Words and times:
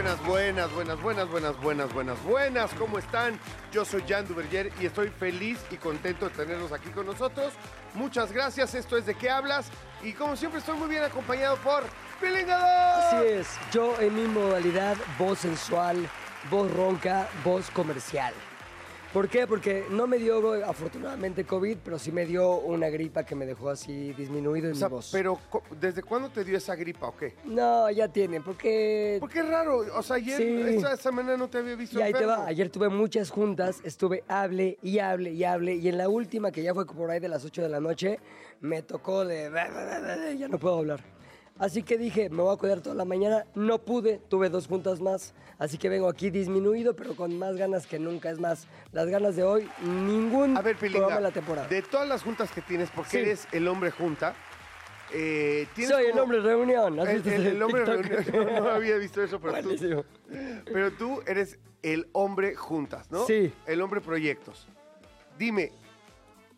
Buenas, 0.00 0.24
buenas, 0.24 0.72
buenas, 0.72 1.02
buenas, 1.02 1.30
buenas, 1.30 1.62
buenas, 1.62 1.92
buenas, 1.92 2.24
buenas. 2.24 2.70
¿Cómo 2.74 2.98
están? 2.98 3.38
Yo 3.70 3.84
soy 3.84 4.02
Jan 4.08 4.26
Duverger 4.26 4.72
y 4.80 4.86
estoy 4.86 5.08
feliz 5.08 5.58
y 5.70 5.76
contento 5.76 6.26
de 6.26 6.34
tenerlos 6.34 6.72
aquí 6.72 6.88
con 6.88 7.04
nosotros. 7.04 7.52
Muchas 7.92 8.32
gracias. 8.32 8.74
Esto 8.74 8.96
es 8.96 9.04
De 9.04 9.14
qué 9.14 9.28
hablas. 9.28 9.70
Y 10.02 10.12
como 10.14 10.36
siempre 10.36 10.60
estoy 10.60 10.78
muy 10.78 10.88
bien 10.88 11.02
acompañado 11.02 11.56
por 11.56 11.84
Pilingado. 12.18 13.18
Así 13.18 13.26
es, 13.26 13.48
yo 13.72 13.94
en 14.00 14.14
mi 14.14 14.26
modalidad 14.26 14.96
voz 15.18 15.40
sensual, 15.40 16.08
voz 16.50 16.72
ronca, 16.72 17.28
voz 17.44 17.70
comercial. 17.70 18.32
¿Por 19.12 19.28
qué? 19.28 19.44
Porque 19.48 19.84
no 19.90 20.06
me 20.06 20.18
dio 20.18 20.52
afortunadamente 20.64 21.44
COVID, 21.44 21.78
pero 21.84 21.98
sí 21.98 22.12
me 22.12 22.26
dio 22.26 22.58
una 22.60 22.88
gripa 22.90 23.24
que 23.24 23.34
me 23.34 23.44
dejó 23.44 23.68
así 23.70 24.12
disminuido 24.12 24.68
en 24.68 24.74
O 24.74 24.76
sea, 24.76 24.88
mi 24.88 24.94
voz. 24.94 25.08
pero 25.10 25.36
¿desde 25.80 26.04
cuándo 26.04 26.28
te 26.30 26.44
dio 26.44 26.56
esa 26.56 26.76
gripa 26.76 27.08
o 27.08 27.16
qué? 27.16 27.34
No, 27.44 27.90
ya 27.90 28.06
tienen, 28.06 28.44
porque... 28.44 29.16
Porque 29.18 29.40
es 29.40 29.48
raro. 29.48 29.78
O 29.96 30.02
sea, 30.04 30.14
ayer, 30.16 30.36
Sí. 30.36 30.62
esta 30.76 30.96
semana 30.96 31.36
no 31.36 31.48
te 31.48 31.58
había 31.58 31.74
visto 31.74 31.98
Y 31.98 32.02
ahí 32.02 32.12
te 32.12 32.24
va, 32.24 32.46
ayer 32.46 32.70
tuve 32.70 32.88
muchas 32.88 33.30
juntas, 33.30 33.80
estuve 33.82 34.22
hable 34.28 34.78
y 34.80 35.00
hable 35.00 35.32
y 35.32 35.42
hable, 35.42 35.74
y 35.74 35.88
en 35.88 35.98
la 35.98 36.08
última, 36.08 36.52
que 36.52 36.62
ya 36.62 36.72
fue 36.72 36.86
por 36.86 37.10
ahí 37.10 37.18
de 37.18 37.28
las 37.28 37.44
8 37.44 37.62
de 37.62 37.68
la 37.68 37.80
noche, 37.80 38.20
me 38.60 38.82
tocó 38.82 39.24
de... 39.24 39.50
ya 40.38 40.46
no 40.46 40.58
puedo 40.58 40.78
hablar. 40.78 41.00
Así 41.60 41.82
que 41.82 41.98
dije, 41.98 42.30
me 42.30 42.42
voy 42.42 42.54
a 42.54 42.58
cuidar 42.58 42.80
toda 42.80 42.94
la 42.94 43.04
mañana, 43.04 43.44
no 43.54 43.78
pude, 43.78 44.18
tuve 44.30 44.48
dos 44.48 44.66
juntas 44.66 44.98
más, 45.02 45.34
así 45.58 45.76
que 45.76 45.90
vengo 45.90 46.08
aquí 46.08 46.30
disminuido, 46.30 46.96
pero 46.96 47.14
con 47.14 47.38
más 47.38 47.54
ganas 47.56 47.86
que 47.86 47.98
nunca, 47.98 48.30
es 48.30 48.40
más, 48.40 48.66
las 48.92 49.06
ganas 49.08 49.36
de 49.36 49.42
hoy, 49.42 49.68
ningún 49.82 50.56
A 50.56 50.62
ver, 50.62 50.74
programa 50.76 51.16
de 51.16 51.20
la 51.20 51.30
temporada. 51.32 51.68
de 51.68 51.82
todas 51.82 52.08
las 52.08 52.22
juntas 52.22 52.50
que 52.50 52.62
tienes, 52.62 52.88
porque 52.90 53.10
Sí. 53.10 53.18
eres 53.18 53.46
el 53.52 53.68
hombre 53.68 53.90
junta, 53.90 54.34
eh, 55.12 55.66
tienes 55.74 55.94
Soy 55.94 56.06
el 56.06 56.18
hombre 56.18 56.40
reunión. 56.40 56.98
¿has 56.98 57.08
El, 57.08 57.14
visto 57.16 57.28
el- 57.30 57.40
ese 57.46 57.50
el 57.56 57.62
hombre 57.62 57.84
reunión. 57.84 58.24
No, 58.54 58.60
no 58.62 58.70
había 58.70 58.96
visto 58.96 59.22
eso, 59.22 59.38
pero 59.38 59.62
tú, 59.62 60.04
pero 60.72 60.90
tú 60.92 61.20
eres 61.26 61.58
el 61.82 62.08
hombre 62.12 62.54
juntas, 62.54 63.10
¿no? 63.10 63.26
Sí. 63.26 63.52
El 63.66 63.82
hombre 63.82 64.00
proyectos. 64.00 64.66
Dime, 65.38 65.72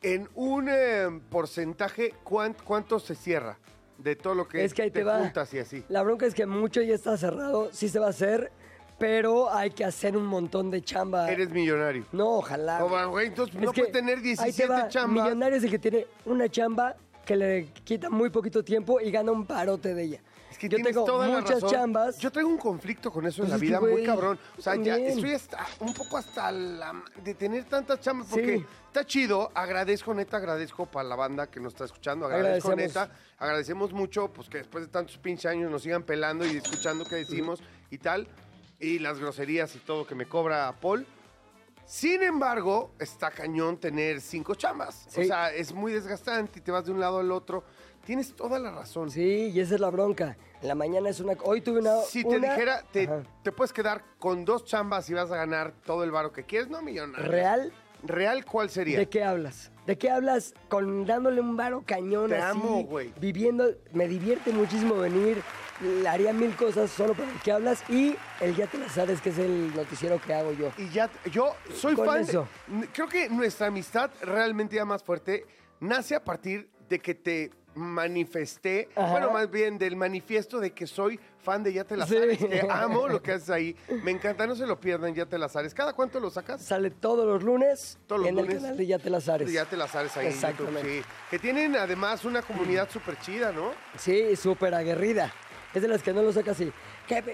en 0.01 0.29
un 0.37 0.69
eh, 0.69 1.09
porcentaje, 1.29 2.15
¿cuán- 2.23 2.55
¿cuánto 2.63 3.01
se 3.01 3.17
cierra 3.17 3.59
de 4.03 4.17
todo 4.17 4.35
lo 4.35 4.49
que 4.49 4.65
es 4.65 4.75
que 4.75 4.83
ahí 4.83 4.91
te, 4.91 5.05
va. 5.05 5.19
juntas 5.19 5.53
y 5.55 5.59
así? 5.59 5.85
La 5.89 6.03
bronca 6.03 6.27
es 6.27 6.35
que 6.35 6.47
mucho 6.47 6.83
ya 6.83 6.95
está 6.95 7.17
cerrado, 7.17 7.71
sí 7.73 7.89
se 7.89 7.99
va 7.99 8.07
a 8.07 8.11
hacer, 8.11 8.51
pero 8.99 9.53
hay 9.53 9.71
que 9.71 9.85
hacer 9.85 10.17
un 10.17 10.27
montón 10.27 10.71
de 10.71 10.83
chamba. 10.83 11.31
Eres 11.31 11.51
millonario. 11.51 12.05
No, 12.13 12.39
ojalá. 12.39 12.83
Güey, 12.83 13.29
entonces 13.29 13.55
Es 13.57 13.63
no 13.63 13.73
que 13.73 13.83
puedes 13.83 13.93
tener 13.93 14.19
ahí 14.19 14.23
te 14.23 14.29
17 14.29 14.69
va, 14.69 14.89
chambas. 14.89 15.25
Millonario 15.25 15.59
es 15.59 15.65
el 15.65 15.71
que 15.71 15.79
tiene 15.79 16.07
una 16.25 16.49
chamba 16.49 16.97
que 17.25 17.37
le 17.37 17.67
quita 17.85 18.11
muy 18.11 18.31
poquito 18.31 18.63
tiempo 18.65 19.01
y 19.01 19.11
gana 19.11 19.33
un 19.33 19.47
parote 19.47 19.95
de 19.95 20.03
ella. 20.03 20.21
Es 20.53 20.59
que 20.59 20.69
Yo 20.69 20.79
tengo 20.83 21.05
toda 21.05 21.27
la 21.29 21.41
muchas 21.41 21.65
chambas. 21.65 22.19
Yo 22.19 22.31
traigo 22.31 22.51
un 22.51 22.59
conflicto 22.59 23.11
con 23.11 23.27
eso 23.27 23.43
en 23.43 23.49
Pues 23.49 23.61
la 23.61 23.65
vida 23.67 23.81
muy 23.81 24.05
cabrón. 24.05 24.39
O 24.59 24.61
sea, 24.61 24.77
ya 24.77 24.99
estoy 24.99 25.33
hasta, 25.33 25.67
un 25.81 25.95
poco 25.95 26.19
hasta 26.19 26.53
la 26.53 27.03
de 27.25 27.35
tener 27.35 27.65
tantas 27.65 28.01
chambas 28.01 28.29
porque 28.29 28.59
Sí. 28.59 28.67
está 28.89 29.07
chido. 29.07 29.51
Agradezco, 29.55 30.13
neta, 30.13 30.37
agradezco 30.37 30.85
para 30.85 31.09
la 31.09 31.17
banda 31.17 31.51
que 31.51 31.59
nos 31.59 31.73
está 31.73 31.87
escuchando. 31.87 32.27
Agradezco, 32.27 32.77
neta. 32.77 33.11
Agradecemos 33.39 33.93
mucho 33.95 34.29
pues 34.29 34.51
que 34.51 34.59
después 34.59 34.85
de 34.85 34.91
tantos 34.91 35.17
pinches 35.17 35.47
años 35.47 35.71
nos 35.71 35.83
sigan 35.83 36.03
pelando 36.03 36.45
y 36.47 36.59
escuchando 36.59 37.05
qué 37.07 37.17
decimos 37.17 37.63
y 37.91 37.97
tal. 37.97 38.29
Y 38.79 38.99
las 38.99 39.19
groserías 39.19 39.75
y 39.75 39.79
todo 39.79 40.07
que 40.07 40.15
me 40.15 40.27
cobra 40.27 40.71
Paul. 40.81 41.07
Sin 41.87 42.23
embargo, 42.23 42.93
está 42.99 43.31
cañón 43.31 43.79
tener 43.79 44.21
cinco 44.21 44.55
chambas. 44.55 45.07
O 45.09 45.23
sea, 45.25 45.53
es 45.53 45.73
muy 45.73 45.93
desgastante 45.93 46.59
y 46.59 46.63
te 46.63 46.71
vas 46.71 46.85
de 46.85 46.93
un 46.93 47.01
lado 47.01 47.19
al 47.19 47.33
otro. 47.33 47.65
Tienes 48.05 48.35
toda 48.35 48.59
la 48.59 48.71
razón. 48.73 49.11
Sí, 49.11 49.51
y 49.55 49.61
esa 49.61 49.75
es 49.77 49.81
la 49.81 49.91
bronca. 49.91 50.37
En 50.61 50.69
la 50.69 50.75
mañana 50.75 51.09
es 51.09 51.21
una... 51.21 51.35
Hoy 51.45 51.61
tuve 51.61 51.81
una... 51.81 52.01
Si 52.03 52.23
te 52.25 52.37
una- 52.37 52.51
dijera, 52.51 52.83
te, 52.93 53.05
Ajá. 53.05 53.23
te 53.43 53.53
puedes 53.53 53.73
quedar 53.73 54.03
con 54.19 54.45
dos 54.45 54.65
chambas 54.65 55.09
y 55.11 55.15
vas 55.15 55.31
a 55.31 55.37
ganar 55.37 55.73
todo 55.85 56.03
el 56.05 56.11
varo 56.11 56.33
que 56.33 56.45
quieres, 56.45 56.69
no 56.69 56.83
millonario. 56.83 57.27
¿Real? 57.31 57.73
¿Real 58.05 58.45
cuál 58.45 58.69
sería? 58.71 58.99
¿De 58.99 59.09
qué 59.09 59.23
hablas? 59.23 59.71
¿De 59.87 59.97
qué 59.97 60.11
hablas 60.11 60.55
con 60.69 61.07
dándole 61.07 61.41
un 61.41 61.57
varo 61.57 61.85
cañón 61.87 62.31
Te 62.31 62.37
así? 62.37 62.59
amo, 62.59 62.83
güey. 62.85 63.13
Viviendo, 63.21 63.69
me 63.93 64.09
divierte 64.09 64.53
muchísimo 64.53 64.97
venir, 64.97 65.41
le 65.81 66.09
haría 66.09 66.33
mil 66.33 66.55
cosas 66.57 66.91
solo 66.91 67.15
para 67.15 67.31
el 67.31 67.39
que 67.41 67.53
hablas 67.53 67.89
y 67.89 68.17
el 68.41 68.57
Ya 68.57 68.67
te 68.67 68.79
la 68.79 68.89
sabes 68.89 69.21
que 69.21 69.29
es 69.31 69.39
el 69.39 69.73
noticiero 69.77 70.21
que 70.21 70.35
hago 70.35 70.53
yo. 70.53 70.73
Y 70.79 70.89
ya, 70.91 71.09
yo 71.31 71.55
soy 71.73 71.95
Con 71.95 72.07
fan. 72.07 72.17
de- 72.25 72.31
eso. 72.31 72.49
n- 72.69 72.89
creo 72.93 73.09
que 73.09 73.29
nuestra 73.29 73.69
amistad 73.69 74.11
realmente 74.23 74.75
ya 74.77 74.85
más 74.85 75.05
fuerte 75.05 75.47
nace 75.79 76.17
a 76.17 76.25
partir 76.25 76.69
de 76.89 76.99
que 76.99 77.15
te 77.15 77.51
manifesté, 77.75 78.89
Ajá. 78.95 79.11
bueno, 79.11 79.31
más 79.31 79.51
bien 79.51 79.79
del 79.79 79.97
manifiesto 79.97 80.61
de 80.61 80.73
que 80.73 80.87
soy 80.87 81.19
fan 81.43 81.63
de 81.63 81.73
Ya 81.73 81.85
te 81.85 81.97
la 81.97 82.07
Sí. 82.07 82.15
sabes, 82.15 82.39
que 82.39 82.67
amo 82.71 83.09
lo 83.09 83.23
que 83.23 83.33
haces 83.33 83.51
ahí. 83.51 83.77
Me 84.03 84.11
encanta, 84.11 84.47
no 84.47 84.55
se 84.55 84.67
lo 84.67 84.79
pierdan, 84.81 85.15
Ya 85.15 85.27
te 85.27 85.39
la 85.39 85.49
sabes. 85.49 85.75
¿Cada 85.75 85.93
cuánto 85.93 86.21
lo 86.21 86.31
sacas? 86.31 86.63
Sale 86.63 86.91
todos 86.91 87.27
los 87.27 87.43
lunes 87.43 87.99
Todos 88.07 88.21
los 88.21 88.29
en 88.31 88.37
lunes. 88.37 88.55
el 88.57 88.61
canal 88.61 88.77
de 88.77 88.87
Ya 88.87 88.99
te 88.99 89.11
la 89.11 89.21
sabes. 89.21 89.53
Ya 89.53 89.65
te 89.65 89.77
la 89.77 89.89
sabes 89.89 90.17
ahí 90.17 90.27
en 90.27 90.33
YouTube, 90.33 90.49
Exactamente. 90.51 91.01
sí. 91.01 91.05
Que 91.31 91.39
tienen 91.39 91.77
además 91.77 92.25
una 92.25 92.43
comunidad 92.43 92.89
súper 92.91 93.19
chida, 93.21 93.53
¿no? 93.53 93.73
Sí, 93.99 94.37
súper 94.37 94.75
aguerrida. 94.75 95.33
Es 95.75 95.81
de 95.83 95.89
las 95.89 96.03
que 96.03 96.13
no 96.13 96.23
lo 96.23 96.33
sacas 96.33 96.57
así. 96.57 96.71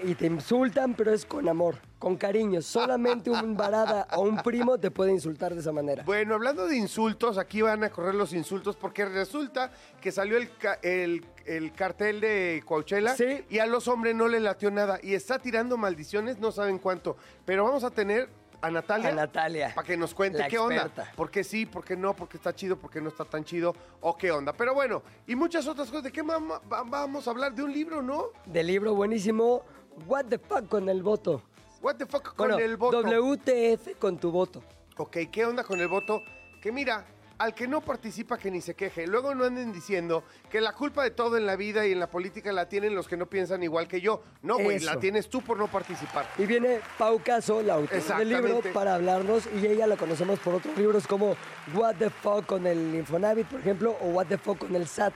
Y 0.03 0.15
te 0.15 0.25
insultan, 0.27 0.93
pero 0.93 1.13
es 1.13 1.25
con 1.25 1.47
amor, 1.47 1.75
con 1.99 2.17
cariño. 2.17 2.61
Solamente 2.61 3.29
un 3.29 3.55
varada 3.55 4.07
o 4.15 4.21
un 4.21 4.37
primo 4.43 4.77
te 4.77 4.91
puede 4.91 5.11
insultar 5.11 5.53
de 5.53 5.61
esa 5.61 5.71
manera. 5.71 6.03
Bueno, 6.03 6.35
hablando 6.35 6.67
de 6.67 6.75
insultos, 6.75 7.37
aquí 7.37 7.61
van 7.61 7.83
a 7.83 7.89
correr 7.89 8.15
los 8.15 8.33
insultos 8.33 8.75
porque 8.75 9.05
resulta 9.05 9.71
que 10.01 10.11
salió 10.11 10.37
el, 10.37 10.49
ca- 10.57 10.79
el, 10.81 11.25
el 11.45 11.71
cartel 11.73 12.19
de 12.19 12.61
Coachella 12.65 13.15
Sí. 13.15 13.45
y 13.49 13.59
a 13.59 13.65
los 13.67 13.87
hombres 13.87 14.15
no 14.15 14.27
le 14.27 14.39
latió 14.39 14.69
nada 14.69 14.99
y 15.01 15.13
está 15.13 15.39
tirando 15.39 15.77
maldiciones, 15.77 16.39
no 16.39 16.51
saben 16.51 16.77
cuánto. 16.77 17.15
Pero 17.45 17.63
vamos 17.63 17.83
a 17.85 17.91
tener 17.91 18.29
a 18.61 18.69
Natalia. 18.71 19.09
A 19.09 19.11
Natalia, 19.13 19.71
Para 19.75 19.87
que 19.87 19.95
nos 19.97 20.13
cuente 20.13 20.45
qué 20.49 20.57
onda. 20.57 20.75
experta. 20.83 21.11
¿Por 21.15 21.31
qué 21.31 21.43
sí? 21.43 21.65
¿Por 21.65 21.83
qué 21.83 21.95
no? 21.95 22.15
¿Por 22.15 22.27
qué 22.27 22.37
está 22.37 22.53
chido? 22.53 22.77
¿Por 22.77 22.89
qué 22.91 22.99
no 23.01 23.09
está 23.09 23.25
tan 23.25 23.43
chido? 23.43 23.73
¿O 24.01 24.17
qué 24.17 24.31
onda? 24.31 24.53
Pero 24.53 24.73
bueno, 24.73 25.01
y 25.27 25.35
muchas 25.35 25.67
otras 25.67 25.87
cosas. 25.89 26.03
¿De 26.03 26.11
qué 26.11 26.23
mama- 26.23 26.61
vamos 26.67 27.27
a 27.27 27.31
hablar? 27.31 27.53
De 27.53 27.63
un 27.63 27.71
libro, 27.71 28.01
¿no? 28.01 28.25
Del 28.45 28.67
libro 28.67 28.93
buenísimo, 28.95 29.63
What 30.07 30.25
the 30.25 30.39
fuck 30.39 30.67
con 30.69 30.87
el 30.89 31.03
voto. 31.03 31.41
What 31.81 31.95
the 31.95 32.05
fuck 32.05 32.35
Bueno, 32.37 32.55
con 32.55 32.63
el 32.63 32.77
voto. 32.77 33.01
WTF 33.01 33.95
con 33.97 34.17
tu 34.17 34.31
voto. 34.31 34.61
Ok, 34.97 35.17
¿qué 35.31 35.45
onda 35.45 35.63
con 35.63 35.79
el 35.79 35.87
voto? 35.87 36.21
Que 36.61 36.71
mira, 36.71 37.05
al 37.39 37.55
que 37.55 37.67
no 37.67 37.81
participa 37.81 38.37
que 38.37 38.51
ni 38.51 38.61
se 38.61 38.75
queje. 38.75 39.07
Luego 39.07 39.33
no 39.33 39.45
anden 39.45 39.71
diciendo 39.71 40.23
que 40.49 40.59
la 40.59 40.73
culpa 40.73 41.03
de 41.03 41.11
todo 41.11 41.37
en 41.37 41.45
la 41.45 41.55
vida 41.55 41.87
y 41.87 41.93
en 41.93 41.99
la 41.99 42.07
política 42.07 42.51
la 42.51 42.67
tienen 42.67 42.93
los 42.93 43.07
que 43.07 43.15
no 43.15 43.27
piensan 43.27 43.63
igual 43.63 43.87
que 43.87 44.01
yo. 44.01 44.21
No, 44.41 44.59
güey, 44.59 44.79
la 44.79 44.99
tienes 44.99 45.29
tú 45.29 45.41
por 45.41 45.57
no 45.57 45.67
participar. 45.67 46.27
Y 46.37 46.45
viene 46.45 46.81
Pau 46.97 47.21
Caso, 47.23 47.61
la 47.61 47.75
autora 47.75 48.17
del 48.19 48.29
libro, 48.29 48.61
para 48.73 48.95
hablarnos. 48.95 49.47
Y 49.61 49.65
ella 49.65 49.87
la 49.87 49.95
conocemos 49.95 50.37
por 50.39 50.55
otros 50.55 50.77
libros 50.77 51.07
como 51.07 51.35
What 51.73 51.95
the 51.95 52.09
fuck 52.09 52.45
con 52.45 52.67
el 52.67 52.93
Infonavit, 52.95 53.47
por 53.47 53.61
ejemplo, 53.61 53.95
o 54.01 54.09
What 54.09 54.27
the 54.27 54.37
fuck 54.37 54.59
con 54.59 54.75
el 54.75 54.85
SAT. 54.85 55.13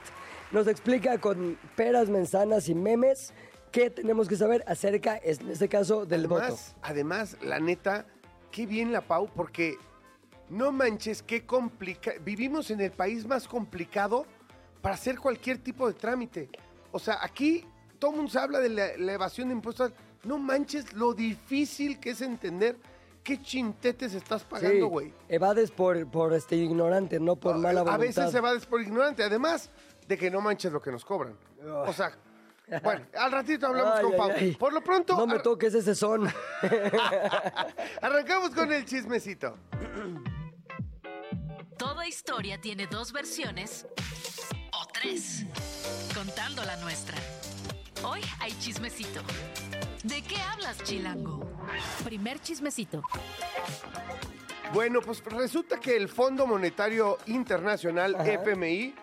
Nos 0.50 0.66
explica 0.66 1.18
con 1.18 1.58
peras, 1.76 2.08
manzanas 2.08 2.68
y 2.70 2.74
memes 2.74 3.34
qué 3.70 3.90
tenemos 3.90 4.28
que 4.28 4.36
saber 4.36 4.64
acerca, 4.66 5.18
en 5.22 5.50
este 5.50 5.68
caso, 5.68 6.06
del 6.06 6.26
voto. 6.26 6.44
además, 6.44 6.76
además, 6.82 7.36
la 7.42 7.60
neta, 7.60 8.06
qué 8.50 8.64
bien 8.64 8.92
la 8.92 9.02
Pau, 9.02 9.28
porque 9.34 9.76
no 10.50 10.72
manches, 10.72 11.22
qué 11.22 11.44
complica. 11.44 12.12
Vivimos 12.24 12.70
en 12.70 12.80
el 12.80 12.92
país 12.92 13.26
más 13.26 13.48
complicado 13.48 14.26
para 14.80 14.94
hacer 14.94 15.18
cualquier 15.18 15.58
tipo 15.58 15.86
de 15.86 15.94
trámite. 15.94 16.48
O 16.92 16.98
sea, 16.98 17.18
aquí 17.22 17.66
todo 17.98 18.12
el 18.12 18.16
mundo 18.18 18.32
se 18.32 18.38
habla 18.38 18.60
de 18.60 18.68
la, 18.68 18.96
la 18.96 19.12
evasión 19.12 19.48
de 19.48 19.54
impuestos. 19.54 19.92
No 20.24 20.38
manches 20.38 20.92
lo 20.92 21.14
difícil 21.14 21.98
que 21.98 22.10
es 22.10 22.20
entender 22.20 22.76
qué 23.24 23.40
chintetes 23.40 24.14
estás 24.14 24.44
pagando, 24.44 24.86
güey. 24.88 25.12
evades 25.28 25.70
por, 25.70 26.06
por 26.08 26.34
este 26.34 26.56
ignorante, 26.56 27.18
no 27.18 27.36
por 27.36 27.56
mala 27.56 27.82
voluntad. 27.82 27.94
A 27.94 27.98
veces 27.98 28.30
se 28.30 28.40
va 28.40 28.52
por 28.68 28.82
ignorante, 28.82 29.24
además 29.24 29.70
de 30.06 30.18
que 30.18 30.30
no 30.30 30.40
manches 30.42 30.70
lo 30.70 30.80
que 30.80 30.92
nos 30.92 31.04
cobran. 31.04 31.36
O 31.86 31.92
sea, 31.92 32.12
bueno, 32.82 33.06
al 33.16 33.32
ratito 33.32 33.66
hablamos 33.66 33.94
Ay, 33.96 34.02
con 34.02 34.16
Pau. 34.16 34.30
ay. 34.34 34.54
Por 34.56 34.72
lo 34.72 34.82
pronto, 34.82 35.16
No 35.16 35.26
me 35.26 35.38
toques 35.40 35.74
ese 35.74 35.94
son. 35.94 36.26
arrancamos 38.02 38.50
con 38.50 38.72
el 38.72 38.84
chismecito. 38.84 39.56
Toda 41.76 42.06
historia 42.06 42.60
tiene 42.60 42.86
dos 42.86 43.12
versiones 43.12 43.86
o 44.72 44.86
tres, 44.92 45.44
contando 46.14 46.64
la 46.64 46.76
nuestra. 46.76 47.16
Hoy 48.04 48.20
hay 48.40 48.52
chismecito. 48.58 49.20
¿De 50.02 50.22
qué 50.22 50.36
hablas, 50.36 50.76
hablas, 50.76 50.82
Chilango? 50.88 51.50
Primer 52.04 52.40
chismecito. 52.40 53.02
Bueno, 54.72 55.00
pues 55.00 55.22
resulta 55.24 55.78
que 55.78 55.96
el 55.96 56.08
Fondo 56.08 56.46
Monetario 56.46 57.18
Internacional, 57.26 58.14
Ajá. 58.14 58.24
FMI, 58.32 58.94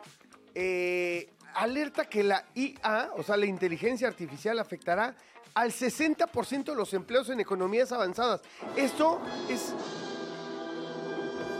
eh, 0.53 1.29
alerta 1.55 2.05
que 2.05 2.23
la 2.23 2.45
IA, 2.55 3.11
o 3.15 3.23
sea, 3.23 3.37
la 3.37 3.45
inteligencia 3.45 4.07
artificial, 4.07 4.59
afectará 4.59 5.15
al 5.53 5.71
60% 5.71 6.63
de 6.65 6.75
los 6.75 6.93
empleos 6.93 7.29
en 7.29 7.39
economías 7.39 7.91
avanzadas. 7.91 8.41
Esto 8.75 9.21
es 9.49 9.73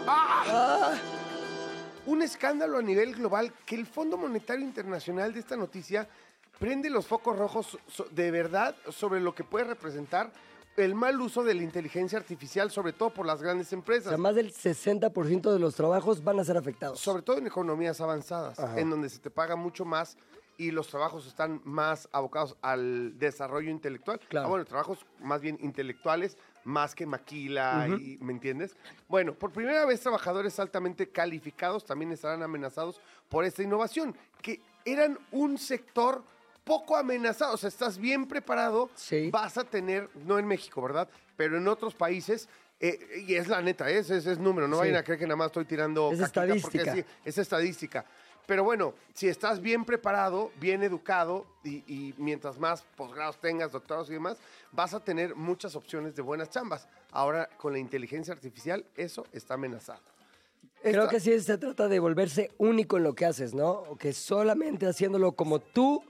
Ah, 0.08 0.94
un 2.08 2.22
escándalo 2.22 2.80
a 2.80 2.82
nivel 2.82 3.14
global 3.16 3.54
que 3.66 3.76
el 3.76 3.86
Fondo 3.86 4.18
Monetario 4.18 4.66
Internacional 4.66 5.34
de 5.34 5.40
esta 5.40 5.56
noticia 5.56 6.08
prende 6.60 6.90
los 6.90 7.06
focos 7.06 7.38
rojos 7.38 7.78
de 8.12 8.32
verdad 8.32 8.76
sobre 8.90 9.20
lo 9.20 9.36
que 9.36 9.44
puede 9.44 9.66
representar 9.66 10.32
el 10.86 10.96
mal 10.96 11.20
uso 11.22 11.44
de 11.44 11.54
la 11.54 11.64
inteligencia 11.64 12.18
artificial, 12.18 12.72
sobre 12.72 12.94
todo 12.94 13.10
por 13.12 13.26
las 13.26 13.42
grandes 13.42 13.72
o 13.72 13.76
empresas. 13.76 14.10
sea, 14.10 14.18
más 14.18 14.36
del 14.36 14.52
60% 14.54 15.52
de 15.54 15.60
los 15.60 15.76
trabajos 15.76 16.24
van 16.24 16.40
a 16.40 16.44
ser 16.44 16.58
afectados. 16.58 17.00
Sobre 17.00 17.22
todo 17.24 17.38
en 17.38 17.48
economías 17.48 18.02
avanzadas, 18.02 18.60
Ajá. 18.60 18.80
en 18.80 18.90
donde 18.90 19.10
se 19.10 19.20
te 19.20 19.30
paga 19.30 19.56
mucho 19.56 19.86
más 19.86 20.18
y 20.58 20.72
los 20.72 20.88
trabajos 20.90 21.26
están 21.26 21.62
más 21.64 22.08
abocados 22.12 22.56
al 22.62 23.18
desarrollo 23.18 23.72
intelectual. 23.72 24.20
Claro. 24.30 24.46
Ah, 24.46 24.50
bueno, 24.50 24.66
trabajos 24.66 25.00
más 25.20 25.42
bien 25.42 25.58
intelectuales, 25.62 26.38
más 26.64 26.94
que 26.94 27.08
maquila, 27.08 27.88
y, 28.00 28.18
¿me 28.22 28.34
entiendes? 28.34 28.76
Bueno, 29.08 29.34
por 29.34 29.52
primera 29.52 29.86
vez 29.86 30.02
trabajadores 30.02 30.60
altamente 30.60 31.10
calificados 31.10 31.84
también 31.86 32.12
estarán 32.12 32.44
amenazados 32.44 33.02
por 33.30 33.44
esta 33.46 33.64
innovación, 33.64 34.16
que 34.42 34.62
eran 34.86 35.18
un 35.32 35.58
sector 35.58 36.24
poco 36.64 36.96
amenazado. 36.98 37.54
O 37.54 37.58
sea, 37.58 37.70
estás 37.70 37.98
bien 37.98 38.28
preparado, 38.28 38.90
Sí. 38.96 39.30
vas 39.32 39.58
a 39.58 39.64
tener, 39.64 40.10
no 40.26 40.38
en 40.40 40.46
México, 40.48 40.82
¿verdad? 40.82 41.08
Pero 41.38 41.58
en 41.58 41.68
otros 41.68 41.94
países... 41.96 42.48
eh, 42.84 43.24
y 43.28 43.36
es 43.36 43.48
la 43.48 43.62
neta, 43.62 43.90
¿eh? 43.92 44.00
ese, 44.00 44.18
ese 44.18 44.32
es 44.32 44.40
número, 44.40 44.68
no 44.68 44.78
Sí. 44.78 44.80
vayan 44.82 44.96
a 44.96 45.04
creer 45.04 45.20
que 45.20 45.28
nada 45.28 45.36
más 45.36 45.48
estoy 45.48 45.66
tirando 45.66 46.12
Es 46.12 46.20
caquita 46.20 46.42
porque 46.62 46.78
estadística. 46.80 46.94
sí, 46.96 47.06
es 47.26 47.38
estadística. 47.38 48.06
Pero 48.48 48.64
bueno, 48.64 48.96
si 49.14 49.28
estás 49.28 49.62
bien 49.62 49.86
preparado, 49.86 50.52
bien 50.60 50.82
educado 50.82 51.46
y, 51.64 51.84
y 51.86 52.16
mientras 52.18 52.58
más 52.58 52.82
posgrados 52.98 53.40
tengas, 53.40 53.72
doctorados 53.72 54.10
y 54.10 54.14
demás, 54.14 54.40
vas 54.72 54.96
a 54.96 55.00
tener 55.00 55.36
muchas 55.36 55.76
opciones 55.76 56.16
de 56.16 56.24
buenas 56.24 56.50
chambas. 56.50 56.88
Ahora, 57.12 57.48
con 57.58 57.72
la 57.72 57.78
inteligencia 57.80 58.34
artificial, 58.34 58.84
eso 58.96 59.28
está 59.32 59.54
amenazado. 59.54 60.02
Creo 60.82 61.08
que 61.08 61.20
sí 61.20 61.40
se 61.40 61.60
trata 61.60 61.88
de 61.88 62.00
volverse 62.00 62.50
único 62.58 62.98
en 62.98 63.04
lo 63.04 63.14
que 63.14 63.26
haces, 63.28 63.54
¿no? 63.54 63.70
O 63.70 63.96
que 63.96 64.12
solamente 64.12 64.88
haciéndolo 64.88 65.34
como 65.34 65.60
tú 65.60 66.04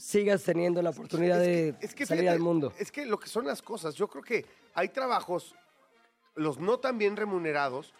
sigas 0.00 0.42
teniendo 0.42 0.82
la 0.82 0.90
oportunidad 0.90 1.38
de 1.38 1.74
es 1.80 1.94
que 1.94 2.06
salir 2.06 2.22
fíjate, 2.22 2.36
al 2.36 2.40
mundo. 2.40 2.72
Es 2.78 2.90
que 2.90 3.06
lo 3.06 3.18
que 3.18 3.28
son 3.28 3.46
las 3.46 3.62
cosas, 3.62 3.94
yo 3.94 4.08
creo 4.08 4.22
que 4.24 4.46
hay 4.74 4.88
trabajos, 4.88 5.54
los 6.34 6.58
no 6.58 6.78
tan 6.78 6.98
bien 6.98 7.16
remunerados, 7.16 7.92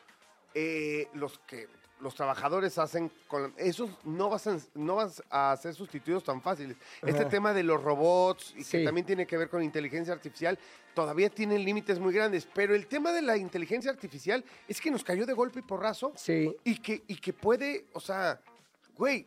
eh, 0.54 1.08
los 1.14 1.38
que 1.40 1.68
los 2.00 2.14
trabajadores 2.14 2.78
hacen, 2.78 3.10
con, 3.28 3.52
esos 3.58 3.90
no 4.04 4.30
vas, 4.30 4.46
a, 4.46 4.56
no 4.74 4.96
vas 4.96 5.22
a 5.28 5.56
ser 5.60 5.74
sustituidos 5.74 6.24
tan 6.24 6.40
fáciles. 6.40 6.76
Este 7.02 7.26
tema 7.26 7.52
de 7.52 7.62
los 7.62 7.82
robots, 7.82 8.54
y 8.56 8.64
que 8.64 8.84
también 8.84 9.06
tiene 9.06 9.26
que 9.26 9.36
ver 9.36 9.50
con 9.50 9.62
inteligencia 9.62 10.14
artificial, 10.14 10.58
todavía 10.94 11.28
tienen 11.28 11.62
límites 11.64 11.98
muy 11.98 12.14
grandes. 12.14 12.48
Pero 12.54 12.74
el 12.74 12.86
tema 12.86 13.12
de 13.12 13.22
la 13.22 13.36
inteligencia 13.36 13.90
artificial 13.90 14.42
es 14.66 14.80
que 14.80 14.90
nos 14.90 15.04
cayó 15.04 15.26
de 15.26 15.34
golpe 15.34 15.58
y 15.60 15.62
porrazo 15.62 16.12
Sí. 16.16 16.56
y 16.64 16.78
que, 16.78 17.02
y 17.06 17.16
que 17.16 17.32
puede, 17.32 17.84
o 17.92 18.00
sea, 18.00 18.40
güey, 18.96 19.26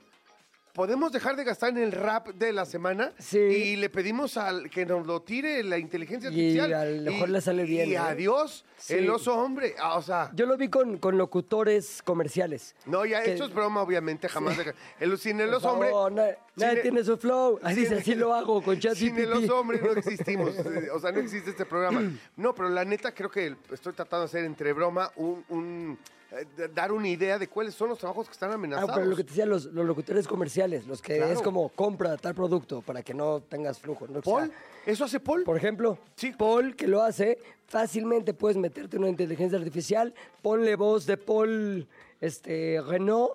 podemos 0.73 1.11
dejar 1.11 1.35
de 1.35 1.43
gastar 1.43 1.69
en 1.69 1.77
el 1.77 1.91
rap 1.91 2.29
de 2.29 2.51
la 2.51 2.65
semana 2.65 3.11
Sí. 3.19 3.37
y 3.37 3.75
le 3.75 3.89
pedimos 3.89 4.37
al 4.37 4.69
que 4.71 4.85
nos 4.87 5.05
lo 5.05 5.21
tire 5.21 5.61
la 5.63 5.77
inteligencia 5.77 6.31
Y 6.31 6.57
artificial. 6.57 6.73
a 6.73 6.85
lo 6.85 7.11
mejor 7.11 7.29
le 7.29 7.41
sale 7.41 7.63
bien, 7.63 7.89
Y 7.89 7.93
¿eh? 7.93 7.97
adiós, 7.99 8.65
Sí. 8.77 8.95
el 8.95 9.09
oso 9.11 9.35
hombre. 9.37 9.75
Ah, 9.79 9.95
o 9.97 10.01
sea, 10.01 10.31
Yo 10.33 10.47
lo 10.47 10.57
vi 10.57 10.69
con, 10.69 10.97
con 10.97 11.15
locutores 11.17 12.01
comerciales. 12.03 12.75
no, 12.87 13.05
ya 13.05 13.21
que- 13.21 13.33
esto 13.33 13.45
es 13.45 13.53
broma, 13.53 13.81
obviamente, 13.83 14.27
jamás. 14.27 14.57
deja- 14.57 14.73
El, 14.99 15.17
sin 15.19 15.39
el 15.39 15.53
oso 15.53 15.73
hombre. 15.73 15.91
na- 16.11 16.37
nadie 16.55 16.81
tiene 16.81 17.03
su 17.03 17.17
flow. 17.17 17.59
Dice, 17.75 17.95
así 17.95 18.15
lo 18.15 18.33
hago 18.33 18.61
con 18.63 18.81
Sin 18.81 19.15
el 19.17 19.31
oso 19.31 19.59
hombre 19.59 19.79
no 19.79 19.91
existimos. 19.91 20.55
O 20.91 20.99
sea, 20.99 21.11
no 21.11 21.19
existe 21.19 21.51
este 21.51 21.65
programa. 21.65 22.01
No, 22.35 22.53
pero 22.55 22.69
la 22.69 22.83
neta 22.83 23.13
creo 23.13 23.29
que 23.29 23.55
estoy 23.71 23.93
tratando 23.93 24.21
de 24.21 24.25
hacer 24.25 24.43
entre 24.43 24.73
broma 24.73 25.11
un. 25.17 25.45
un, 25.49 25.99
eh, 26.39 26.69
dar 26.73 26.91
una 26.91 27.07
idea 27.07 27.37
de 27.39 27.47
cuáles 27.47 27.73
son 27.75 27.89
los 27.89 27.99
trabajos 27.99 28.27
que 28.27 28.33
están 28.33 28.51
Ah, 28.51 28.55
amenazados. 28.55 28.91
pero 28.93 29.05
lo 29.05 29.15
que 29.15 29.23
te 29.23 29.29
decía, 29.29 29.45
los, 29.45 29.65
los 29.65 29.85
locutores 29.85 30.27
comerciales, 30.27 30.85
los 30.87 31.01
que 31.01 31.17
Claro. 31.17 31.31
es 31.33 31.41
como 31.41 31.69
compra 31.69 32.17
tal 32.17 32.33
producto 32.35 32.81
para 32.81 33.01
que 33.03 33.13
no 33.13 33.41
tengas 33.41 33.79
flujo. 33.79 34.07
¿no? 34.07 34.19
O 34.19 34.21
sea, 34.23 34.33
Paul, 34.33 34.51
¿eso 34.85 35.05
hace 35.05 35.19
Paul? 35.19 35.43
Por 35.43 35.57
ejemplo, 35.57 35.97
Sí. 36.15 36.31
Paul, 36.37 36.75
que 36.75 36.87
lo 36.87 37.01
hace, 37.01 37.37
fácilmente 37.67 38.33
puedes 38.33 38.57
meterte 38.57 38.97
una 38.97 39.09
inteligencia 39.09 39.57
artificial, 39.57 40.13
ponle 40.41 40.75
voz 40.75 41.05
de 41.05 41.17
Paul 41.17 41.87
este, 42.21 42.81
Renault 42.81 43.33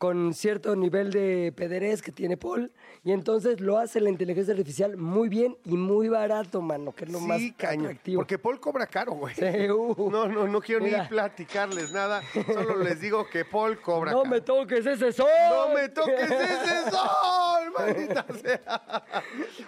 con 0.00 0.32
cierto 0.32 0.74
nivel 0.76 1.10
de 1.12 1.52
pederés 1.54 2.00
que 2.00 2.10
tiene 2.10 2.38
Paul, 2.38 2.72
y 3.04 3.12
entonces 3.12 3.60
lo 3.60 3.76
hace 3.76 4.00
la 4.00 4.08
inteligencia 4.08 4.54
artificial 4.54 4.96
muy 4.96 5.28
bien 5.28 5.58
y 5.66 5.76
muy 5.76 6.08
barato, 6.08 6.62
mano, 6.62 6.92
que 6.94 7.04
es 7.04 7.12
lo 7.12 7.18
sí, 7.18 7.26
más 7.26 7.40
caño. 7.58 7.82
atractivo. 7.84 8.20
Porque 8.20 8.38
Paul 8.38 8.58
cobra 8.60 8.86
caro, 8.86 9.12
güey. 9.12 9.34
Sí, 9.34 9.44
uh. 9.70 10.10
No, 10.10 10.26
no, 10.26 10.48
no 10.48 10.60
quiero 10.62 10.82
Mira. 10.82 11.02
ni 11.02 11.08
platicarles 11.10 11.92
nada. 11.92 12.22
Solo 12.46 12.78
les 12.78 12.98
digo 12.98 13.28
que 13.28 13.44
Paul 13.44 13.78
cobra 13.82 14.12
No 14.12 14.22
caro. 14.22 14.34
me 14.34 14.40
toques 14.40 14.86
ese 14.86 15.12
sol. 15.12 15.28
¡No 15.50 15.74
me 15.74 15.90
toques 15.90 16.30
ese 16.30 16.90
sol! 16.90 17.70
¡Maldita 17.78 18.24
sea! 18.42 19.04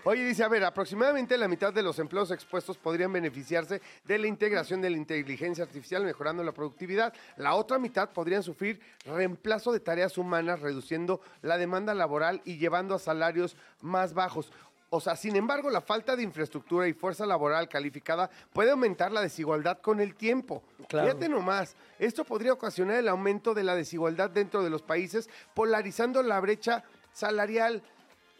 Oye, 0.04 0.24
dice, 0.24 0.44
a 0.44 0.48
ver, 0.48 0.64
aproximadamente 0.64 1.36
la 1.36 1.46
mitad 1.46 1.74
de 1.74 1.82
los 1.82 1.98
empleos 1.98 2.30
expuestos 2.30 2.78
podrían 2.78 3.12
beneficiarse 3.12 3.82
de 4.06 4.18
la 4.18 4.26
integración 4.28 4.80
de 4.80 4.88
la 4.88 4.96
inteligencia 4.96 5.62
artificial, 5.62 6.02
mejorando 6.06 6.42
la 6.42 6.52
productividad. 6.52 7.12
La 7.36 7.54
otra 7.54 7.78
mitad 7.78 8.08
podrían 8.08 8.42
sufrir 8.42 8.80
reemplazo 9.04 9.72
de 9.72 9.80
tareas 9.80 10.16
humanas, 10.16 10.21
reduciendo 10.30 11.20
la 11.42 11.58
demanda 11.58 11.94
laboral 11.94 12.40
y 12.44 12.58
llevando 12.58 12.94
a 12.94 12.98
salarios 12.98 13.56
más 13.80 14.14
bajos. 14.14 14.52
O 14.94 15.00
sea, 15.00 15.16
sin 15.16 15.36
embargo, 15.36 15.70
la 15.70 15.80
falta 15.80 16.16
de 16.16 16.22
infraestructura 16.22 16.86
y 16.86 16.92
fuerza 16.92 17.24
laboral 17.24 17.66
calificada 17.66 18.28
puede 18.52 18.72
aumentar 18.72 19.10
la 19.10 19.22
desigualdad 19.22 19.78
con 19.78 20.00
el 20.00 20.14
tiempo. 20.14 20.62
Claro. 20.86 21.08
Fíjate 21.08 21.30
nomás, 21.30 21.76
esto 21.98 22.24
podría 22.24 22.52
ocasionar 22.52 22.96
el 22.96 23.08
aumento 23.08 23.54
de 23.54 23.64
la 23.64 23.74
desigualdad 23.74 24.28
dentro 24.28 24.62
de 24.62 24.68
los 24.68 24.82
países, 24.82 25.30
polarizando 25.54 26.22
la 26.22 26.38
brecha 26.40 26.84
salarial. 27.10 27.82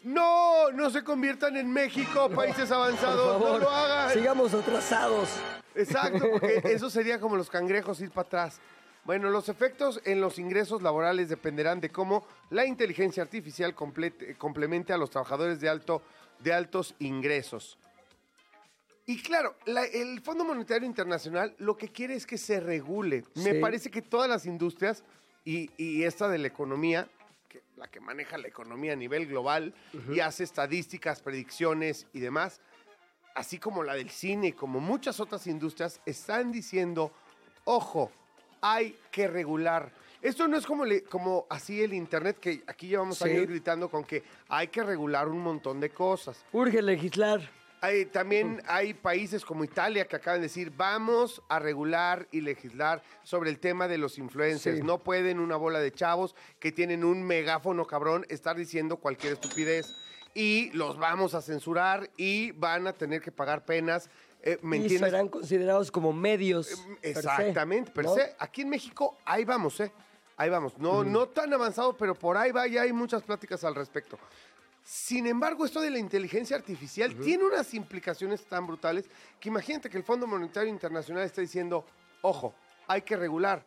No, 0.03 0.69
no 0.71 0.91
se 0.91 1.03
conviertan 1.03 1.57
en 1.57 1.71
México, 1.71 2.29
países 2.29 2.69
avanzados, 2.71 3.41
no 3.41 3.57
lo 3.57 3.69
hagan. 3.71 4.11
sigamos 4.11 4.53
atrasados. 4.53 5.29
Exacto, 5.73 6.23
porque 6.29 6.61
eso 6.65 6.87
sería 6.89 7.19
como 7.19 7.35
los 7.35 7.49
cangrejos 7.49 7.99
ir 7.99 8.11
para 8.11 8.27
atrás. 8.27 8.59
Bueno, 9.05 9.29
los 9.29 9.49
efectos 9.49 9.99
en 10.05 10.21
los 10.21 10.39
ingresos 10.39 10.81
laborales 10.81 11.27
dependerán 11.27 11.81
de 11.81 11.89
cómo 11.89 12.25
la 12.49 12.65
inteligencia 12.65 13.21
artificial 13.21 13.75
complete- 13.75 14.35
complemente 14.37 14.93
a 14.93 14.97
los 14.97 15.09
trabajadores 15.09 15.59
de, 15.59 15.67
alto, 15.67 16.01
de 16.39 16.53
altos 16.53 16.95
ingresos. 16.99 17.77
Y 19.05 19.21
claro, 19.21 19.57
la- 19.65 19.83
el 19.83 20.21
Fondo 20.21 20.45
Monetario 20.45 20.87
Internacional 20.87 21.53
lo 21.57 21.75
que 21.75 21.89
quiere 21.89 22.13
es 22.15 22.25
que 22.25 22.37
se 22.37 22.61
regule. 22.61 23.25
Me 23.35 23.55
parece 23.55 23.91
que 23.91 24.01
todas 24.01 24.29
las 24.29 24.45
industrias 24.45 25.03
y, 25.43 25.69
y 25.75 26.03
esta 26.03 26.29
de 26.29 26.37
la 26.37 26.47
economía, 26.47 27.09
que, 27.49 27.61
la 27.75 27.89
que 27.89 27.99
maneja 27.99 28.37
la 28.37 28.47
economía 28.47 28.93
a 28.93 28.95
nivel 28.95 29.27
global 29.27 29.73
y 30.13 30.21
hace 30.21 30.45
estadísticas, 30.45 31.21
predicciones 31.21 32.07
y 32.13 32.21
demás, 32.21 32.61
así 33.35 33.59
como 33.59 33.83
la 33.83 33.95
del 33.95 34.09
cine, 34.09 34.53
como 34.55 34.79
muchas 34.79 35.19
otras 35.19 35.45
industrias, 35.47 35.99
están 36.05 36.53
diciendo, 36.53 37.11
ojo, 37.65 38.09
hay 38.63 38.97
que 39.11 39.27
regular. 39.27 39.91
Esto 40.21 40.47
no 40.47 40.55
es 40.57 40.65
como, 40.65 40.85
le- 40.85 41.03
como 41.03 41.45
así 41.49 41.83
el 41.83 41.93
Internet, 41.93 42.37
que 42.39 42.63
aquí 42.65 42.87
llevamos 42.87 43.17
Sí. 43.17 43.25
años 43.25 43.45
gritando 43.45 43.89
con 43.89 44.05
que 44.05 44.23
hay 44.47 44.67
que 44.69 44.81
regular 44.81 45.27
un 45.27 45.39
montón 45.41 45.81
de 45.81 45.89
cosas. 45.89 46.45
Urge 46.53 46.81
legislar. 46.81 47.41
Hay- 47.81 48.05
también 48.05 48.61
hay 48.65 48.93
países 48.93 49.43
como 49.43 49.65
Italia 49.65 50.07
que 50.07 50.15
acaban 50.15 50.39
de 50.39 50.47
decir, 50.47 50.71
vamos 50.77 51.41
a 51.49 51.59
regular 51.59 52.25
y 52.31 52.39
legislar 52.39 53.03
sobre 53.23 53.49
el 53.49 53.59
tema 53.59 53.89
de 53.89 53.97
los 53.97 54.17
influencers. 54.17 54.77
Sí. 54.77 54.83
No 54.83 54.99
pueden 54.99 55.41
una 55.41 55.57
bola 55.57 55.79
de 55.81 55.91
chavos 55.91 56.33
que 56.61 56.71
tienen 56.71 57.03
un 57.03 57.21
megáfono 57.23 57.85
cabrón 57.85 58.25
estar 58.29 58.55
diciendo 58.55 58.95
cualquier 58.95 59.33
estupidez. 59.33 59.85
Y 60.33 60.71
los 60.71 60.97
vamos 60.97 61.35
a 61.35 61.41
censurar 61.41 62.09
y 62.15 62.51
van 62.53 62.87
a 62.87 62.93
tener 62.93 63.21
que 63.21 63.33
pagar 63.33 63.65
penas. 63.65 64.09
Eh, 64.45 64.59
¿Me 64.61 64.75
y 64.77 64.81
entiendes? 64.81 65.09
serán 65.09 65.29
considerados 65.29 65.89
como 65.89 66.11
medios. 66.11 66.67
per 66.67 66.77
se, 67.01 67.09
Exactamente, 67.09 67.91
per 67.91 68.05
¿no? 68.05 68.13
se. 68.15 68.35
Aquí 68.39 68.61
en 68.63 68.69
México, 68.69 69.17
ahí 69.25 69.45
vamos, 69.45 69.79
¿eh? 69.79 69.91
Ahí 70.35 70.49
vamos. 70.49 70.77
No, 70.77 71.03
no 71.03 71.27
tan 71.29 71.53
avanzado, 71.53 71.95
pero 71.95 72.13
por 72.13 72.35
ahí 72.35 72.51
va, 72.51 72.67
ya 72.67 72.81
hay 72.81 72.91
muchas 72.91 73.23
pláticas 73.23 73.63
al 73.63 73.73
respecto. 73.75 74.19
Sin 74.83 75.27
embargo, 75.27 75.65
esto 75.65 75.79
de 75.79 75.89
la 75.89 75.97
inteligencia 75.99 76.57
artificial 76.57 77.15
tiene 77.15 77.45
unas 77.45 77.73
implicaciones 77.73 78.43
tan 78.43 78.67
brutales 78.67 79.05
que 79.39 79.47
imagínate 79.47 79.89
que 79.89 79.95
el 79.97 80.03
Fondo 80.03 80.27
Monetario 80.27 80.69
Internacional 80.69 81.23
está 81.23 81.39
diciendo, 81.39 81.85
ojo, 82.21 82.53
hay 82.87 83.01
que 83.03 83.15
regular. 83.15 83.65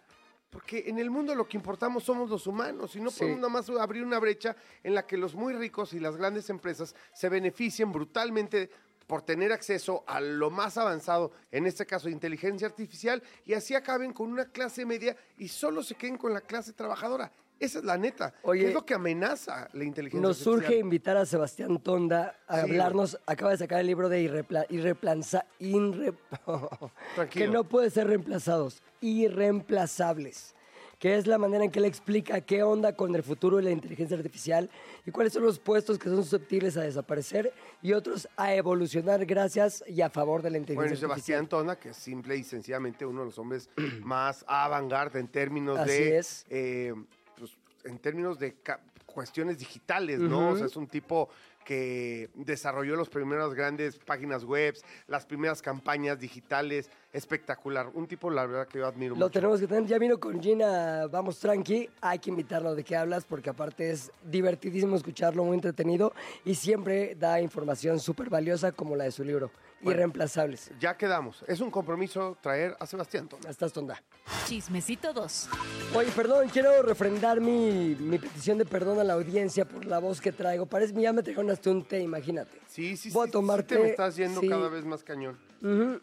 Porque 0.51 0.85
en 0.87 0.99
el 0.99 1.11
mundo 1.11 1.35
lo 1.35 1.49
que 1.49 1.57
importamos 1.57 2.05
somos 2.05 2.29
los 2.29 2.47
humanos 2.47 2.95
y 2.97 3.01
no 3.01 3.11
Sí. 3.11 3.21
podemos 3.21 3.41
nada 3.41 3.49
más 3.49 3.69
abrir 3.71 4.05
una 4.05 4.19
brecha 4.19 4.55
en 4.83 4.95
la 4.95 5.07
que 5.07 5.17
los 5.17 5.35
muy 5.35 5.55
ricos 5.55 5.93
y 5.95 6.01
las 6.01 6.17
grandes 6.17 6.51
empresas 6.51 6.95
se 7.15 7.29
beneficien 7.31 7.91
brutalmente 7.93 8.71
por 9.07 9.23
tener 9.23 9.53
acceso 9.53 10.03
a 10.07 10.21
lo 10.21 10.51
más 10.51 10.77
avanzado, 10.77 11.33
en 11.53 11.67
este 11.67 11.87
caso 11.87 12.09
inteligencia 12.09 12.67
artificial, 12.67 13.23
y 13.45 13.55
así 13.55 13.75
acaben 13.75 14.13
con 14.13 14.31
una 14.31 14.47
clase 14.47 14.85
media 14.85 15.17
y 15.39 15.49
solo 15.49 15.83
se 15.83 15.95
queden 15.95 16.17
con 16.17 16.33
la 16.35 16.41
clase 16.41 16.73
trabajadora. 16.73 17.31
Esa 17.59 17.79
es 17.79 17.85
la 17.87 17.97
neta. 17.97 18.35
Oye, 18.43 18.61
¿Qué 18.63 18.69
es 18.69 18.75
lo 18.75 18.85
que 18.85 18.93
amenaza 18.93 19.69
la 19.73 19.85
inteligencia 19.85 20.21
Nos 20.21 20.37
artificial? 20.41 20.61
surge 20.67 20.79
invitar 20.79 21.17
a 21.17 21.25
Sebastián 21.25 21.79
Tonda 21.79 22.39
a 22.47 22.57
Sí, 22.57 22.61
hablarnos. 22.63 23.19
Acaba 23.25 23.53
de 23.53 23.57
sacar 23.57 23.81
el 23.81 23.87
libro 23.87 24.11
de 24.11 24.21
irrepla, 24.21 24.67
irreplanza- 24.69 25.47
que 27.31 27.49
no 27.49 27.65
puede 27.65 27.89
ser 27.89 28.09
reemplazados, 28.09 28.83
irreemplazables. 29.01 30.55
Que 30.99 31.17
es 31.17 31.27
la 31.27 31.37
manera 31.37 31.63
en 31.65 31.71
que 31.71 31.79
él 31.79 31.85
explica 31.85 32.41
qué 32.41 32.63
onda 32.63 32.95
con 32.95 33.15
el 33.15 33.23
futuro 33.23 33.59
de 33.59 33.65
la 33.65 33.71
inteligencia 33.71 34.17
artificial 34.17 34.71
y 35.05 35.11
cuáles 35.11 35.35
son 35.35 35.43
los 35.43 35.59
puestos 35.59 35.99
que 35.99 36.09
son 36.09 36.23
susceptibles 36.23 36.77
a 36.79 36.83
desaparecer 36.83 37.53
y 37.83 37.93
otros 37.93 38.27
a 38.37 38.55
evolucionar 38.55 39.27
gracias 39.27 39.85
y 39.87 40.01
a 40.01 40.09
favor 40.09 40.41
de 40.41 40.51
la 40.51 40.57
Bueno, 40.57 40.69
y 40.69 40.73
inteligencia 40.73 40.97
Sebastián 41.09 41.39
artificial. 41.41 41.61
Tona, 41.61 41.77
que 41.79 41.91
es 41.91 41.97
simple 41.97 42.37
y 42.37 42.45
sencillamente 42.45 43.05
uno 43.05 43.21
de 43.21 43.27
los 43.27 43.39
hombres 43.39 43.69
más 44.03 44.43
avant-garde 44.49 45.19
en 45.21 45.29
términos 45.29 45.79
Así 45.79 45.91
de... 45.93 46.19
es. 46.19 46.47
eh, 46.49 46.95
pues, 47.37 47.53
en 47.85 47.99
términos 47.99 48.39
de 48.39 48.57
cuestiones 49.05 49.59
digitales, 49.59 50.19
¿no? 50.19 50.51
O 50.51 50.57
sea, 50.57 50.67
es 50.67 50.77
un 50.77 50.87
tipo 50.87 51.29
que 51.65 52.31
desarrolló 52.35 52.95
las 52.95 53.09
primeras 53.09 53.53
grandes 53.53 53.99
páginas 53.99 54.45
web, 54.45 54.77
las 55.09 55.27
primeras 55.27 55.61
campañas 55.63 56.21
digitales, 56.21 56.89
espectacular. 57.17 57.89
Un 57.95 58.07
tipo, 58.07 58.31
la 58.31 58.47
verdad, 58.47 58.69
que 58.69 58.79
yo 58.79 58.87
admiro 58.87 59.15
Lo 59.15 59.27
mucho. 59.27 59.31
tenemos 59.31 59.61
que 59.61 59.67
tener. 59.67 59.87
Ya 59.87 59.99
vino 59.99 60.19
con 60.21 60.41
Gina, 60.41 61.07
vamos 61.09 61.39
tranqui. 61.39 61.89
Hay 62.01 62.19
que 62.19 62.31
invitarlo 62.31 62.75
de 62.75 62.85
qué 62.85 62.97
hablas 62.97 63.25
porque 63.25 63.51
aparte 63.51 63.91
es 63.91 64.11
divertidísimo 64.25 64.97
escucharlo, 64.97 65.45
muy 65.45 65.55
entretenido 65.55 66.13
y 66.45 66.55
siempre 66.55 67.15
da 67.15 67.41
información 67.41 67.99
súper 68.01 68.29
valiosa 68.31 68.73
como 68.73 68.95
la 68.97 69.05
de 69.05 69.11
su 69.13 69.25
libro. 69.25 69.51
Bueno. 69.81 69.99
Irreemplazables. 69.99 70.71
Ya 70.81 70.97
quedamos. 70.97 71.45
Es 71.47 71.61
un 71.61 71.71
compromiso 71.71 72.37
traer 72.41 72.75
a 72.81 72.87
Sebastián 72.87 73.29
Tona. 73.29 73.51
Estás 73.51 73.73
tonda. 73.75 74.03
Chismecito 74.47 75.13
2. 75.13 75.49
Oye, 75.95 76.11
perdón, 76.17 76.49
quiero 76.51 76.83
refrendar 76.83 77.41
mi, 77.43 77.95
mi 78.01 78.19
petición 78.19 78.57
de 78.57 78.65
perdón 78.65 78.99
a 79.01 79.05
la 79.05 79.13
audiencia 79.13 79.67
por 79.67 79.85
la 79.85 79.99
voz 79.99 80.21
que 80.23 80.33
traigo. 80.33 80.65
Parece 80.67 80.95
que 80.95 81.03
ya 81.03 81.13
me 81.13 81.23
trajeron 81.23 81.51
hasta 81.51 81.71
un 81.71 81.85
té, 81.85 82.01
imagínate. 82.01 82.59
Sí, 82.67 82.97
sí, 82.97 83.11
Voy 83.11 83.25
a 83.25 83.27
sí, 83.27 83.29
sí 83.29 83.33
tomarte- 83.33 83.75
te 83.77 83.79
me 83.79 83.91
estás 83.91 84.17
yendo 84.17 84.41
sí. 84.41 84.49
cada 84.49 84.69
vez 84.71 84.85
más 84.87 85.05
cañón. 85.05 85.37
Ujú. 85.63 86.01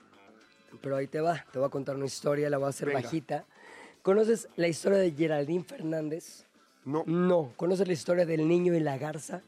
Pero 0.81 0.95
ahí 0.97 1.07
te 1.07 1.21
va, 1.21 1.45
te 1.51 1.59
voy 1.59 1.67
a 1.67 1.69
contar 1.69 1.95
una 1.95 2.05
historia, 2.05 2.49
la 2.49 2.57
voy 2.57 2.67
a 2.67 2.69
hacer 2.69 2.87
Venga. 2.89 3.01
bajita. 3.01 3.45
¿Conoces 4.01 4.47
la 4.55 4.67
historia 4.67 4.97
de 4.99 5.11
Geraldine 5.11 5.63
Fernández? 5.63 6.45
No, 6.85 7.03
No. 7.05 7.53
¿Conoces 7.55 7.87
la 7.87 7.93
historia 7.93 8.25
del 8.25 8.47
niño 8.47 8.73
y 8.73 8.79
la 8.79 8.97
garza? 8.97 9.41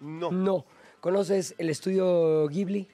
no. 0.00 0.30
No. 0.30 0.64
¿Conoces 1.00 1.54
el 1.56 1.70
estudio 1.70 2.46
Ghibli? 2.48 2.86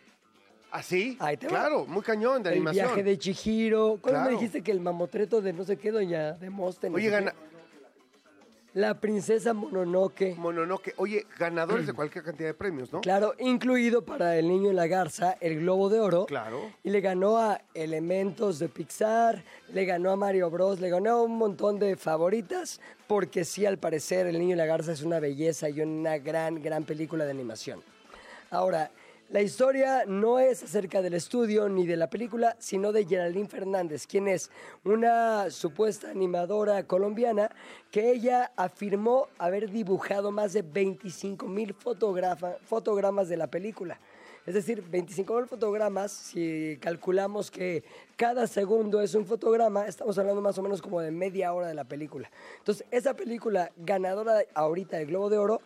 ¿Así? 0.71 1.17
Ahí 1.21 1.37
te 1.37 1.47
va. 1.47 1.51
claro, 1.51 1.87
muy 1.87 2.03
cañón 2.03 2.43
de 2.43 2.51
el 2.51 2.55
animación. 2.57 2.87
viaje 2.87 3.03
de 3.03 3.19
Chihiro. 3.19 3.99
¿Cuándo 4.01 4.21
Claro. 4.21 4.25
me 4.27 4.31
dijiste 4.33 4.63
que 4.63 4.71
el 4.71 4.81
mamotreto 4.81 5.41
de 5.41 5.53
no 5.53 5.65
sé 5.65 5.77
qué, 5.77 5.91
doña 5.91 6.33
Demóstenes? 6.35 6.95
Oye, 6.95 7.09
gana... 7.11 7.35
La 8.77 9.01
princesa 9.01 9.55
Mononoke. 9.55 10.35
Mononoke. 10.37 10.93
Oye, 10.99 11.25
ganadores 11.39 11.87
de 11.87 11.95
cualquier 11.95 12.23
cantidad 12.23 12.51
de 12.51 12.53
premios, 12.53 12.93
¿no? 12.93 13.01
Claro, 13.01 13.33
incluido 13.39 14.05
para 14.05 14.37
el 14.37 14.47
niño 14.49 14.71
y 14.71 14.75
la 14.75 14.87
garza, 14.87 15.39
el 15.41 15.61
Globo 15.61 15.89
de 15.89 15.99
Oro. 15.99 16.27
Claro. 16.27 16.73
Y 16.85 16.91
le 16.91 17.01
ganó 17.01 17.39
a 17.39 17.59
Elementos 17.73 18.59
de 18.59 18.69
Pixar, 18.69 19.43
le 19.73 19.87
ganó 19.87 20.11
a 20.11 20.17
Mario 20.17 20.51
Bros, 20.51 20.79
le 20.79 20.91
ganó 20.91 21.13
a 21.13 21.23
un 21.23 21.39
montón 21.39 21.79
de 21.79 21.97
favoritas, 21.97 22.83
porque 23.07 23.47
sí, 23.47 23.65
al 23.65 23.79
parecer, 23.79 24.27
El 24.27 24.39
Niño 24.39 24.53
y 24.53 24.59
la 24.59 24.67
Garza 24.67 24.93
es 24.93 25.01
una 25.01 25.21
belleza 25.21 25.71
y 25.71 25.81
una 25.81 26.19
gran, 26.19 26.63
gran 26.63 26.85
película 26.85 27.25
de 27.25 27.31
animación. 27.31 27.83
Ahora, 28.51 28.91
la 29.29 29.43
historia 29.43 30.05
no 30.07 30.39
es 30.39 30.63
acerca 30.63 31.03
del 31.03 31.15
estudio 31.15 31.69
ni 31.69 31.85
de 31.85 31.97
la 31.97 32.09
película, 32.09 32.55
sino 32.61 32.93
de 32.93 33.05
Geraldine 33.05 33.49
Fernández, 33.49 34.07
quien 34.07 34.29
es 34.29 34.51
una 34.85 35.51
supuesta 35.51 36.11
animadora 36.11 36.85
colombiana 36.85 37.51
que 37.91 38.13
ella 38.13 38.53
afirmó 38.57 39.27
haber 39.39 39.69
dibujado 39.71 40.31
más 40.31 40.53
de 40.53 40.63
25 40.63 41.49
mil 41.49 41.75
fotogramas 41.75 43.29
de 43.29 43.37
la 43.37 43.49
película. 43.49 43.99
Es 44.47 44.55
decir, 44.55 44.81
25 44.81 45.35
mil 45.35 45.47
fotogramas, 45.47 46.13
si 46.13 46.79
calculamos 46.81 47.51
que 47.51 47.83
cada 48.15 48.47
segundo 48.47 49.01
es 49.01 49.17
un 49.17 49.27
fotograma, 49.27 49.87
estamos 49.89 50.17
hablando 50.19 50.41
más 50.41 50.57
o 50.57 50.63
menos 50.63 50.81
como 50.81 51.01
de 51.01 51.11
media 51.11 51.53
hora 51.53 51.67
de 51.67 51.75
la 51.75 51.83
película. 51.83 52.31
Entonces, 52.59 52.87
esa 52.93 53.15
película 53.15 53.73
ganadora 53.77 54.45
ahorita 54.55 54.99
del 54.99 55.09
Globo 55.09 55.31
de 55.31 55.39
Oro, 55.39 55.63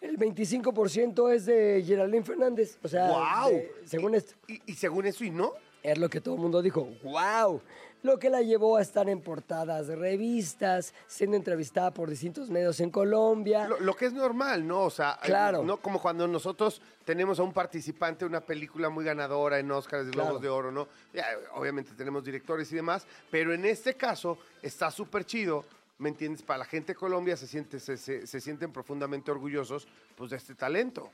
el 0.00 0.18
25% 0.18 1.32
es 1.32 1.46
de 1.46 1.82
Geraldine 1.86 2.24
Fernández. 2.24 2.78
O 2.82 2.88
sea, 2.88 3.08
¡Wow! 3.08 3.50
de- 3.50 3.72
según 3.84 4.14
esto, 4.14 4.34
Y, 4.46 4.60
y 4.66 4.74
según 4.74 5.06
eso, 5.06 5.24
¿y 5.24 5.30
no? 5.30 5.52
es 5.82 5.96
lo 5.96 6.10
que 6.10 6.20
todo 6.20 6.34
el 6.34 6.40
mundo 6.40 6.60
dijo, 6.60 6.88
wow. 7.04 7.60
Lo 8.02 8.18
que 8.18 8.30
la 8.30 8.42
llevó 8.42 8.76
a 8.76 8.82
estar 8.82 9.08
en 9.08 9.20
portadas 9.20 9.86
de 9.88 9.96
revistas, 9.96 10.92
siendo 11.08 11.36
entrevistada 11.36 11.92
por 11.92 12.08
distintos 12.10 12.48
medios 12.50 12.78
en 12.80 12.90
Colombia. 12.90 13.66
Lo, 13.66 13.80
lo 13.80 13.96
que 13.96 14.06
es 14.06 14.12
normal, 14.12 14.66
¿no? 14.66 14.82
O 14.84 14.90
sea, 14.90 15.18
Claro. 15.22 15.64
no 15.64 15.78
como 15.78 16.00
cuando 16.00 16.28
nosotros 16.28 16.80
tenemos 17.04 17.40
a 17.40 17.42
un 17.42 17.52
participante 17.52 18.20
de 18.24 18.28
una 18.28 18.40
película 18.40 18.88
muy 18.88 19.04
ganadora 19.04 19.58
en 19.58 19.70
Oscars 19.72 20.06
y 20.06 20.10
Globos 20.10 20.30
Claro. 20.32 20.40
de 20.40 20.48
Oro, 20.48 20.70
¿no? 20.72 20.88
Ya, 21.12 21.26
obviamente 21.54 21.92
tenemos 21.96 22.22
directores 22.22 22.70
y 22.72 22.76
demás, 22.76 23.04
pero 23.32 23.52
en 23.52 23.64
este 23.64 23.94
caso 23.94 24.38
está 24.62 24.90
súper 24.92 25.24
chido, 25.24 25.64
¿me 25.98 26.08
entiendes? 26.08 26.42
Para 26.42 26.58
la 26.58 26.64
gente 26.64 26.92
de 26.92 26.96
Colombia 26.96 27.36
se, 27.36 27.46
siente, 27.46 27.80
se, 27.80 27.96
se- 27.96 28.26
se 28.26 28.40
sienten 28.40 28.72
profundamente 28.72 29.30
orgullosos 29.30 29.86
pues, 30.16 30.30
de 30.30 30.36
este 30.36 30.54
talento. 30.54 31.10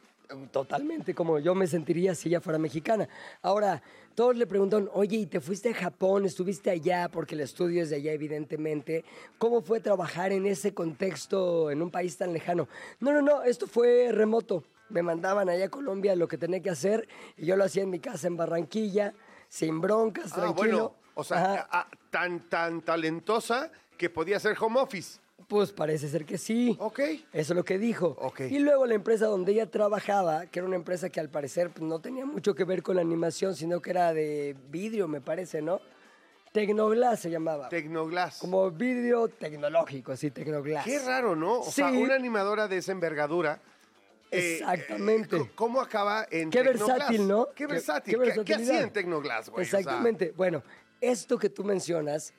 Totalmente, 0.52 1.14
como 1.14 1.38
yo 1.38 1.54
me 1.54 1.66
sentiría 1.66 2.14
si 2.14 2.28
ella 2.30 2.40
fuera 2.40 2.58
mexicana. 2.58 3.06
Ahora, 3.42 3.82
todos 4.14 4.34
le 4.36 4.46
preguntan, 4.46 4.88
oye, 4.94 5.18
¿y 5.18 5.26
te 5.26 5.38
fuiste 5.38 5.68
a 5.70 5.74
Japón? 5.74 6.24
¿Estuviste 6.24 6.70
allá? 6.70 7.10
Porque 7.12 7.34
el 7.34 7.42
estudio 7.42 7.82
es 7.82 7.90
de 7.90 7.96
allá, 7.96 8.12
evidentemente. 8.12 9.04
¿Cómo 9.38 9.60
fue 9.60 9.80
trabajar 9.80 10.32
en 10.32 10.46
ese 10.46 10.72
contexto, 10.72 11.70
en 11.70 11.82
un 11.82 11.90
país 11.90 12.16
tan 12.16 12.32
lejano? 12.32 12.68
No, 13.00 13.12
no, 13.12 13.20
no, 13.20 13.42
esto 13.42 13.66
fue 13.66 14.10
remoto. 14.12 14.64
Me 14.88 15.02
mandaban 15.02 15.48
allá 15.50 15.66
a 15.66 15.68
Colombia 15.70 16.16
lo 16.16 16.26
que 16.26 16.38
tenía 16.38 16.60
que 16.60 16.70
hacer 16.70 17.06
y 17.36 17.44
yo 17.46 17.56
lo 17.56 17.64
hacía 17.64 17.82
en 17.82 17.90
mi 17.90 17.98
casa 18.00 18.26
en 18.26 18.36
Barranquilla, 18.38 19.12
sin 19.48 19.80
broncas, 19.80 20.32
Ah, 20.32 20.36
tranquilo. 20.36 20.54
bueno, 20.56 20.94
o 21.16 21.22
sea, 21.24 21.66
Ajá. 21.70 21.88
tan, 22.10 22.48
tan 22.48 22.80
talentosa 22.82 23.70
que 23.96 24.10
podía 24.10 24.38
ser 24.40 24.56
home 24.60 24.80
office. 24.80 25.18
Pues 25.48 25.72
parece 25.72 26.08
ser 26.08 26.24
que 26.24 26.38
sí. 26.38 26.76
Ok. 26.80 27.00
Eso 27.00 27.22
es 27.32 27.50
lo 27.50 27.64
que 27.64 27.78
dijo. 27.78 28.16
Ok. 28.20 28.40
Y 28.42 28.58
luego 28.60 28.86
la 28.86 28.94
empresa 28.94 29.26
donde 29.26 29.52
ella 29.52 29.70
trabajaba, 29.70 30.46
que 30.46 30.60
era 30.60 30.66
una 30.66 30.76
empresa 30.76 31.10
que 31.10 31.20
al 31.20 31.28
parecer 31.28 31.70
pues, 31.70 31.82
no 31.82 32.00
tenía 32.00 32.24
mucho 32.24 32.54
que 32.54 32.64
ver 32.64 32.82
con 32.82 32.96
la 32.96 33.02
animación, 33.02 33.54
sino 33.54 33.80
que 33.82 33.90
era 33.90 34.14
de 34.14 34.56
vidrio, 34.70 35.06
me 35.08 35.20
parece, 35.20 35.60
¿no? 35.60 35.80
Tecnoglass 36.52 37.20
se 37.20 37.30
llamaba. 37.30 37.68
Tecnoglass. 37.68 38.38
Como 38.38 38.70
vidrio 38.70 39.28
tecnológico, 39.28 40.12
así, 40.12 40.30
Tecnoglass. 40.30 40.84
Qué 40.84 41.00
raro, 41.00 41.34
¿no? 41.34 41.60
O 41.60 41.70
sea, 41.70 41.90
una 41.90 42.14
animadora 42.14 42.68
de 42.68 42.76
esa 42.78 42.92
envergadura. 42.92 43.60
eh, 44.30 44.58
Exactamente. 44.60 45.36
eh, 45.36 45.50
¿Cómo 45.56 45.80
acaba 45.80 46.26
en 46.30 46.50
Qué 46.50 46.62
Tecnoglass? 46.62 46.88
versátil, 46.98 47.28
¿no? 47.28 47.48
Qué 47.54 47.66
versátil. 47.66 48.14
qué 48.14 48.18
¿Qué, 48.20 48.22
qué 48.22 48.36
versatilidad. 48.36 48.70
hacía 48.76 48.82
en 48.86 48.92
Tecnoglass, 48.92 49.50
güey? 49.50 49.66
O 49.66 49.68
sea, 49.68 49.80
Exactamente. 49.80 50.32
Bueno, 50.36 50.62
esto 51.00 51.36
que 51.38 51.50
tú 51.50 51.64
mencionas, 51.64 52.32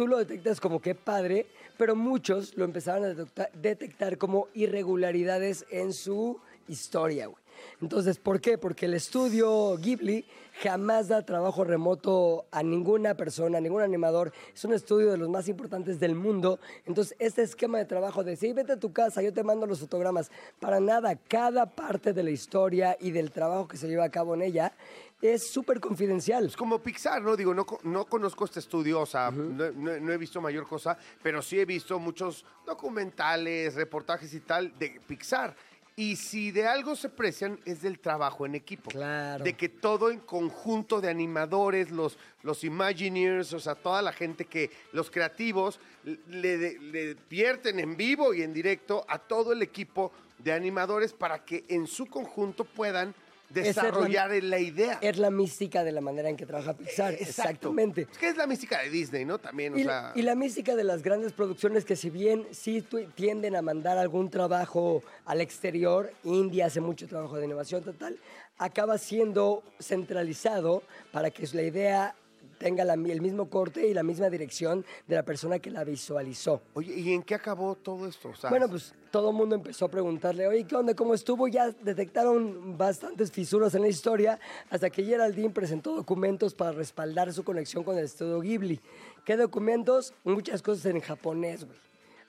tú 0.00 0.08
lo 0.08 0.16
detectas 0.16 0.60
como 0.60 0.80
que 0.80 0.94
padre, 0.94 1.44
pero 1.76 1.94
muchos 1.94 2.56
lo 2.56 2.64
empezaron 2.64 3.04
a 3.04 3.08
detecta- 3.08 3.50
detectar 3.52 4.16
como 4.16 4.48
irregularidades 4.54 5.66
en 5.70 5.92
su 5.92 6.40
historia, 6.68 7.26
güey. 7.26 7.36
Entonces, 7.80 8.18
¿por 8.18 8.40
qué? 8.40 8.58
Porque 8.58 8.86
el 8.86 8.94
estudio 8.94 9.76
Ghibli 9.76 10.24
jamás 10.62 11.08
da 11.08 11.24
trabajo 11.24 11.64
remoto 11.64 12.44
a 12.50 12.62
ninguna 12.62 13.14
persona, 13.14 13.58
a 13.58 13.60
ningún 13.60 13.82
animador. 13.82 14.32
Es 14.54 14.64
un 14.64 14.72
estudio 14.74 15.10
de 15.10 15.16
los 15.16 15.28
más 15.28 15.48
importantes 15.48 15.98
del 16.00 16.14
mundo. 16.14 16.58
Entonces, 16.84 17.16
este 17.18 17.42
esquema 17.42 17.78
de 17.78 17.84
trabajo 17.86 18.24
de, 18.24 18.36
sí, 18.36 18.52
vete 18.52 18.72
a 18.72 18.76
tu 18.78 18.92
casa, 18.92 19.22
yo 19.22 19.32
te 19.32 19.42
mando 19.42 19.66
los 19.66 19.80
fotogramas. 19.80 20.30
Para 20.58 20.80
nada, 20.80 21.16
cada 21.16 21.66
parte 21.66 22.12
de 22.12 22.22
la 22.22 22.30
historia 22.30 22.96
y 23.00 23.10
del 23.10 23.30
trabajo 23.30 23.68
que 23.68 23.76
se 23.76 23.88
lleva 23.88 24.04
a 24.04 24.10
cabo 24.10 24.34
en 24.34 24.42
ella 24.42 24.72
es 25.22 25.50
súper 25.50 25.80
confidencial. 25.80 26.46
Es 26.46 26.56
como 26.56 26.78
Pixar, 26.82 27.20
¿no? 27.22 27.36
Digo, 27.36 27.52
no, 27.54 27.66
no 27.82 28.06
conozco 28.06 28.46
este 28.46 28.58
estudio, 28.58 29.00
o 29.02 29.06
sea, 29.06 29.30
no, 29.30 29.70
no- 29.70 30.00
no 30.00 30.12
he 30.12 30.16
visto 30.16 30.40
mayor 30.40 30.66
cosa, 30.66 30.96
pero 31.22 31.42
sí 31.42 31.60
he 31.60 31.66
visto 31.66 31.98
muchos 31.98 32.44
documentales, 32.66 33.74
reportajes 33.74 34.32
y 34.34 34.40
tal 34.40 34.76
de 34.78 34.98
Pixar. 35.06 35.54
Y 36.00 36.16
si 36.16 36.50
de 36.50 36.66
algo 36.66 36.96
se 36.96 37.10
precian 37.10 37.60
es 37.66 37.82
del 37.82 37.98
trabajo 37.98 38.46
en 38.46 38.54
equipo. 38.54 38.90
Claro. 38.90 39.44
De 39.44 39.52
que 39.52 39.68
todo 39.68 40.10
en 40.10 40.20
conjunto 40.20 40.98
de 40.98 41.10
animadores, 41.10 41.90
los, 41.90 42.16
los 42.42 42.64
Imagineers, 42.64 43.52
o 43.52 43.60
sea, 43.60 43.74
toda 43.74 44.00
la 44.00 44.14
gente 44.14 44.46
que, 44.46 44.70
los 44.94 45.10
creativos, 45.10 45.78
le, 46.26 46.78
le 46.78 47.16
vierten 47.28 47.78
en 47.80 47.98
vivo 47.98 48.32
y 48.32 48.40
en 48.40 48.54
directo 48.54 49.04
a 49.08 49.18
todo 49.18 49.52
el 49.52 49.60
equipo 49.60 50.10
de 50.38 50.54
animadores 50.54 51.12
para 51.12 51.44
que 51.44 51.66
en 51.68 51.86
su 51.86 52.06
conjunto 52.06 52.64
puedan 52.64 53.14
desarrollar 53.50 54.30
la 54.42 54.58
idea. 54.58 54.98
Es 55.02 55.18
la 55.18 55.30
mística 55.30 55.84
de 55.84 55.92
la 55.92 56.00
manera 56.00 56.28
en 56.28 56.36
que 56.36 56.46
trabaja 56.46 56.74
Pixar. 56.74 57.12
Exacto. 57.14 57.30
Exactamente. 57.50 58.06
Es 58.10 58.18
que 58.18 58.28
es 58.28 58.36
la 58.36 58.46
mística 58.46 58.80
de 58.82 58.90
Disney, 58.90 59.24
¿no? 59.24 59.38
También, 59.38 59.74
o 59.74 59.78
Y, 59.78 59.84
sea... 59.84 60.12
y 60.14 60.22
la 60.22 60.34
mística 60.34 60.76
de 60.76 60.84
las 60.84 61.02
grandes 61.02 61.32
producciones 61.32 61.84
que 61.84 61.96
si 61.96 62.10
bien 62.10 62.46
sí 62.52 62.84
tienden 63.14 63.56
a 63.56 63.62
mandar 63.62 63.98
algún 63.98 64.30
trabajo 64.30 65.02
al 65.24 65.40
exterior, 65.40 66.12
India 66.24 66.66
hace 66.66 66.80
mucho 66.80 67.06
trabajo 67.08 67.36
de 67.36 67.46
innovación 67.46 67.82
total, 67.82 68.18
acaba 68.58 68.98
siendo 68.98 69.62
centralizado 69.80 70.82
para 71.12 71.30
que 71.30 71.46
la 71.52 71.62
idea 71.62 72.14
tenga 72.60 72.84
la- 72.84 72.92
el 72.92 73.20
mismo 73.22 73.48
corte 73.48 73.88
y 73.88 73.94
la 73.94 74.02
misma 74.02 74.28
dirección 74.28 74.84
de 75.08 75.16
la 75.16 75.22
persona 75.24 75.58
que 75.58 75.70
la 75.70 75.82
visualizó. 75.82 76.60
Oye, 76.74 76.94
¿y 76.94 77.14
en 77.14 77.22
qué 77.22 77.34
acabó 77.34 77.74
todo 77.74 78.06
esto? 78.06 78.28
O 78.28 78.36
sea, 78.36 78.50
Bueno, 78.50 78.68
pues 78.68 78.94
todo 79.10 79.30
el 79.30 79.36
mundo 79.36 79.54
empezó 79.54 79.86
a 79.86 79.88
preguntarle, 79.90 80.46
oye, 80.46 80.64
¿qué 80.64 80.76
onda? 80.76 80.94
¿Cómo 80.94 81.14
estuvo? 81.14 81.48
Ya 81.48 81.70
detectaron 81.70 82.76
bastantes 82.76 83.32
fisuras 83.32 83.74
en 83.74 83.80
la 83.82 83.88
historia 83.88 84.38
hasta 84.68 84.90
que 84.90 85.02
Geraldine 85.02 85.48
presentó 85.50 85.94
documentos 85.96 86.52
para 86.54 86.72
respaldar 86.72 87.32
su 87.32 87.42
conexión 87.44 87.82
con 87.82 87.96
el 87.96 88.04
estudio 88.04 88.40
Ghibli. 88.40 88.78
¿Qué 89.24 89.36
documentos? 89.38 90.12
Muchas 90.22 90.60
cosas 90.60 90.84
en 90.86 91.00
japonés, 91.00 91.64
güey. 91.64 91.78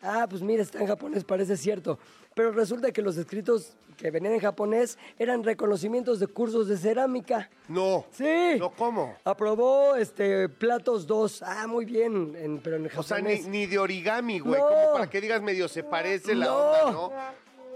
Ah, 0.02 0.26
pues 0.30 0.42
mira, 0.42 0.64
está 0.64 0.80
en 0.80 0.88
japonés, 0.88 1.24
parece 1.24 1.56
cierto. 1.58 2.00
Pero 2.34 2.52
resulta 2.52 2.92
que 2.92 3.02
los 3.02 3.18
escritos 3.18 3.74
que 3.98 4.10
venían 4.10 4.34
en 4.34 4.40
japonés 4.40 4.98
eran 5.20 5.44
reconocimientos 5.44 6.20
de 6.20 6.28
cursos 6.28 6.68
de 6.68 6.78
cerámica. 6.78 7.50
No. 7.68 8.06
Sí. 8.12 8.56
No, 8.58 8.72
¿cómo? 8.72 9.16
Aprobó 9.26 9.96
este 9.96 10.48
platos 10.50 11.06
2. 11.06 11.44
Ah, 11.44 11.68
muy 11.68 11.86
bien, 11.86 12.34
en- 12.40 12.60
pero 12.60 12.78
en 12.78 12.86
O 12.88 13.04
sea, 13.04 13.18
japonés. 13.18 13.46
ni, 13.46 13.60
ni 13.60 13.66
de 13.68 13.78
origami, 13.78 14.40
güey. 14.40 14.60
No. 14.60 14.68
Como 14.68 14.94
para 14.94 15.10
que 15.10 15.22
digas 15.22 15.42
medio 15.42 15.68
se 15.68 15.84
parece 15.84 16.34
la 16.34 16.46
No. 16.46 16.56
onda, 16.58 16.92
¿no? 16.92 17.12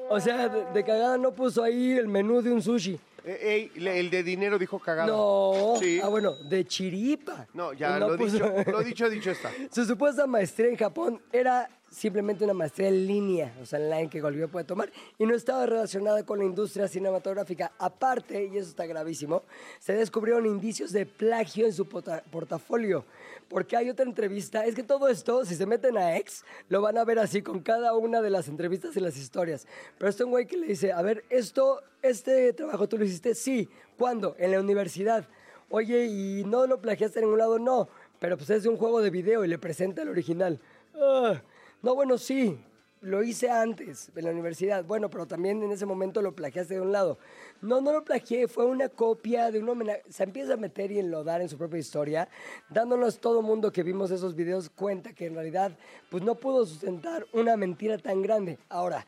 O 0.10 0.20
sea, 0.20 0.48
de, 0.50 0.66
de 0.74 0.84
cagada 0.84 1.18
no 1.18 1.32
puso 1.34 1.62
ahí 1.64 1.92
el 1.94 2.08
menú 2.08 2.42
de 2.42 2.52
un 2.52 2.62
sushi. 2.62 3.00
Eh, 3.28 3.72
ey, 3.76 3.88
el 3.88 4.10
de 4.12 4.22
dinero 4.24 4.58
dijo 4.60 4.80
cagada. 4.80 5.08
No. 5.08 5.74
Sí. 5.80 6.00
Ah, 6.02 6.08
bueno, 6.10 6.34
de 6.36 6.64
chiripa. 6.66 7.48
No, 7.54 7.74
ya 7.74 7.98
No 8.00 8.10
lo, 8.10 8.18
puso- 8.18 8.34
dicho, 8.34 8.72
lo 8.72 8.84
dicho, 8.84 9.10
dicho 9.10 9.32
está. 9.32 9.52
Su 9.72 9.84
supuesta 9.86 10.26
maestría 10.28 10.70
en 10.70 10.78
Japón 10.78 11.20
era 11.34 11.68
simplemente 11.96 12.44
una 12.44 12.54
maestría 12.54 12.90
en 12.90 13.08
línea, 13.08 13.56
o 13.62 13.66
sea, 13.66 13.80
en 13.80 13.90
line 13.90 14.10
que 14.10 14.20
Golvio 14.20 14.50
puede 14.50 14.66
tomar, 14.66 14.92
y 15.18 15.26
no 15.26 15.34
estaba 15.34 15.66
relacionada 15.66 16.26
con 16.26 16.40
la 16.40 16.46
industria 16.46 16.90
cinematográfica. 16.90 17.72
Aparte, 17.80 18.50
y 18.52 18.58
eso 18.58 18.70
está 18.70 18.86
gravísimo, 18.86 19.44
se 19.80 19.94
descubrieron 19.94 20.46
indicios 20.46 20.92
de 20.92 21.06
plagio 21.06 21.66
en 21.66 21.74
su 21.74 21.88
portafolio. 21.88 23.06
Porque 23.48 23.78
hay 23.78 23.90
otra 23.90 24.06
entrevista, 24.06 24.66
es 24.66 24.76
que 24.76 24.84
todo 24.84 25.08
esto, 25.08 25.46
si 25.46 25.56
se 25.56 25.66
meten 25.66 25.98
a 25.98 26.18
X, 26.18 26.44
lo 26.68 26.82
van 26.82 26.98
a 26.98 27.06
ver 27.06 27.20
así 27.20 27.42
con 27.42 27.62
cada 27.62 27.94
una 27.94 28.22
de 28.22 28.32
las 28.32 28.48
entrevistas 28.48 28.98
y 28.98 29.00
las 29.00 29.16
historias. 29.18 29.68
Pero 29.98 30.10
este 30.10 30.24
un 30.24 30.32
güey 30.32 30.48
que 30.48 30.58
le 30.58 30.68
dice, 30.68 30.92
a 30.92 31.02
ver, 31.02 31.24
esto, 31.30 31.82
este 32.02 32.52
trabajo 32.54 32.90
tú 32.90 32.98
lo 32.98 33.06
hiciste, 33.06 33.36
sí, 33.36 33.70
¿cuándo? 33.98 34.36
En 34.38 34.52
la 34.52 34.60
universidad. 34.60 35.28
Oye, 35.70 36.06
¿y 36.06 36.44
no 36.44 36.68
lo 36.68 36.82
plagiaste 36.82 37.20
en 37.20 37.26
ningún 37.26 37.40
lado? 37.40 37.60
No, 37.60 37.88
pero 38.20 38.36
pues 38.36 38.50
es 38.50 38.64
de 38.64 38.70
un 38.70 38.78
juego 38.78 39.02
de 39.02 39.12
video 39.12 39.46
y 39.46 39.48
le 39.48 39.60
presenta 39.60 40.02
el 40.02 40.10
original. 40.10 40.60
Ah, 40.96 41.42
no, 41.86 41.94
bueno, 41.94 42.18
sí, 42.18 42.58
lo 43.02 43.22
hice 43.22 43.48
antes 43.48 44.10
en 44.16 44.26
la 44.26 44.32
universidad. 44.32 44.84
Bueno, 44.84 45.08
pero 45.08 45.28
también 45.28 45.62
en 45.62 45.72
ese 45.72 45.86
momento 45.86 46.20
lo 46.24 46.34
plagiaste 46.34 46.74
de 46.74 46.82
un 46.82 46.92
lado. 46.92 47.20
No, 47.62 47.80
no 47.80 47.94
lo 47.94 48.04
plagié, 48.04 48.48
fue 48.48 48.66
una 48.66 48.90
copia 48.90 49.52
de 49.52 49.60
un 49.60 49.70
homenaje. 49.70 50.02
Se 50.10 50.24
empieza 50.24 50.56
a 50.56 50.58
meter 50.58 50.92
y 50.92 50.98
enlodar 50.98 51.42
en 51.42 51.48
su 51.48 51.60
propia 51.60 51.78
historia, 51.78 52.28
dándonos 52.72 53.20
todo 53.20 53.44
mundo 53.44 53.72
que 53.72 53.84
vimos 53.84 54.10
esos 54.10 54.34
videos 54.34 54.72
cuenta 54.72 55.14
que 55.14 55.28
en 55.28 55.36
realidad 55.36 55.78
pues 56.10 56.24
no 56.24 56.34
pudo 56.34 56.66
sustentar 56.66 57.28
una 57.34 57.56
mentira 57.56 58.00
tan 58.00 58.24
grande. 58.24 58.58
Ahora, 58.68 59.06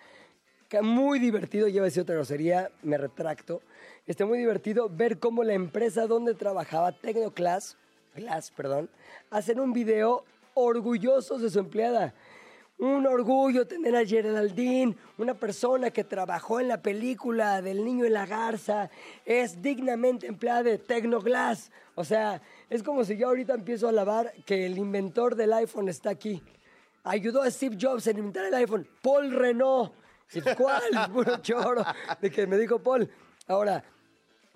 que 0.70 0.80
muy 0.84 1.18
divertido, 1.18 1.68
lleva 1.68 1.86
a 1.86 1.90
decir 1.90 2.04
otra 2.04 2.14
grosería, 2.14 2.70
me 2.84 3.00
retracto. 3.00 3.64
Está 4.06 4.28
muy 4.28 4.38
divertido 4.38 4.88
ver 4.88 5.18
cómo 5.18 5.44
la 5.44 5.54
empresa 5.54 6.06
donde 6.06 6.36
trabajaba, 6.36 6.92
Tecnoclass, 6.92 7.76
Glass, 8.16 8.52
perdón, 8.52 8.88
hacen 9.32 9.60
un 9.60 9.74
video 9.74 10.26
orgullosos 10.54 11.42
de 11.42 11.50
su 11.50 11.58
empleada. 11.58 12.14
Un 12.80 13.08
orgullo 13.08 13.66
tener 13.66 13.96
a 13.96 14.06
Geraldine, 14.06 14.96
una 15.18 15.34
persona 15.34 15.90
que 15.90 16.04
trabajó 16.04 16.60
en 16.60 16.68
la 16.68 16.80
película 16.80 17.60
del 17.60 17.84
niño 17.84 18.06
y 18.06 18.10
la 18.10 18.28
garza, 18.28 18.92
es 19.26 19.64
dignamente 19.64 20.28
empleada 20.28 20.62
de 20.62 20.78
Tecnoglass. 20.78 21.72
O 21.96 22.04
sea, 22.04 22.40
es 22.70 22.84
como 22.84 23.04
si 23.04 23.18
yo 23.18 23.30
ahorita 23.30 23.56
empiezo 23.56 23.88
a 23.88 23.90
alabar 23.90 24.32
que 24.46 24.68
el 24.68 24.78
inventor 24.78 25.36
del 25.36 25.54
iPhone 25.54 25.90
está 25.90 26.12
aquí. 26.12 26.44
Ayudó 27.04 27.42
a 27.42 27.50
Steve 27.50 27.78
Jobs 27.82 28.06
en 28.06 28.20
inventar 28.20 28.46
el 28.46 28.54
iPhone. 28.54 28.88
Paul 29.02 29.32
Renault. 29.32 29.94
¿Y 30.34 30.42
¿Cuál? 30.42 30.84
Puro 31.14 31.38
choro. 31.38 31.84
De 32.22 32.30
que 32.30 32.46
me 32.46 32.58
dijo 32.60 32.78
Paul. 32.78 33.10
Ahora, 33.48 33.84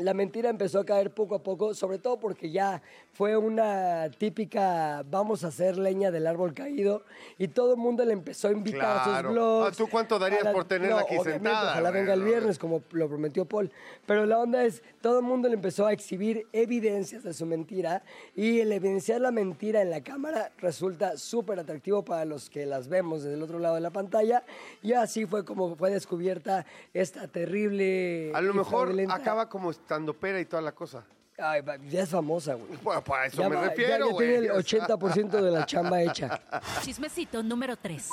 la 0.04 0.14
mentira 0.14 0.50
empezó 0.50 0.80
a 0.80 0.86
caer 0.86 1.12
poco 1.12 1.36
a 1.36 1.40
poco, 1.44 1.74
sobre 1.74 1.98
todo 1.98 2.20
porque 2.20 2.52
ya 2.52 2.82
fue 3.14 3.36
una 3.38 4.10
típica 4.18 5.04
vamos 5.10 5.44
a 5.44 5.48
hacer 5.48 5.78
leña 5.78 6.12
del 6.12 6.28
árbol 6.28 6.54
caído 6.54 7.04
y 7.38 7.48
todo 7.50 7.72
el 7.74 7.78
mundo 7.78 8.04
le 8.06 8.14
empezó 8.14 8.48
a 8.48 8.52
invitar 8.52 8.98
a 9.00 9.04
Claro. 9.04 9.28
sus 9.30 9.34
blogs. 9.34 9.68
Ah, 9.74 9.76
¿tú 9.78 9.90
cuánto 9.90 10.18
darías 10.20 10.42
a 10.42 10.46
la- 10.46 10.52
por 10.54 10.66
tenerla 10.66 11.02
aquí 11.02 11.16
obviamente, 11.18 11.48
sentada, 11.50 11.72
Ojalá 11.72 11.92
venga 11.92 12.14
el 12.14 12.24
viernes, 12.24 12.58
como 12.60 12.82
lo 12.92 13.08
prometió 13.08 13.46
Paul. 13.46 13.72
Pero 14.06 14.26
la 14.26 14.40
onda 14.40 14.64
es, 14.64 14.82
todo 15.02 15.20
el 15.20 15.26
mundo 15.26 15.48
le 15.48 15.56
empezó 15.56 15.86
a 15.86 15.94
exhibir 15.94 16.48
evidencias 16.54 17.24
de 17.24 17.34
su 17.34 17.46
mentira 17.46 18.04
y 18.36 18.60
el 18.60 18.72
evidenciar 18.72 19.22
la 19.22 19.32
mentira 19.32 19.82
en 19.82 19.90
la 19.90 20.02
cámara 20.02 20.52
resulta 20.58 21.18
súper 21.18 21.60
atractivo 21.60 22.04
para 22.04 22.26
los 22.26 22.50
que 22.50 22.66
las 22.66 22.88
vemos 22.88 23.24
desde 23.24 23.36
el 23.36 23.44
otro 23.44 23.60
lado 23.60 23.76
de 23.76 23.82
la 23.82 23.90
pantalla 23.92 24.44
y 24.82 24.94
así 24.94 25.26
fue 25.26 25.44
como 25.46 25.76
fue 25.76 25.92
descubierta 25.92 26.66
esta 26.94 27.28
terrible... 27.28 28.32
A 28.34 28.42
lo 28.42 28.54
mejor 28.54 28.94
acaba 29.10 29.50
como 29.50 29.72
estando 29.92 30.14
pera 30.14 30.40
y 30.40 30.46
toda 30.46 30.62
la 30.62 30.72
cosa. 30.72 31.04
Ay, 31.38 31.62
ya 31.90 32.04
es 32.04 32.10
famosa, 32.10 32.54
güey. 32.54 32.78
Bueno, 32.84 33.04
para 33.04 33.26
eso 33.26 33.42
Ya, 33.42 33.50
me 33.50 33.56
va- 33.56 33.64
ya- 33.64 33.70
refiero, 33.70 34.06
ya 34.08 34.14
güey. 34.14 34.28
tiene 34.30 34.46
el 34.46 34.52
O 34.52 34.62
sea, 34.62 34.88
80% 34.88 35.30
de 35.42 35.52
la 35.52 35.66
chamba 35.66 36.02
hecha. 36.02 36.40
Chismecito 36.82 37.44
número 37.44 37.76
3. 37.76 38.08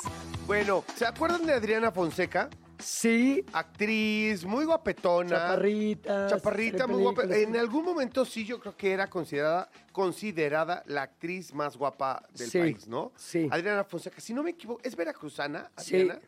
Bueno, 0.47 0.83
¿se 0.97 1.07
acuerdan 1.07 1.47
de 1.47 1.53
Adriana 1.53 1.93
Fonseca? 1.93 2.49
Sí, 2.81 3.45
Actriz, 3.53 4.45
muy 4.45 4.64
guapetona. 4.64 5.29
chaparrita. 5.31 6.27
Chaparrita, 6.29 6.87
muy 6.87 7.03
guapa. 7.03 7.23
En 7.25 7.57
algún 7.57 7.85
momento 7.85 8.25
sí 8.25 8.45
yo 8.45 8.59
creo 8.61 8.77
que 8.77 8.93
era 8.93 9.09
considerada, 9.09 9.69
considerada 9.93 10.83
la 10.87 11.03
actriz 11.03 11.53
más 11.53 11.77
guapa 11.77 12.23
del 12.35 12.49
Sí, 12.51 12.59
país, 12.59 12.87
¿no? 12.88 13.12
sí. 13.17 13.49
Adriana 13.51 13.83
Fonseca, 13.85 14.21
si 14.21 14.33
no 14.33 14.43
me 14.45 14.51
equivoco, 14.51 14.81
¿es 14.85 14.95
veracruzana. 14.97 15.71
Adriana? 15.77 16.14
Sí, 16.21 16.27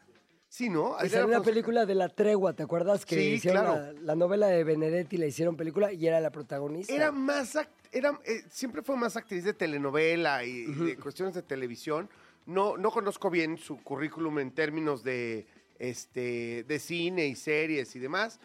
¿no? 0.69 0.97
Y 0.97 1.09
salió 1.09 1.25
Adriana 1.25 1.39
la 1.39 1.43
película 1.43 1.87
de 1.87 1.95
La 1.95 2.09
Tregua, 2.09 2.53
¿te 2.55 2.65
acuerdas? 2.65 3.07
Que 3.07 3.15
Sí, 3.15 3.21
hicieron 3.35 3.65
claro. 3.65 3.93
la, 3.93 4.01
la 4.01 4.15
novela 4.17 4.49
de 4.49 4.65
Benedetti, 4.65 5.17
la 5.17 5.27
hicieron 5.27 5.57
película 5.57 5.93
y 5.93 6.07
era 6.07 6.21
la 6.21 6.31
protagonista. 6.31 6.93
Era 6.93 7.13
más, 7.13 7.57
era, 7.93 8.21
eh, 8.25 8.43
siempre 8.51 8.83
fue 8.83 8.97
más 8.97 9.17
actriz 9.17 9.45
de 9.45 9.55
telenovela 9.55 10.45
y, 10.45 10.51
y 10.69 10.75
de 10.75 10.97
cuestiones 10.97 11.35
de 11.35 11.43
televisión. 11.43 12.11
No, 12.47 12.77
no 12.77 12.91
conozco 12.91 13.31
bien 13.31 13.57
su 13.59 13.81
currículum 13.83 14.41
en 14.41 14.51
términos 14.51 15.05
de, 15.05 15.47
este, 15.79 16.65
de 16.67 16.79
cine 16.81 17.27
y 17.29 17.37
series 17.37 17.95
y 17.95 18.01
demás. 18.01 18.41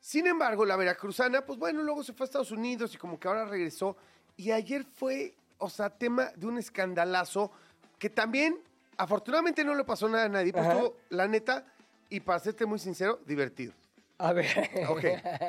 Sin 0.00 0.26
embargo, 0.26 0.64
la 0.64 0.76
veracruzana, 0.76 1.46
pues 1.46 1.58
bueno, 1.58 1.82
luego 1.82 2.02
se 2.02 2.12
fue 2.12 2.24
a 2.24 2.26
Estados 2.26 2.50
Unidos 2.50 2.94
y 2.94 2.98
como 2.98 3.18
que 3.20 3.28
ahora 3.28 3.44
regresó. 3.44 3.96
Y 4.36 4.50
ayer 4.50 4.84
fue, 4.84 5.34
o 5.58 5.68
sea, 5.70 5.90
tema 5.90 6.30
de 6.36 6.46
un 6.46 6.58
escandalazo 6.58 7.50
que 7.98 8.10
también, 8.10 8.58
afortunadamente 8.96 9.64
no 9.64 9.74
le 9.74 9.84
pasó 9.84 10.08
nada 10.08 10.24
a 10.24 10.28
nadie, 10.28 10.52
pero 10.52 10.64
Ajá. 10.64 10.74
estuvo, 10.74 10.96
la 11.10 11.26
neta, 11.28 11.64
y 12.08 12.20
para 12.20 12.38
serte 12.38 12.66
muy 12.66 12.78
sincero, 12.78 13.20
divertido. 13.26 13.72
A 14.18 14.32
ver. 14.32 14.46
Ok, 14.88 15.04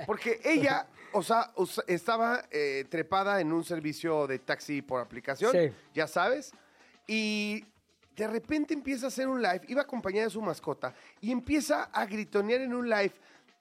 porque 0.05 0.41
ella, 0.43 0.87
o 1.13 1.23
sea, 1.23 1.51
us- 1.55 1.81
estaba 1.87 2.43
eh, 2.51 2.85
trepada 2.89 3.39
en 3.39 3.53
un 3.53 3.63
servicio 3.63 4.27
de 4.27 4.39
taxi 4.39 4.81
por 4.81 4.99
aplicación, 5.01 5.51
Sí. 5.53 5.71
ya 5.93 6.07
sabes, 6.07 6.51
y 7.07 7.63
de 8.15 8.27
repente 8.27 8.73
empieza 8.73 9.05
a 9.05 9.07
hacer 9.09 9.27
un 9.27 9.41
live, 9.41 9.61
iba 9.67 9.83
acompañada 9.83 10.25
de 10.25 10.31
su 10.31 10.41
mascota, 10.41 10.93
y 11.21 11.31
empieza 11.31 11.83
a 11.93 12.05
gritonear 12.05 12.61
en 12.61 12.73
un 12.73 12.89
live 12.89 13.13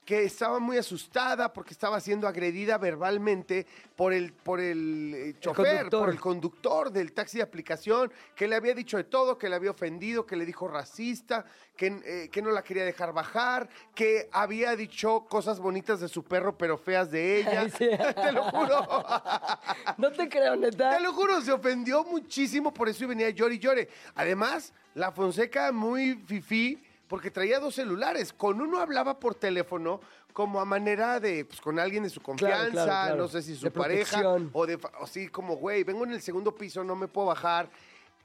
que 0.07 0.23
estaba 0.23 0.57
muy 0.59 0.77
asustada 0.77 1.51
porque 1.51 1.73
estaba 1.73 1.99
siendo 1.99 2.29
agredida 2.29 2.77
verbalmente 2.77 3.67
por 3.93 4.13
el, 4.13 4.31
por 4.31 4.61
el 4.61 5.13
eh, 5.13 5.35
chofer, 5.41 5.89
por 5.89 6.09
el 6.09 6.17
conductor 6.17 6.89
del 6.93 7.11
taxi 7.11 7.39
de 7.39 7.43
aplicación, 7.43 8.09
que 8.33 8.47
le 8.47 8.55
había 8.55 8.73
dicho 8.73 8.95
de 8.95 9.03
todo, 9.03 9.37
que 9.37 9.49
le 9.49 9.57
había 9.57 9.71
ofendido, 9.71 10.25
que 10.25 10.37
le 10.37 10.45
dijo 10.45 10.69
racista, 10.69 11.43
que, 11.75 11.87
eh, 12.05 12.29
que 12.31 12.41
no 12.41 12.51
la 12.51 12.63
quería 12.63 12.85
dejar 12.85 13.11
bajar, 13.11 13.67
que 13.93 14.29
había 14.31 14.77
dicho 14.77 15.25
cosas 15.27 15.59
bonitas 15.59 15.99
de 15.99 16.07
su 16.07 16.23
perro 16.23 16.57
pero 16.57 16.77
feas 16.77 17.11
de 17.11 17.39
ella. 17.41 17.63
Ay, 17.63 17.69
sí. 17.71 17.89
Te 18.15 18.31
lo 18.31 18.43
juro. 18.43 18.87
No 19.97 20.11
te 20.11 20.29
creo, 20.29 20.55
neta. 20.55 20.95
Te 20.95 21.03
lo 21.03 21.11
juro, 21.11 21.41
se 21.41 21.51
ofendió 21.51 22.03
muchísimo 22.03 22.73
por 22.73 22.87
eso 22.87 23.03
y 23.03 23.07
venía 23.07 23.29
llore 23.31 23.55
y 23.55 23.59
llore. 23.59 23.89
Además, 24.15 24.71
la 24.93 25.11
Fonseca 25.11 25.71
muy 25.71 26.15
fifí 26.15 26.86
porque 27.07 27.31
traía 27.31 27.59
dos 27.59 27.75
celulares. 27.75 28.33
Con 28.33 28.61
uno 28.61 28.79
hablaba 28.79 29.19
por 29.19 29.35
teléfono 29.35 29.99
como 30.33 30.59
a 30.59 30.65
manera 30.65 31.19
de, 31.19 31.45
pues 31.45 31.59
con 31.61 31.79
alguien 31.79 32.03
de 32.03 32.09
su 32.11 32.21
confianza, 32.21 32.69
claro, 32.71 32.85
claro. 32.85 33.15
no 33.17 33.27
sé 33.27 33.41
si 33.41 33.55
su 33.55 33.65
De 33.65 33.71
pareja, 33.71 34.19
protección. 34.19 34.49
o 34.53 34.65
de, 34.67 34.79
así 35.01 35.27
como, 35.29 35.55
güey, 35.55 35.83
vengo 35.83 36.03
en 36.05 36.11
el 36.11 36.21
segundo 36.21 36.53
piso, 36.55 36.83
no 36.83 36.95
me 36.95 37.07
puedo 37.07 37.27
bajar. 37.27 37.69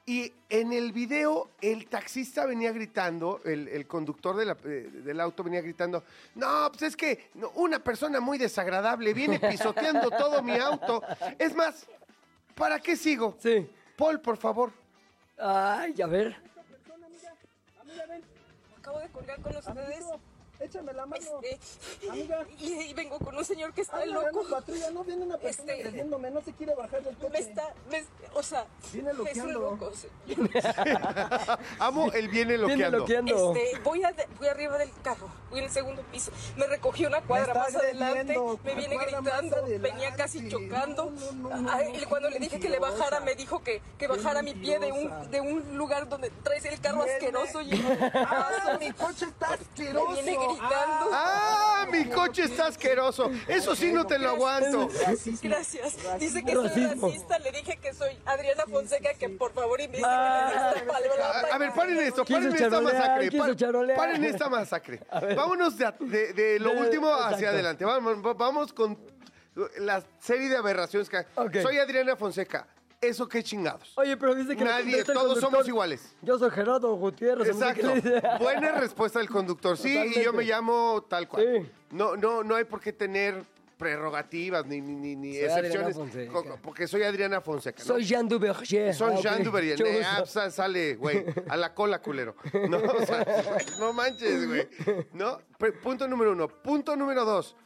Y 0.05 0.33
en 0.51 0.73
el 0.73 0.93
video, 0.93 1.49
el 1.61 1.87
taxista 1.87 2.45
venía 2.45 2.73
gritando, 2.73 3.41
el, 3.45 3.69
el 3.69 3.87
conductor 3.87 4.37
de 4.37 4.45
la- 4.45 4.57
eh, 4.65 4.91
del 4.93 5.21
auto 5.21 5.45
venía 5.45 5.61
gritando, 5.63 6.03
no, 6.35 6.69
pues 6.71 6.83
es 6.83 6.97
que 6.97 7.31
no, 7.35 7.51
una 7.55 7.79
persona 7.79 8.19
muy 8.21 8.37
desagradable 8.37 9.15
viene 9.15 9.39
pisoteando 9.39 10.11
todo 10.19 10.43
mi 10.43 10.59
auto. 10.59 11.03
Es 11.39 11.55
más, 11.55 11.87
¿para 12.57 12.81
qué 12.81 12.97
sigo? 12.97 13.37
Sí. 13.39 13.71
Paul, 13.97 14.21
por 14.21 14.37
favor. 14.37 14.73
Ay, 15.39 15.95
a 16.03 16.07
ver. 16.09 16.37
Acabo 18.83 18.99
de 18.99 19.09
colgar 19.11 19.41
con 19.41 19.57
ustedes. 19.57 20.05
Échame 20.63 20.93
la 20.93 21.07
mano. 21.07 21.25
Este, 21.43 22.09
Amiga. 22.09 22.45
y, 22.59 22.73
y 22.73 22.95
vengo 22.95 23.19
con 23.19 23.37
un 23.37 23.45
señor 23.45 23.73
que 23.75 23.81
está 23.83 23.99
Ay, 23.99 24.11
loco. 24.13 24.43
no, 24.43 24.49
patrulla, 24.49 24.91
no 24.91 25.05
viene 25.05 25.25
una 25.25 25.37
persona 25.39 25.73
Este- 25.73 26.05
no 26.05 26.41
se 26.43 26.53
quiere 26.53 26.75
bajar 26.75 27.03
del 27.03 27.17
coche. 27.17 27.31
Me 27.33 27.39
está, 27.39 27.75
me- 27.91 28.05
o 28.35 28.43
sea, 28.43 28.67
Viene 28.93 29.11
es 29.11 29.19
un 29.19 29.53
loqueando. 29.53 29.93
Amo 31.79 32.11
el 32.13 32.29
viene 32.29 32.57
Viene 32.57 32.91
loqueando. 32.91 33.55
Este, 33.57 33.79
voy, 33.81 34.03
a- 34.05 34.15
voy 34.39 34.49
arriba 34.49 34.79
del 34.79 34.91
carro, 35.03 35.29
voy 35.51 35.59
en 35.61 35.65
el 35.67 35.71
segundo 35.71 36.03
piso. 36.11 36.31
Me 36.57 36.67
recogió 36.67 37.09
una 37.09 37.21
cuadra 37.23 37.55
más 37.55 37.75
adelante, 37.75 38.37
me 38.65 38.75
viene 38.75 38.97
gritando, 38.99 39.57
venía 39.81 40.15
casi 40.15 40.49
chocando. 40.49 41.11
No, 41.11 41.33
no, 41.33 41.51
no, 41.51 41.57
no, 41.63 41.71
Ay, 41.73 41.93
no, 41.93 41.99
y 41.99 42.05
cuando 42.07 42.31
le 42.31 42.39
dije 42.39 42.59
que 42.61 42.69
le 42.69 42.79
bajara, 42.79 43.21
me 43.21 43.35
dijo 43.35 43.63
que, 43.63 43.83
que 43.99 44.07
bajara 44.07 44.43
mi 44.43 44.55
pie 44.55 44.79
de 44.79 44.93
un, 44.93 45.31
de 45.31 45.41
un 45.41 45.77
lugar 45.77 46.09
donde 46.09 46.31
traes 46.43 46.65
el 46.65 46.81
carro 46.81 46.99
Viene- 47.05 47.13
asqueroso 47.15 47.61
y 47.63 47.71
Ah, 48.15 48.77
mi 48.79 48.91
coche 48.93 49.27
está 49.27 49.55
asqueroso. 49.55 50.23
Gritando. 50.59 51.11
¡Ah! 51.13 51.87
Mi 51.91 52.05
coche 52.07 52.45
está 52.45 52.67
asqueroso. 52.69 53.31
Eso 53.49 53.75
sí 53.77 53.93
no 53.93 54.07
te 54.07 54.19
lo 54.19 54.31
aguanto. 54.31 54.89
Gracias. 55.43 55.97
Dice 56.19 56.43
que 56.45 56.53
soy 56.55 56.69
racista. 56.87 57.39
Le 57.39 57.53
dije 57.53 57.77
que 57.77 57.93
soy 57.93 58.17
Adriana 58.25 58.65
Fonseca, 58.71 59.15
que 59.15 59.29
por 59.29 59.53
favor 59.53 59.81
investigue 59.81 60.09
Ah. 60.11 60.73
esta 60.75 60.87
palabra. 60.93 61.27
A, 61.51 61.55
a 61.55 61.59
ver, 61.59 61.73
paren 61.75 61.99
esto, 61.99 62.25
paren 62.25 62.55
esta 62.55 62.81
masacre. 62.81 63.29
quiso 63.31 63.45
par- 63.45 63.57
charolear. 63.57 63.99
Paren 63.99 64.25
esta 64.25 64.49
masacre. 64.49 65.01
Vámonos 65.37 65.77
de, 65.77 65.93
de- 66.01 66.33
de 66.33 66.59
lo 66.61 66.73
último 66.73 67.13
hacia 67.15 67.51
adelante. 67.51 67.85
Vamos, 67.85 68.25
va- 68.25 68.35
vamos 68.35 68.73
con 68.73 68.99
la 69.79 70.03
serie 70.19 70.49
de 70.49 70.57
aberraciones 70.57 71.09
que. 71.11 71.27
Soy 71.61 71.79
Adriana 71.79 72.17
Fonseca. 72.17 72.67
¿Eso 73.03 73.29
qué 73.29 73.43
chingados? 73.43 73.93
Oye, 73.97 74.17
pero 74.17 74.33
dice 74.35 74.57
que... 74.57 74.63
Nadie, 74.65 75.03
todos 75.03 75.19
conductor. 75.19 75.41
somos 75.51 75.69
iguales. 75.69 76.15
Yo 76.23 76.39
soy 76.39 76.51
Gerardo 76.51 76.95
Gutiérrez. 76.95 77.49
Exacto. 77.49 77.93
Buena 78.41 78.73
respuesta 78.79 79.19
del 79.19 79.29
conductor. 79.29 79.77
Sí, 79.77 80.13
y 80.17 80.23
yo 80.23 80.33
me 80.33 80.45
llamo 80.45 81.05
tal 81.09 81.27
cual. 81.29 81.63
Sí. 81.65 81.71
No, 81.91 82.17
no, 82.17 82.45
no 82.45 82.55
hay 82.55 82.65
por 82.65 82.81
qué 82.81 82.93
tener 82.93 83.43
prerrogativas 83.77 84.65
ni, 84.67 84.81
ni, 84.81 84.95
ni, 84.95 85.17
ni 85.17 85.35
Soy 85.35 85.43
excepciones. 85.45 85.99
Porque 86.63 86.87
soy 86.87 87.03
Adriana 87.03 87.41
Fonseca. 87.41 87.81
¿no? 87.83 87.85
Soy 87.87 88.05
Jean 88.05 88.29
Duverger. 88.29 88.95
Son 88.95 89.15
Ah. 89.15 89.21
Jean 89.21 89.43
Duverger. 89.43 89.77
Mucho 89.79 89.87
Eh, 89.87 90.05
ah, 90.05 90.25
sale, 90.51 90.95
güey, 90.95 91.25
a 91.49 91.57
la 91.57 91.75
cola, 91.75 92.01
culero. 92.01 92.37
No, 92.69 92.77
o 92.79 93.05
sea, 93.05 93.25
güey, 93.25 93.67
no 93.81 93.93
manches, 93.93 94.47
güey. 94.47 94.69
¿No? 95.13 95.41
Punto 95.83 96.07
número 96.07 96.31
uno. 96.31 96.47
Punto 96.47 96.95
número 96.95 97.25
dos. 97.25 97.57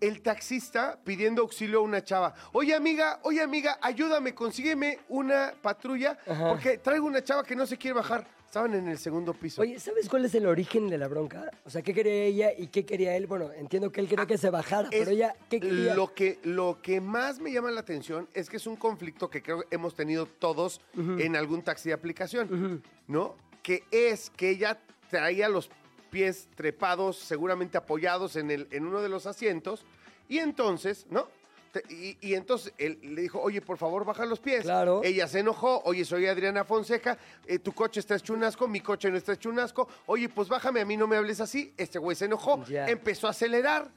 El 0.00 0.22
taxista 0.22 0.98
pidiendo 1.02 1.42
auxilio 1.42 1.78
a 1.78 1.82
una 1.82 2.02
chava. 2.04 2.34
Oye, 2.52 2.74
amiga, 2.74 3.20
oye, 3.22 3.40
amiga, 3.40 3.78
ayúdame, 3.80 4.34
consígueme 4.34 4.98
una 5.08 5.54
patrulla 5.60 6.18
porque 6.48 6.78
traigo 6.78 7.06
una 7.06 7.22
chava 7.22 7.42
que 7.44 7.56
no 7.56 7.66
se 7.66 7.76
quiere 7.76 7.94
bajar. 7.94 8.26
Estaban 8.46 8.74
en 8.74 8.88
el 8.88 8.98
segundo 8.98 9.34
piso. 9.34 9.60
Oye, 9.60 9.78
¿sabes 9.80 10.08
cuál 10.08 10.24
es 10.24 10.34
el 10.34 10.46
origen 10.46 10.88
de 10.88 10.96
la 10.96 11.08
bronca? 11.08 11.50
O 11.64 11.70
sea, 11.70 11.82
¿qué 11.82 11.92
quería 11.92 12.22
ella 12.24 12.52
y 12.56 12.68
qué 12.68 12.86
quería 12.86 13.16
él? 13.16 13.26
Bueno, 13.26 13.50
entiendo 13.52 13.90
que 13.90 14.00
él 14.00 14.08
quería 14.08 14.24
que 14.24 14.38
se 14.38 14.48
bajara, 14.50 14.88
Es 14.92 15.00
pero 15.00 15.10
ella, 15.10 15.34
¿qué 15.50 15.60
quería? 15.60 15.94
Lo 15.94 16.14
que, 16.14 16.38
lo 16.44 16.80
que 16.80 17.00
más 17.00 17.40
me 17.40 17.52
llama 17.52 17.70
la 17.70 17.80
atención 17.80 18.28
es 18.32 18.48
que 18.48 18.56
es 18.56 18.66
un 18.66 18.76
conflicto 18.76 19.28
que 19.28 19.42
creo 19.42 19.60
que 19.60 19.74
hemos 19.74 19.94
tenido 19.94 20.26
todos 20.26 20.80
en 20.94 21.36
algún 21.36 21.62
taxi 21.62 21.88
de 21.88 21.94
aplicación, 21.94 22.82
¿no? 23.08 23.36
Que 23.62 23.82
es 23.90 24.30
que 24.30 24.50
ella 24.50 24.78
traía 25.10 25.48
los 25.48 25.68
pies 26.10 26.48
trepados, 26.54 27.16
seguramente 27.18 27.76
apoyados 27.78 28.36
en, 28.36 28.50
el, 28.50 28.68
en 28.70 28.86
uno 28.86 29.00
de 29.00 29.08
los 29.08 29.26
asientos, 29.26 29.84
y 30.28 30.38
entonces, 30.38 31.06
¿no? 31.10 31.28
Y, 31.90 32.16
y 32.22 32.34
entonces 32.34 32.72
él 32.78 32.98
le 33.02 33.20
dijo, 33.20 33.38
oye, 33.38 33.60
por 33.60 33.76
favor, 33.76 34.04
baja 34.06 34.24
los 34.24 34.40
pies. 34.40 34.62
Claro. 34.62 35.02
Ella 35.04 35.28
se 35.28 35.40
enojó, 35.40 35.82
oye, 35.84 36.06
soy 36.06 36.26
Adriana 36.26 36.64
Fonseca, 36.64 37.18
eh, 37.46 37.58
tu 37.58 37.72
coche 37.72 38.00
está 38.00 38.16
hecho 38.16 38.32
un 38.32 38.42
asco, 38.44 38.66
mi 38.66 38.80
coche 38.80 39.10
no 39.10 39.18
está 39.18 39.34
hecho 39.34 39.50
un 39.50 39.58
asco, 39.58 39.86
oye, 40.06 40.30
pues 40.30 40.48
bájame, 40.48 40.80
a 40.80 40.86
mí 40.86 40.96
no 40.96 41.06
me 41.06 41.16
hables 41.16 41.38
así. 41.40 41.74
Este 41.76 41.98
güey 41.98 42.16
se 42.16 42.24
enojó, 42.24 42.64
empezó 42.68 43.26
a 43.26 43.30
acelerar, 43.30 43.90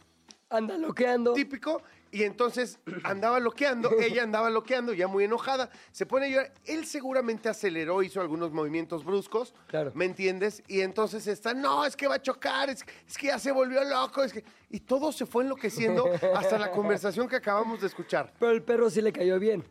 Anda 0.49 0.77
loqueando. 0.77 1.33
típico, 1.33 1.81
y 2.11 2.23
entonces 2.23 2.79
andaba 3.03 3.39
loqueando, 3.39 3.91
ella 3.99 4.23
andaba 4.23 4.49
loqueando, 4.49 4.93
ya 4.93 5.07
muy 5.07 5.25
enojada, 5.25 5.69
se 5.91 6.05
pone 6.07 6.25
a 6.25 6.29
llorar. 6.29 6.53
Él 6.65 6.85
seguramente 6.87 7.49
aceleró, 7.49 8.01
hizo 8.01 8.19
algunos 8.19 8.51
movimientos 8.51 9.03
bruscos, 9.05 9.53
Claro. 9.67 9.91
¿me 9.93 10.05
entiendes? 10.05 10.63
Y 10.67 10.81
entonces 10.81 11.27
está, 11.27 11.53
no, 11.53 11.85
es 11.85 11.95
que 11.95 12.07
va 12.07 12.15
a 12.15 12.21
chocar, 12.21 12.69
es, 12.71 12.83
es 13.07 13.17
que 13.17 13.27
ya 13.27 13.37
se 13.37 13.51
volvió 13.51 13.83
loco, 13.83 14.23
es 14.23 14.33
que... 14.33 14.43
Y 14.71 14.79
todo 14.79 15.11
se 15.11 15.25
fue 15.27 15.43
enloqueciendo 15.43 16.09
hasta 16.35 16.57
la 16.57 16.71
conversación 16.71 17.27
que 17.27 17.35
acabamos 17.35 17.81
de 17.81 17.87
escuchar. 17.87 18.33
Pero 18.39 18.51
el 18.51 18.63
perro 18.63 18.89
sí 18.89 19.01
le 19.01 19.11
cayó 19.13 19.39
bien. 19.39 19.63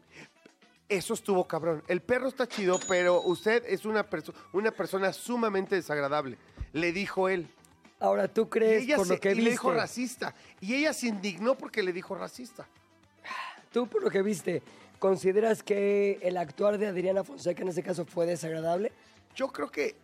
Eso 0.88 1.12
estuvo 1.14 1.46
cabrón. 1.46 1.82
El 1.86 2.00
perro 2.00 2.28
está 2.28 2.46
chido, 2.48 2.78
pero 2.88 3.20
usted 3.22 3.62
es 3.66 3.84
una, 3.84 4.08
perso- 4.08 4.32
una 4.52 4.70
persona 4.70 5.12
sumamente 5.12 5.74
desagradable. 5.74 6.38
Le 6.72 6.92
dijo 6.92 7.28
él. 7.28 7.46
Ahora, 8.00 8.28
¿tú 8.28 8.48
crees 8.48 8.87
por 8.94 9.06
se- 9.06 9.14
lo 9.14 9.20
que 9.20 9.32
y 9.32 9.34
le 9.40 9.50
dijo 9.50 9.72
racista. 9.72 10.34
Y 10.61 10.74
ella 10.74 10.92
se 10.92 11.08
indignó 11.08 11.56
porque 11.56 11.82
le 11.82 11.92
dijo 11.92 12.14
racista. 12.14 12.66
Tú 13.72 13.87
por 13.88 14.02
lo 14.02 14.11
que 14.11 14.22
viste, 14.22 14.62
¿consideras 14.98 15.62
que 15.62 16.18
el 16.22 16.37
actuar 16.37 16.78
de 16.78 16.87
Adriana 16.87 17.24
Fonseca 17.24 17.62
en 17.62 17.68
ese 17.68 17.82
caso 17.82 18.04
fue 18.06 18.24
desagradable? 18.26 18.92
Yo 19.34 19.48
creo 19.48 19.70
que, 19.70 19.94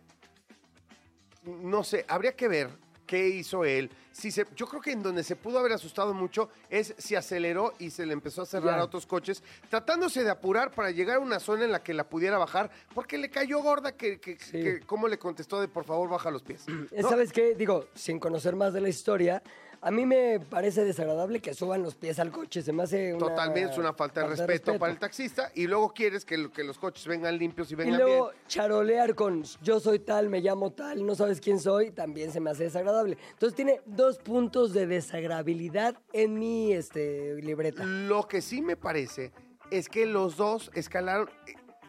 no 1.43 1.83
sé, 1.83 2.05
habría 2.07 2.35
que 2.35 2.47
ver 2.47 2.69
qué 3.05 3.27
hizo 3.29 3.65
él. 3.65 3.89
Si 4.11 4.31
se, 4.31 4.45
yo 4.55 4.65
creo 4.67 4.81
que 4.81 4.91
en 4.91 5.03
donde 5.03 5.23
se 5.23 5.35
pudo 5.35 5.59
haber 5.59 5.73
asustado 5.73 6.13
mucho 6.13 6.49
es 6.69 6.93
si 6.97 7.15
aceleró 7.15 7.73
y 7.79 7.89
se 7.89 8.05
le 8.05 8.13
empezó 8.13 8.41
a 8.41 8.45
cerrar 8.45 8.79
a 8.79 8.83
otros 8.83 9.05
coches, 9.05 9.43
tratándose 9.69 10.23
de 10.23 10.29
apurar 10.29 10.71
para 10.71 10.91
llegar 10.91 11.17
a 11.17 11.19
una 11.19 11.39
zona 11.39 11.65
en 11.65 11.71
la 11.71 11.83
que 11.83 11.93
la 11.93 12.07
pudiera 12.07 12.37
bajar, 12.37 12.71
porque 12.93 13.17
le 13.17 13.29
cayó 13.29 13.61
gorda 13.61 13.91
que, 13.91 14.19
que, 14.19 14.37
Sí. 14.39 14.51
que 14.51 14.79
cómo 14.81 15.07
le 15.07 15.17
contestó 15.17 15.59
de 15.59 15.67
por 15.67 15.83
favor 15.85 16.09
baja 16.09 16.31
los 16.31 16.43
pies. 16.43 16.65
¿No? 16.97 17.09
¿Sabes 17.09 17.31
qué? 17.31 17.55
Digo, 17.55 17.87
sin 17.93 18.19
conocer 18.19 18.55
más 18.55 18.73
de 18.73 18.81
la 18.81 18.89
historia, 18.89 19.43
a 19.81 19.91
mí 19.91 20.05
me 20.05 20.39
parece 20.39 20.83
desagradable 20.83 21.39
que 21.39 21.53
suban 21.53 21.83
los 21.83 21.95
pies 21.95 22.19
al 22.19 22.31
coche. 22.31 22.61
Se 22.61 22.71
me 22.73 22.83
hace 22.83 23.13
una... 23.13 23.27
Totalmente 23.27 23.71
es 23.71 23.77
una 23.77 23.93
falta 23.93 24.21
de 24.21 24.27
respeto, 24.27 24.77
para 24.79 24.91
el 24.91 24.99
taxista 24.99 25.51
y 25.53 25.67
luego 25.67 25.93
quieres 25.93 26.25
que, 26.25 26.37
lo- 26.37 26.51
que 26.51 26.63
los 26.63 26.77
coches 26.77 27.05
vengan 27.07 27.37
limpios 27.37 27.69
y 27.71 27.73
Y 27.73 27.77
vengan 27.77 27.97
luego 27.99 28.29
bien. 28.31 28.41
charolear 28.47 29.15
con 29.15 29.43
yo 29.61 29.79
soy 29.79 29.99
tal, 29.99 30.29
me 30.29 30.41
llamo 30.41 30.71
tal, 30.71 31.05
no 31.05 31.15
sabes 31.15 31.41
quién 31.41 31.59
soy, 31.59 31.91
también 31.91 32.31
se 32.31 32.39
me 32.39 32.49
hace 32.51 32.63
desagradable. 32.63 33.17
Entonces 33.31 33.55
tiene 33.55 33.81
dos 33.85 34.17
puntos 34.19 34.73
de 34.73 34.87
desagradabilidad 34.87 35.95
en 36.13 36.39
mi 36.39 36.73
este, 36.73 37.35
libreta. 37.41 37.83
Lo 37.83 38.27
que 38.27 38.41
sí 38.41 38.61
me 38.61 38.75
parece 38.77 39.31
es 39.71 39.89
que 39.89 40.05
los 40.05 40.37
dos 40.37 40.69
escalaron 40.73 41.29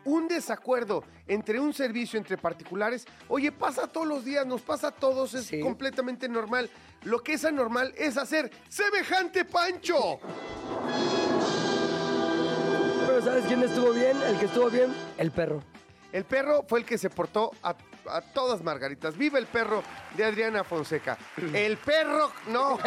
un 0.06 0.26
desacuerdo 0.28 1.04
entre 1.28 1.60
un 1.60 1.74
servicio 1.74 2.18
entre 2.18 2.38
particulares. 2.38 3.04
Oye, 3.28 3.52
pasa 3.52 3.86
todos 3.86 4.06
los 4.06 4.24
días, 4.24 4.46
nos 4.46 4.62
pasa 4.62 4.88
a 4.88 4.92
todos, 4.92 5.34
es 5.34 5.44
Sí. 5.46 5.60
completamente 5.60 6.28
normal. 6.28 6.70
Lo 7.02 7.22
que 7.22 7.34
es 7.34 7.44
anormal 7.44 7.92
es 7.96 8.16
hacer 8.16 8.50
semejante 8.68 9.44
pancho. 9.44 10.18
Pero 13.06 13.22
¿sabes 13.22 13.44
quién 13.46 13.62
estuvo 13.62 13.92
bien? 13.92 14.16
El 14.22 14.38
que 14.38 14.46
estuvo 14.46 14.70
bien, 14.70 14.92
el 15.18 15.30
perro. 15.30 15.62
El 16.12 16.24
perro 16.24 16.64
fue 16.68 16.80
el 16.80 16.84
que 16.86 16.96
se 16.98 17.10
portó 17.10 17.52
a, 17.62 17.74
a 18.08 18.20
todas 18.20 18.62
margaritas. 18.62 19.16
Viva 19.16 19.38
el 19.38 19.46
perro 19.46 19.82
de 20.16 20.24
Adriana 20.24 20.64
Fonseca. 20.64 21.16
El 21.52 21.76
perro, 21.78 22.32
no. 22.48 22.78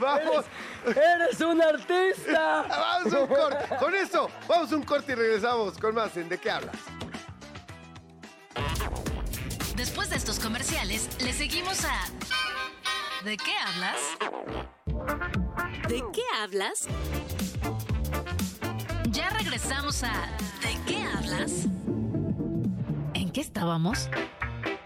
Vamos. 0.00 0.44
¡Eres 0.86 1.40
un 1.40 1.60
artista! 1.62 2.64
Vamos 2.68 3.12
a 3.12 3.20
un 3.20 3.26
corte. 3.26 3.76
Con 3.78 3.94
eso, 3.94 4.30
vamos 4.48 4.72
a 4.72 4.76
un 4.76 4.82
corte 4.82 5.12
y 5.12 5.14
regresamos 5.14 5.76
con 5.78 5.94
más 5.94 6.16
en 6.16 6.28
¿De 6.28 6.38
qué 6.38 6.50
hablas? 6.50 6.76
Después 9.76 10.10
de 10.10 10.16
estos 10.16 10.38
comerciales, 10.38 11.08
le 11.22 11.32
seguimos 11.32 11.84
a 11.84 11.94
¿De 13.24 13.36
qué 13.36 13.52
hablas? 13.66 13.96
¿De 15.88 16.02
qué 16.12 16.22
hablas? 16.40 16.86
Ya 19.10 19.28
regresamos 19.30 20.04
a 20.04 20.12
¿De 20.62 20.78
qué 20.86 21.02
hablas? 21.02 21.64
¿En 23.14 23.30
qué 23.32 23.40
estábamos? 23.40 24.08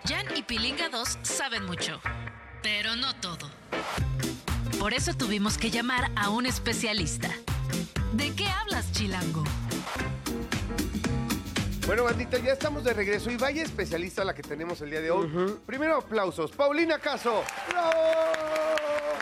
Jan 0.06 0.26
y 0.34 0.42
Pilinga 0.42 0.88
2 0.88 1.18
saben 1.22 1.66
mucho, 1.66 2.00
pero 2.62 2.96
no 2.96 3.14
todo. 3.16 3.50
Por 4.78 4.94
eso 4.94 5.14
tuvimos 5.14 5.58
que 5.58 5.70
llamar 5.70 6.10
a 6.16 6.30
un 6.30 6.46
especialista. 6.46 7.28
¿De 8.12 8.34
qué 8.34 8.46
hablas, 8.48 8.92
Chilango? 8.92 9.44
Bueno, 11.86 12.04
bandita, 12.04 12.38
ya 12.38 12.52
estamos 12.52 12.82
de 12.82 12.94
regreso 12.94 13.30
y 13.30 13.36
vaya 13.36 13.62
especialista 13.62 14.24
la 14.24 14.34
que 14.34 14.42
tenemos 14.42 14.80
el 14.80 14.90
día 14.90 15.02
de 15.02 15.10
hoy. 15.10 15.28
Primero, 15.66 15.98
aplausos. 15.98 16.50
Paulina 16.52 16.98
Caso. 16.98 17.44
¡Bravo! 17.68 17.92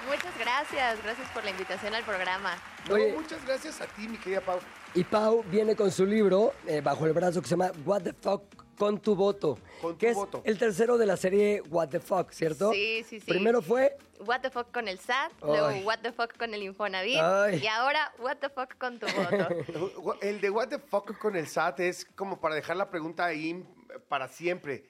Muchas 0.07 0.25
Muchas 0.25 0.39
gracias, 0.39 1.03
gracias 1.03 1.29
por 1.31 1.45
la 1.45 1.51
invitación 1.51 1.95
al 1.95 2.05
programa. 2.05 2.55
No, 2.89 2.95
Oye. 2.95 3.13
muchas 3.13 3.45
gracias 3.45 3.81
a 3.81 3.87
ti, 3.87 4.07
mi 4.07 4.17
querida 4.17 4.41
Pau. 4.41 4.61
Y 4.95 5.05
Pau 5.05 5.43
viene 5.51 5.75
con 5.75 5.91
su 5.91 6.05
libro 6.05 6.53
eh, 6.67 6.83
bajo 6.83 7.07
el 7.07 7.13
brazo 7.15 7.41
que 7.41 7.49
se 7.49 7.53
llama 7.57 7.73
What 7.87 8.03
the 8.03 8.13
Fuck 8.13 8.43
con 8.77 8.99
tu 9.01 9.15
voto. 9.15 9.59
Con 9.81 9.93
tu 9.93 9.99
que 9.99 10.13
voto. 10.13 10.43
es 10.45 10.51
el 10.53 10.59
tercero 10.59 10.99
de 10.99 11.07
la 11.07 11.17
serie 11.17 11.63
What 11.71 11.89
the 11.89 12.01
Fuck, 12.01 12.31
¿cierto? 12.33 12.73
Sí, 12.73 13.03
sí, 13.09 13.21
sí. 13.21 13.27
Primero 13.27 13.63
fue 13.63 13.97
What 14.27 14.41
the 14.43 14.51
fuck 14.51 14.71
con 14.71 14.87
el 14.89 14.99
SAT, 14.99 15.33
Ay. 15.41 15.49
luego 15.49 15.87
What 15.87 16.01
the 16.03 16.13
fuck 16.13 16.37
con 16.37 16.53
el 16.55 16.63
Infonavit 16.63 17.19
Ay. 17.21 17.61
y 17.63 17.67
ahora 17.67 18.13
What 18.19 18.37
the 18.37 18.51
fuck 18.51 18.77
con 18.79 18.99
tu 18.99 19.07
voto. 19.07 20.19
El 20.21 20.41
de 20.41 20.51
What 20.51 20.69
the 20.69 20.79
fuck 20.79 21.17
con 21.19 21.37
el 21.37 21.49
SAT 21.49 21.81
es 21.81 22.05
como 22.15 22.39
para 22.41 22.55
dejar 22.55 22.77
la 22.77 22.91
pregunta 22.91 23.25
ahí 23.25 23.65
para 24.09 24.29
siempre. 24.29 24.85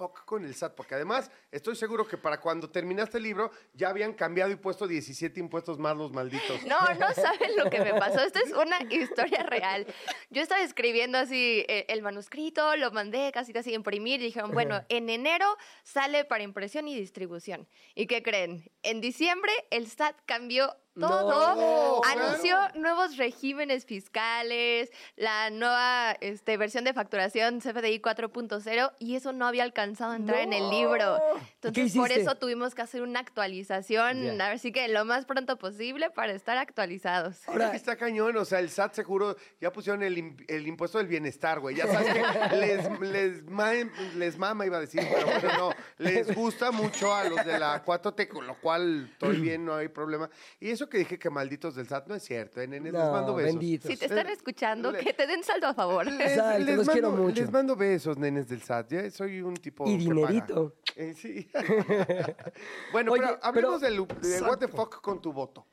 Fuck 0.00 0.24
con 0.24 0.46
el 0.46 0.54
SAT? 0.54 0.74
Porque 0.76 0.94
además 0.94 1.30
estoy 1.52 1.76
seguro 1.76 2.08
que 2.08 2.16
para 2.16 2.40
cuando 2.40 2.70
terminaste 2.70 3.18
el 3.18 3.24
libro 3.24 3.50
ya 3.74 3.90
habían 3.90 4.14
cambiado 4.14 4.50
y 4.50 4.56
puesto 4.56 4.88
17 4.88 5.38
impuestos 5.38 5.78
más 5.78 5.94
los 5.94 6.10
malditos. 6.10 6.64
No, 6.64 6.78
no 6.98 7.12
saben 7.12 7.54
lo 7.58 7.68
que 7.68 7.80
me 7.80 7.92
pasó. 7.92 8.20
Esto 8.20 8.38
es 8.42 8.52
una 8.54 8.78
historia 8.90 9.42
real. 9.42 9.86
Yo 10.30 10.40
estaba 10.40 10.62
escribiendo 10.62 11.18
así 11.18 11.66
eh, 11.68 11.84
el 11.88 12.00
manuscrito, 12.00 12.76
lo 12.76 12.90
mandé 12.92 13.30
casi 13.30 13.52
casi 13.52 13.72
a 13.72 13.76
imprimir 13.76 14.22
y 14.22 14.24
dijeron, 14.24 14.52
bueno, 14.52 14.82
en 14.88 15.10
enero 15.10 15.44
sale 15.82 16.24
para 16.24 16.44
impresión 16.44 16.88
y 16.88 16.98
distribución. 16.98 17.68
¿Y 17.94 18.06
qué 18.06 18.22
creen? 18.22 18.70
En 18.82 19.02
diciembre 19.02 19.52
el 19.70 19.86
SAT 19.86 20.16
cambió 20.24 20.74
todo, 20.98 21.54
No, 21.56 22.00
anunció 22.04 22.54
claro. 22.56 22.80
nuevos 22.80 23.16
regímenes 23.16 23.84
fiscales, 23.84 24.90
la 25.16 25.50
nueva 25.50 26.16
este, 26.20 26.56
versión 26.56 26.84
de 26.84 26.92
facturación 26.92 27.60
CFDI 27.60 28.00
4.0 28.00 28.92
y 28.98 29.14
eso 29.16 29.32
no 29.32 29.46
había 29.46 29.62
alcanzado 29.64 30.12
a 30.12 30.16
entrar 30.16 30.40
en 30.40 30.52
el 30.52 30.68
libro. 30.70 31.18
Entonces, 31.62 31.94
por 31.94 32.10
eso 32.12 32.34
tuvimos 32.36 32.74
que 32.74 32.82
hacer 32.82 33.02
una 33.02 33.20
actualización, 33.20 34.36
Ya. 34.38 34.50
así 34.50 34.72
que 34.72 34.88
lo 34.88 35.04
más 35.04 35.24
pronto 35.26 35.56
posible 35.58 36.10
para 36.10 36.32
estar 36.32 36.56
actualizados. 36.58 37.48
Ahora 37.48 37.72
está 37.74 37.96
cañón, 37.96 38.36
o 38.36 38.44
sea, 38.44 38.58
el 38.58 38.70
SAT 38.70 38.94
seguro 38.94 39.36
ya 39.60 39.72
pusieron 39.72 40.02
el, 40.02 40.34
el 40.48 40.66
impuesto 40.66 40.98
del 40.98 41.06
bienestar, 41.06 41.60
güey. 41.60 41.76
Ya 41.76 41.86
sabes 41.86 42.12
que 42.14 42.56
les, 42.56 43.00
les, 43.00 43.44
ma- 43.44 43.72
les 44.16 44.36
mama, 44.38 44.66
iba 44.66 44.78
a 44.78 44.80
decir, 44.80 45.02
pero 45.12 45.26
bueno, 45.26 45.48
no. 45.58 45.74
Les 45.98 46.34
gusta 46.34 46.70
mucho 46.70 47.14
a 47.14 47.24
los 47.24 47.44
de 47.44 47.58
la 47.58 47.84
4T, 47.84 48.28
con 48.28 48.46
lo 48.46 48.54
cual 48.60 49.14
todo 49.18 49.30
bien, 49.30 49.64
no 49.64 49.74
hay 49.74 49.88
problema. 49.88 50.28
Y 50.58 50.70
eso 50.80 50.88
que 50.88 50.98
dije 50.98 51.18
que 51.18 51.28
malditos 51.30 51.74
del 51.74 51.86
SAT 51.88 52.06
no 52.08 52.14
es 52.14 52.22
cierto, 52.22 52.60
¿eh, 52.60 52.66
nenes? 52.66 52.92
les 52.92 53.02
mando 53.02 53.34
besos. 53.34 53.52
benditos. 53.52 53.90
Si 53.90 53.96
te 53.96 54.06
están 54.06 54.28
escuchando, 54.28 54.90
le- 54.92 55.00
que 55.00 55.12
te 55.12 55.26
den 55.26 55.44
saldo 55.44 55.66
a 55.66 55.74
favor. 55.74 56.06
Les, 56.06 56.36
los 56.36 56.86
mando, 56.86 56.92
quiero 56.92 57.10
mucho. 57.12 57.40
les 57.40 57.50
mando 57.52 57.76
besos, 57.76 58.16
nenes 58.16 58.48
del 58.48 58.62
SAT. 58.62 58.90
Ya 58.92 59.10
soy 59.10 59.42
un 59.42 59.54
tipo. 59.54 59.86
Y 59.86 59.98
que 59.98 60.04
paga. 60.06 60.14
dinerito. 60.28 60.76
Eh, 60.96 61.14
sí. 61.14 61.50
bueno, 62.92 63.12
Oye, 63.12 63.22
pero 63.22 63.38
hablemos 63.42 63.80
pero- 63.80 64.06
del 64.06 64.40
de 64.40 64.40
What 64.42 64.58
the 64.58 64.68
fuck 64.68 65.00
con 65.00 65.20
tu 65.20 65.32
voto. 65.32 65.66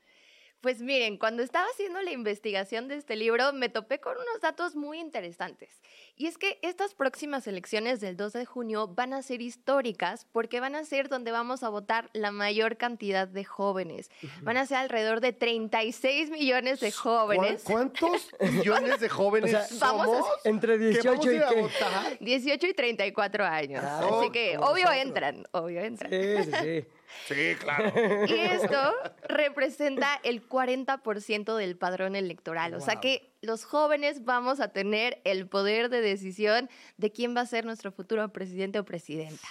Pues 0.62 0.82
miren, 0.82 1.18
cuando 1.18 1.44
estaba 1.44 1.68
haciendo 1.72 2.02
la 2.02 2.12
investigación 2.12 2.88
de 2.88 2.96
este 2.96 3.16
libro, 3.16 3.54
me 3.54 3.70
topé 3.70 4.00
con 4.00 4.14
unos 4.14 4.42
datos 4.42 4.76
muy 4.76 5.00
interesantes. 5.00 5.80
Y 6.16 6.26
es 6.26 6.40
que 6.40 6.58
estas 6.64 6.96
próximas 6.96 7.46
elecciones 7.46 8.00
del 8.02 8.18
2 8.18 8.34
de 8.34 8.46
junio 8.46 8.88
van 8.88 9.14
a 9.14 9.22
ser 9.22 9.42
históricas 9.44 10.26
porque 10.32 10.60
van 10.60 10.74
a 10.76 10.84
ser 10.84 11.10
donde 11.10 11.32
vamos 11.32 11.62
a 11.62 11.70
votar 11.70 12.10
la 12.14 12.32
mayor 12.32 12.76
cantidad 12.76 13.28
de 13.28 13.44
jóvenes. 13.46 14.10
Van 14.42 14.58
a 14.58 14.66
ser 14.66 14.78
alrededor 14.78 15.22
de 15.22 15.32
36 15.32 16.32
millones 16.32 16.80
de 16.80 16.92
jóvenes. 16.92 17.64
¿Cuán- 17.64 17.94
¿Cuántos 18.00 18.32
millones 18.40 19.00
de 19.00 19.10
jóvenes 19.10 19.54
O 19.54 19.64
sea, 19.64 19.78
vamos 19.80 20.08
a- 20.08 20.20
somos? 20.22 20.28
entre 20.46 20.80
que 20.80 20.86
18 20.86 21.10
vamos 21.12 21.28
a 21.28 21.32
y 21.34 21.38
a 21.38 21.48
qué? 21.50 21.62
votar? 21.62 22.18
18 22.20 22.68
y 22.68 22.74
34 22.74 23.46
años. 23.46 23.84
Ah, 23.86 24.10
Así 24.20 24.32
que 24.32 24.58
obvio 24.58 24.86
nosotros. 24.86 24.96
entran, 24.96 25.44
obvio 25.52 25.82
entran. 25.82 26.12
Sí, 26.12 26.44
sí, 26.44 26.52
sí. 26.64 26.88
Sí, 27.28 27.56
claro. 27.60 27.92
Y 28.28 28.34
esto 28.40 28.94
representa 29.30 30.20
el 30.24 30.48
40% 30.48 31.56
del 31.56 31.78
padrón 31.78 32.16
electoral. 32.16 32.74
O 32.74 32.82
sea 32.82 33.00
que 33.00 33.34
los 33.42 33.66
jóvenes 33.66 34.26
vamos 34.26 34.60
a 34.60 34.70
tener 34.70 35.22
el 35.24 35.48
poder 35.48 35.90
de 35.90 36.02
decisión 36.02 36.70
de 36.98 37.12
quién 37.12 37.36
va 37.36 37.42
a 37.42 37.46
ser 37.46 37.66
nuestro 37.66 37.92
futuro 37.92 38.28
presidente 38.32 38.80
o 38.80 38.86
presidenta. 38.86 39.48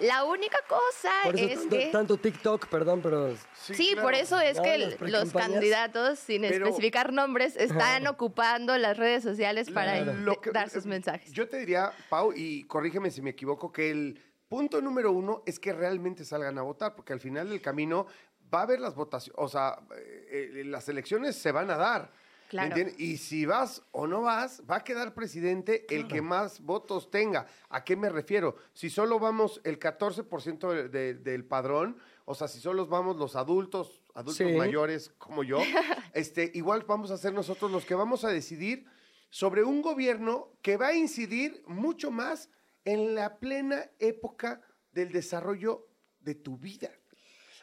La 0.00 0.24
única 0.24 0.58
cosa 0.68 1.12
Por 1.22 1.36
eso 1.36 1.46
es 1.46 1.60
tanto, 1.60 1.76
que... 1.76 1.86
tanto 1.86 2.16
TikTok, 2.16 2.66
perdón, 2.66 3.00
pero... 3.00 3.36
Sí, 3.54 3.90
claro. 3.92 4.02
por 4.02 4.14
eso 4.14 4.40
es 4.40 4.56
No, 4.56 4.62
que 4.64 4.96
los 5.02 5.32
candidatos, 5.32 6.18
sin 6.18 6.42
Pero- 6.42 6.66
especificar 6.66 7.12
nombres, 7.12 7.54
están 7.56 8.04
ocupando 8.08 8.76
las 8.76 8.96
redes 8.96 9.22
sociales 9.22 9.70
para 9.70 10.04
que- 10.42 10.50
dar 10.50 10.68
sus 10.68 10.84
mensajes. 10.84 11.30
Yo 11.32 11.48
te 11.48 11.58
diría, 11.58 11.92
Pau, 12.08 12.32
y 12.34 12.64
corrígeme 12.64 13.12
si 13.12 13.22
me 13.22 13.30
equivoco, 13.30 13.70
que 13.70 13.90
el 13.92 14.20
punto 14.54 14.80
número 14.80 15.10
uno 15.10 15.42
es 15.46 15.58
que 15.58 15.72
realmente 15.72 16.24
salgan 16.24 16.56
a 16.58 16.62
votar, 16.62 16.94
porque 16.94 17.12
al 17.12 17.18
final 17.18 17.48
del 17.48 17.60
camino 17.60 18.06
va 18.54 18.60
a 18.60 18.62
haber 18.62 18.78
las 18.78 18.94
votaciones, 18.94 19.36
o 19.42 19.48
sea, 19.48 19.80
eh, 19.96 20.52
eh, 20.60 20.64
las 20.64 20.88
elecciones 20.88 21.34
se 21.34 21.50
van 21.50 21.70
a 21.72 21.76
dar. 21.76 22.02
¿me 22.02 22.48
Claro. 22.50 22.68
entiendes? 22.68 23.00
Y 23.00 23.16
si 23.16 23.46
vas 23.46 23.82
o 23.90 24.06
no 24.06 24.22
vas, 24.22 24.62
va 24.70 24.76
a 24.76 24.84
quedar 24.84 25.12
presidente 25.12 25.86
el 25.92 26.06
que 26.06 26.22
más 26.22 26.60
votos 26.60 27.10
tenga. 27.10 27.46
¿A 27.68 27.82
qué 27.82 27.96
me 27.96 28.08
refiero? 28.10 28.54
Si 28.74 28.90
solo 28.90 29.18
vamos 29.18 29.60
el 29.64 29.80
14% 29.80 30.70
de- 30.70 30.88
de- 30.88 31.14
del 31.14 31.44
padrón, 31.44 31.96
o 32.26 32.34
sea, 32.36 32.46
si 32.46 32.60
solo 32.60 32.86
vamos 32.86 33.16
los 33.16 33.34
adultos, 33.34 34.02
adultos 34.14 34.36
Sí. 34.36 34.56
mayores 34.56 35.10
como 35.18 35.42
yo, 35.42 35.58
este, 36.14 36.52
igual 36.54 36.84
vamos 36.86 37.10
a 37.10 37.16
ser 37.16 37.32
nosotros 37.32 37.72
los 37.72 37.84
que 37.84 37.96
vamos 37.96 38.22
a 38.24 38.28
decidir 38.28 38.86
sobre 39.30 39.64
un 39.64 39.82
gobierno 39.82 40.52
que 40.62 40.76
va 40.76 40.88
a 40.88 40.94
incidir 40.94 41.60
mucho 41.66 42.12
más 42.12 42.50
en 42.84 43.14
la 43.14 43.38
plena 43.38 43.90
época 43.98 44.60
del 44.92 45.10
desarrollo 45.12 45.88
de 46.20 46.34
tu 46.36 46.58
vida. 46.58 46.90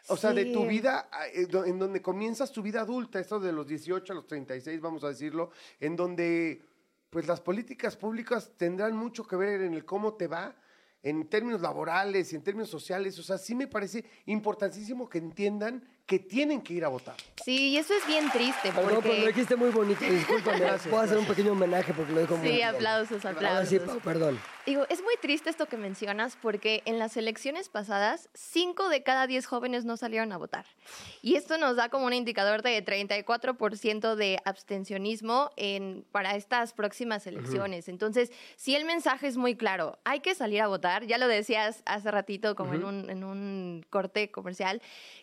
O 0.08 0.18
sea, 0.18 0.34
de 0.34 0.46
tu 0.46 0.66
vida, 0.66 1.10
eh, 1.34 1.48
en 1.66 1.80
donde 1.80 2.02
comienzas 2.02 2.52
tu 2.52 2.62
vida 2.62 2.82
adulta, 2.82 3.20
esto 3.20 3.40
de 3.40 3.52
los 3.52 3.68
18 3.68 4.12
a 4.12 4.16
los 4.16 4.28
36, 4.28 4.82
vamos 4.82 5.04
a 5.04 5.10
decirlo, 5.10 5.52
en 5.80 5.96
donde 5.96 6.64
pues 7.10 7.28
las 7.28 7.42
políticas 7.42 7.96
públicas 7.98 8.52
tendrán 8.58 8.96
mucho 8.96 9.26
que 9.28 9.36
ver 9.36 9.62
en 9.62 9.74
el 9.74 9.86
cómo 9.86 10.16
te 10.16 10.28
va, 10.28 10.56
en 11.04 11.28
términos 11.30 11.62
laborales 11.62 12.32
y 12.32 12.36
en 12.36 12.44
términos 12.44 12.70
sociales. 12.70 13.18
O 13.20 13.24
sea, 13.24 13.38
sí 13.38 13.54
me 13.54 13.68
parece 13.68 14.06
importantísimo 14.26 15.10
que 15.10 15.18
entiendan 15.18 15.88
que 16.06 16.20
tienen 16.20 16.62
que 16.62 16.74
ir 16.74 16.84
a 16.86 16.90
votar. 16.90 17.16
Sí, 17.44 17.70
y 17.70 17.78
eso 17.78 17.94
es 17.96 18.06
bien 18.06 18.30
triste 18.30 18.72
Perdón, 18.72 18.84
pero 18.86 18.96
lo 18.96 19.02
porque... 19.02 19.28
dijiste 19.28 19.56
muy 19.56 19.70
bonito, 19.70 20.04
discúlpame. 20.06 20.60
Puedo 20.90 21.00
hacer 21.00 21.18
un 21.18 21.26
pequeño 21.26 21.54
homenaje 21.54 21.94
porque 21.94 22.12
lo 22.12 22.20
dijo 22.22 22.38
muy 22.38 22.48
Sí, 22.48 22.54
bien. 22.56 22.68
aplausos, 22.68 23.26
aplausos. 23.26 23.70
sí, 23.70 23.80
perdón. 24.04 24.40
Digo, 24.66 24.86
es 24.90 25.02
muy 25.02 25.16
triste 25.22 25.50
esto 25.50 25.66
que 25.66 25.78
mencionas 25.78 26.38
porque 26.40 26.84
en 26.86 27.00
las 27.00 27.18
elecciones 27.18 27.68
pasadas, 27.70 28.30
5 28.36 28.90
de 28.90 29.02
cada 29.02 29.26
10 29.26 29.46
jóvenes 29.48 29.86
no 29.86 29.98
salieron 29.98 30.32
a 30.34 30.38
votar. 30.38 30.66
Y 31.24 31.36
esto 31.36 31.58
nos 31.58 31.78
da 31.78 31.90
como 31.90 32.06
un 32.06 32.14
indicador 32.14 32.62
de 32.62 32.86
34% 32.86 34.16
de 34.16 34.40
abstencionismo 34.46 35.50
en, 35.58 36.06
para 36.12 36.36
estas 36.36 36.74
próximas 36.74 37.26
elecciones. 37.26 37.88
Entonces, 37.88 38.32
si 38.56 38.76
el 38.76 38.86
mensaje 38.86 39.28
es 39.28 39.38
muy 39.38 39.56
claro, 39.56 39.98
hay 40.04 40.20
que 40.20 40.36
salir 40.36 40.62
a 40.62 40.68
votar, 40.68 41.06
ya 41.08 41.18
lo 41.18 41.28
decías 41.28 41.82
hace 41.86 42.12
ratito 42.12 42.56
como 42.56 42.74
en, 42.76 42.84
un, 42.84 43.10
en 43.10 43.24
un 43.24 43.86
corte 43.90 44.30
comercial, 44.30 44.82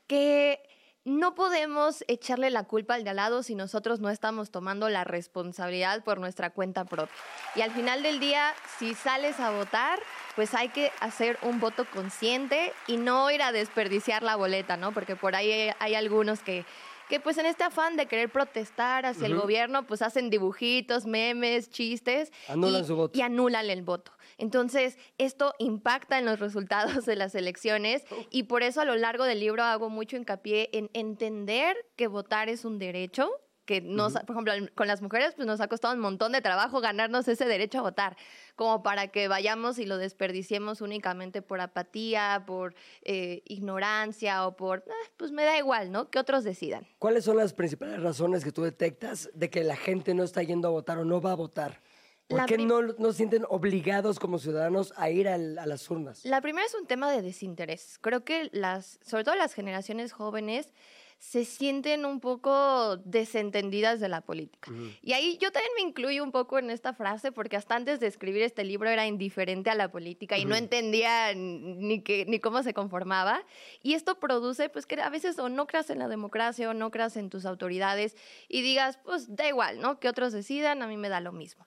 que 0.09 0.61
no 1.09 1.35
podemos 1.35 2.05
echarle 2.09 2.51
la 2.51 2.65
culpa 2.65 2.95
al 2.95 3.05
de 3.05 3.11
al 3.11 3.17
lado 3.17 3.43
si 3.43 3.55
nosotros 3.55 4.01
no 4.01 4.11
estamos 4.11 4.51
tomando 4.51 4.89
la 4.89 5.05
responsabilidad 5.05 6.05
por 6.05 6.19
nuestra 6.19 6.51
cuenta 6.51 6.85
propia. 6.85 7.15
Y 7.55 7.61
al 7.63 7.71
final 7.71 8.03
del 8.03 8.21
día, 8.21 8.55
si 8.79 8.95
sales 8.95 9.41
a 9.41 9.51
votar, 9.51 9.99
pues 10.37 10.55
hay 10.55 10.69
que 10.69 10.93
hacer 11.01 11.39
un 11.43 11.61
voto 11.61 11.85
consciente 11.93 12.73
y 12.87 12.97
no 12.97 13.31
ir 13.31 13.43
a 13.43 13.53
desperdiciar 13.53 14.23
la 14.23 14.37
boleta, 14.37 14.77
¿no? 14.77 14.93
Porque 14.93 15.17
por 15.17 15.35
ahí 15.35 15.71
hay, 15.79 15.95
algunos 15.95 16.41
que 16.41 16.65
que 17.09 17.21
pues 17.21 17.39
en 17.39 17.47
este 17.47 17.65
afán 17.65 17.97
de 17.97 18.05
querer 18.05 18.31
protestar 18.31 19.07
hacia 19.07 19.27
el 19.29 19.35
gobierno, 19.35 19.87
pues 19.87 20.03
hacen 20.03 20.29
dibujitos, 20.29 21.07
memes, 21.07 21.71
chistes. 21.71 22.31
Anulan 22.49 22.83
y- 22.83 22.87
su 22.87 22.97
voto. 22.97 23.19
Y 23.19 23.23
anulan 23.23 23.71
el 23.71 23.81
voto. 23.83 24.13
Entonces, 24.39 24.97
esto 25.19 25.53
impacta 25.59 26.19
en 26.19 26.25
los 26.25 26.39
resultados 26.41 27.05
de 27.07 27.17
las 27.17 27.35
elecciones 27.35 28.05
y 28.31 28.45
por 28.45 28.63
eso 28.63 28.81
a 28.81 28.85
lo 28.85 28.97
largo 28.97 29.25
del 29.25 29.41
libro 29.41 29.63
hago 29.65 29.91
mucho 29.91 30.17
hincapié 30.17 30.71
en 30.73 30.89
entender 30.95 31.77
que 31.97 32.07
votar 32.07 32.49
es 32.49 32.65
un 32.65 32.79
derecho 32.79 33.29
que 33.67 33.83
nos, 33.83 34.15
por 34.15 34.31
ejemplo, 34.31 34.55
con 34.75 34.87
las 34.87 35.03
mujeres, 35.03 35.35
pues 35.35 35.47
nos 35.47 35.61
ha 35.61 35.69
costado 35.69 35.93
un 35.93 36.01
montón 36.01 36.33
de 36.33 36.41
trabajo 36.41 36.81
ganarnos 36.81 37.29
ese 37.29 37.45
derecho 37.45 37.81
a 37.81 37.83
votar, 37.83 38.17
como 38.57 38.83
para 38.83 39.09
que 39.09 39.29
vayamos 39.29 39.79
y 39.79 39.85
lo 39.85 39.99
desperdiciemos 39.99 40.81
únicamente 40.81 41.43
por 41.43 41.61
apatía, 41.61 42.45
por 42.47 42.75
eh, 43.03 43.43
ignorancia 43.45 44.47
o 44.47 44.57
por, 44.57 44.85
"Ah, 44.89 45.11
pues 45.19 45.33
me 45.33 45.45
da 45.45 45.59
igual, 45.59 45.93
¿no? 45.93 46.09
Que 46.09 46.19
otros 46.19 46.45
decidan. 46.45 46.87
¿Cuáles 46.99 47.25
son 47.27 47.37
las 47.37 47.53
principales 47.53 48.03
razones 48.03 48.43
que 48.43 48.53
tú 48.53 48.63
detectas 48.63 49.29
de 49.35 49.51
que 49.51 49.63
la 49.65 49.77
gente 49.77 50.15
no 50.15 50.23
está 50.23 50.43
yendo 50.43 50.69
a 50.69 50.71
votar 50.71 50.97
o 50.97 51.05
no 51.05 51.21
va 51.21 51.33
a 51.33 51.37
votar? 51.37 51.83
¿Por 52.29 52.41
La 52.41 52.47
qué 52.47 52.59
no, 52.59 52.83
no 52.83 53.11
se 53.13 53.17
sienten 53.19 53.45
obligados 53.49 54.19
como 54.19 54.39
ciudadanos 54.39 54.93
a 54.97 55.09
ir 55.09 55.29
al- 55.29 55.59
a 55.59 55.65
las 55.67 55.91
urnas? 55.91 56.25
La 56.27 56.43
primera 56.43 56.67
es 56.67 56.75
un 56.75 56.87
tema 56.87 57.11
de 57.11 57.23
desinterés. 57.23 57.99
Creo 58.03 58.23
que 58.23 58.51
las, 58.53 59.01
sobre 59.03 59.25
todo 59.25 59.35
las 59.35 59.55
generaciones 59.55 60.13
jóvenes, 60.13 60.75
se 61.19 61.45
sienten 61.47 62.05
un 62.05 62.21
poco 62.21 62.99
desentendidas 62.99 63.99
de 63.99 64.09
la 64.09 64.21
política. 64.21 64.71
Y 65.03 65.15
ahí 65.15 65.37
yo 65.41 65.51
también 65.51 65.73
me 65.77 65.83
incluyo 65.83 66.23
un 66.23 66.31
poco 66.31 66.59
en 66.61 66.71
esta 66.71 66.93
frase 66.93 67.33
porque 67.33 67.57
hasta 67.57 67.75
antes 67.75 67.99
de 67.99 68.07
escribir 68.07 68.43
este 68.43 68.63
libro 68.63 68.89
era 68.89 69.05
indiferente 69.07 69.69
a 69.71 69.75
la 69.75 69.91
política 69.91 70.39
y 70.39 70.45
no 70.45 70.55
entendía 70.55 71.33
ni, 71.35 72.03
que, 72.03 72.25
ni 72.27 72.39
cómo 72.39 72.63
se 72.63 72.73
conformaba. 72.73 73.43
Y 73.83 73.95
esto 73.95 74.21
produce 74.21 74.69
pues 74.69 74.87
que 74.87 75.01
a 75.01 75.09
veces 75.11 75.39
o 75.41 75.49
no 75.49 75.67
creas 75.67 75.91
en 75.91 75.99
la 75.99 76.07
democracia 76.09 76.71
o 76.71 76.75
no 76.75 76.91
creas 76.93 77.17
en 77.17 77.31
tus 77.31 77.47
autoridades 77.47 78.15
y 78.49 78.63
digas, 78.63 78.99
pues 79.03 79.35
da 79.35 79.49
igual, 79.49 79.81
¿no? 79.81 79.99
Que 79.99 80.09
otros 80.09 80.33
decidan, 80.33 80.83
a 80.83 80.87
mí 80.87 80.97
me 80.99 81.09
da 81.09 81.21
lo 81.21 81.33
mismo. 81.33 81.67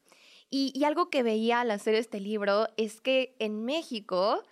Y, 0.53 0.83
algo 0.83 1.09
que 1.09 1.23
veía 1.23 1.61
al 1.61 1.71
hacer 1.71 1.95
este 1.95 2.19
libro 2.19 2.67
es 2.75 2.99
que 2.99 3.35
en 3.39 3.63
México 3.63 4.43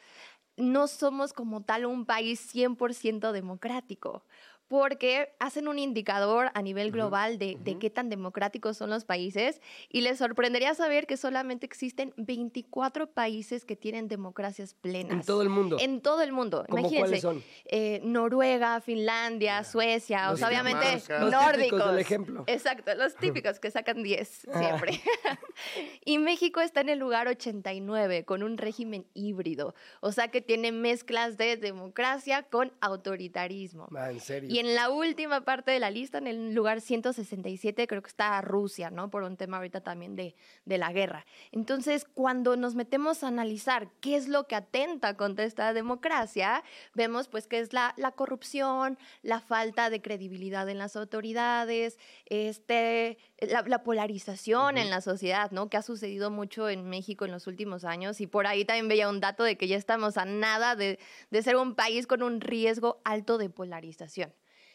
no 0.55 0.87
somos 0.87 1.33
como 1.33 1.61
tal 1.61 1.85
un 1.85 2.05
país 2.05 2.39
100% 2.53 3.33
democrático 3.33 4.23
porque 4.69 5.33
hacen 5.39 5.67
un 5.67 5.79
indicador 5.79 6.51
a 6.53 6.61
nivel 6.61 6.91
global 6.91 7.37
de, 7.39 7.57
de 7.59 7.77
qué 7.79 7.89
tan 7.89 8.07
democráticos 8.09 8.77
son 8.77 8.89
los 8.91 9.03
países 9.03 9.59
y 9.89 10.01
les 10.01 10.19
sorprendería 10.19 10.73
saber 10.75 11.07
que 11.07 11.17
solamente 11.17 11.65
existen 11.65 12.13
24 12.17 13.07
países 13.11 13.65
que 13.65 13.75
tienen 13.75 14.07
democracias 14.07 14.75
plenas. 14.75 15.11
En 15.11 15.21
todo 15.25 15.41
el 15.41 15.49
mundo. 15.49 15.77
En 15.79 16.01
todo 16.01 16.21
el 16.21 16.31
mundo. 16.31 16.63
¿Cómo 16.69 16.81
Imagínense. 16.81 17.01
cuáles 17.01 17.21
son? 17.21 17.43
eh, 17.65 17.99
Noruega, 18.03 18.79
Finlandia, 18.79 19.63
Suecia, 19.63 20.27
o 20.27 20.31
Los 20.31 20.39
sea, 20.39 20.49
obviamente. 20.49 20.85
Los 21.09 21.31
nórdicos. 21.31 21.55
típicos 21.57 21.91
del 21.91 21.99
ejemplo. 21.99 22.43
Exacto, 22.47 22.93
los 22.95 23.15
típicos 23.15 23.59
que 23.59 23.71
sacan 23.71 24.03
10 24.03 24.47
siempre. 24.53 25.01
y 26.05 26.19
México 26.19 26.61
está 26.61 26.81
en 26.81 26.89
el 26.89 26.99
lugar 26.99 27.27
89 27.27 28.23
con 28.23 28.43
un 28.43 28.57
régimen 28.59 29.07
híbrido, 29.15 29.73
o 29.99 30.11
sea 30.11 30.27
que 30.29 30.41
tiene 30.41 30.71
mezclas 30.71 31.37
de 31.37 31.57
democracia 31.57 32.43
con 32.43 32.71
autoritarismo. 32.81 33.87
Ah, 33.95 34.11
en 34.11 34.19
serio. 34.19 34.49
Y 34.51 34.58
en 34.59 34.75
la 34.75 34.89
última 34.89 35.41
parte 35.41 35.71
de 35.71 35.79
la 35.79 35.89
lista, 35.89 36.17
en 36.17 36.27
el 36.27 36.53
lugar 36.53 36.81
167, 36.81 37.87
creo 37.87 38.01
que 38.01 38.09
está 38.09 38.41
Rusia, 38.41 38.89
¿no? 38.89 39.09
Por 39.09 39.23
un 39.23 39.37
tema 39.37 39.57
ahorita 39.57 39.81
también 39.81 40.15
de, 40.15 40.35
de 40.65 40.77
la 40.77 40.91
guerra. 40.91 41.25
Entonces, 41.51 42.05
cuando 42.13 42.55
nos 42.57 42.75
metemos 42.75 43.23
a 43.23 43.27
analizar 43.27 43.89
qué 44.01 44.15
es 44.15 44.27
lo 44.27 44.47
que 44.47 44.55
atenta 44.55 45.15
contra 45.15 45.45
esta 45.45 45.73
democracia, 45.73 46.63
vemos 46.93 47.27
pues 47.27 47.47
que 47.47 47.59
es 47.59 47.73
la, 47.73 47.93
la 47.97 48.11
corrupción, 48.11 48.97
la 49.21 49.39
falta 49.39 49.89
de 49.89 50.01
credibilidad 50.01 50.67
en 50.69 50.77
las 50.77 50.95
autoridades, 50.95 51.97
este, 52.25 53.17
la, 53.39 53.61
la 53.63 53.83
polarización 53.83 54.77
en 54.77 54.89
la 54.89 55.01
sociedad, 55.01 55.51
¿no? 55.51 55.69
Que 55.69 55.77
ha 55.77 55.81
sucedido 55.81 56.31
mucho 56.31 56.69
en 56.69 56.89
México 56.89 57.25
en 57.25 57.31
los 57.31 57.47
últimos 57.47 57.85
años 57.85 58.21
y 58.21 58.27
por 58.27 58.47
ahí 58.47 58.65
también 58.65 58.87
veía 58.87 59.09
un 59.09 59.19
dato 59.19 59.43
de 59.43 59.57
que 59.57 59.67
ya 59.67 59.77
estamos 59.77 60.17
a 60.17 60.25
nada 60.25 60.75
de, 60.75 60.99
de 61.31 61.43
ser 61.43 61.55
un 61.55 61.75
país 61.75 62.07
con 62.07 62.23
un 62.23 62.41
riesgo 62.41 63.01
alto 63.03 63.37
de 63.37 63.49
polarización. 63.49 64.33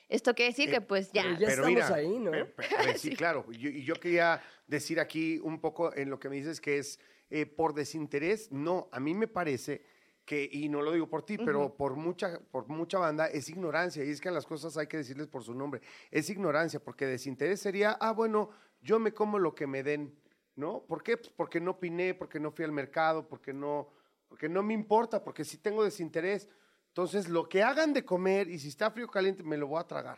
Esto 0.09 0.35
quiere 0.35 0.51
decir 0.51 0.69
Eh, 0.69 0.73
que 0.73 0.81
pues 0.81 1.11
ya... 1.13 1.23
pero 1.23 1.39
ya 1.41 1.49
estamos 1.49 1.91
ahí, 1.91 2.19
¿no? 2.19 2.31
pe- 2.31 2.45
pe- 2.45 2.77
a 2.77 2.83
ver, 2.87 2.99
sí, 2.99 3.11
claro. 3.17 3.51
Yo- 3.53 3.71
Y 3.71 3.85
yo, 3.85 3.95
quería 3.95 4.43
decir 4.67 5.01
aquí 5.01 5.39
un 5.43 5.61
poco 5.61 5.95
en 5.95 6.11
lo 6.11 6.19
que 6.19 6.29
me 6.29 6.37
dices 6.37 6.61
que 6.61 6.79
es 6.79 6.99
eh, 7.31 7.47
por 7.47 7.75
desinterés. 7.75 8.53
No, 8.53 8.89
a 8.93 9.01
mí 9.01 9.15
me 9.15 9.27
parece 9.29 9.85
que, 10.25 10.49
y 10.51 10.69
no 10.69 10.81
lo 10.83 10.93
digo 10.93 11.09
por 11.09 11.25
ti, 11.25 11.37
pero 11.39 11.75
por 11.77 11.97
mucha, 11.97 12.39
por 12.51 12.69
mucha 12.69 12.99
banda, 12.99 13.27
es 13.27 13.49
ignorancia. 13.49 14.05
Y 14.05 14.11
es 14.11 14.21
que 14.21 14.29
a 14.29 14.33
las 14.33 14.47
cosas 14.47 14.77
hay 14.77 14.87
que 14.87 14.97
decirles 14.99 15.27
por 15.27 15.43
su 15.43 15.55
nombre. 15.55 15.81
Es 16.11 16.31
ignorancia, 16.31 16.81
porque 16.81 17.07
desinterés 17.07 17.61
sería, 17.61 17.93
ah, 18.01 18.13
bueno, 18.13 18.51
yo 18.81 18.99
me 18.99 19.13
como 19.13 19.39
lo 19.39 19.55
que 19.55 19.67
me 19.67 19.83
den, 19.83 20.15
¿no? 20.57 20.85
¿Por 20.87 21.03
qué? 21.03 21.17
Pues 21.17 21.31
porque 21.31 21.61
no 21.61 21.73
opiné, 21.73 22.15
porque 22.15 22.39
no 22.41 22.53
fui 22.53 22.65
al 22.65 22.73
mercado, 22.73 23.27
porque 23.29 23.53
no, 23.53 23.91
porque 24.29 24.49
no 24.49 24.63
me 24.63 24.73
importa, 24.75 25.23
porque 25.25 25.45
sí 25.45 25.59
tengo 25.59 25.83
desinterés. 25.85 26.49
Entonces, 26.95 27.29
lo 27.29 27.49
que 27.49 27.61
hagan 27.61 27.93
de 27.93 28.05
comer 28.05 28.49
y 28.49 28.57
si 28.61 28.69
está 28.69 28.89
frío 28.89 29.07
o 29.07 29.11
caliente, 29.11 29.43
me 29.43 29.57
lo 29.57 29.67
voy 29.67 29.81
a 29.81 29.85
tragar. 29.85 30.17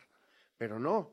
Pero 0.59 0.79
no. 0.79 1.11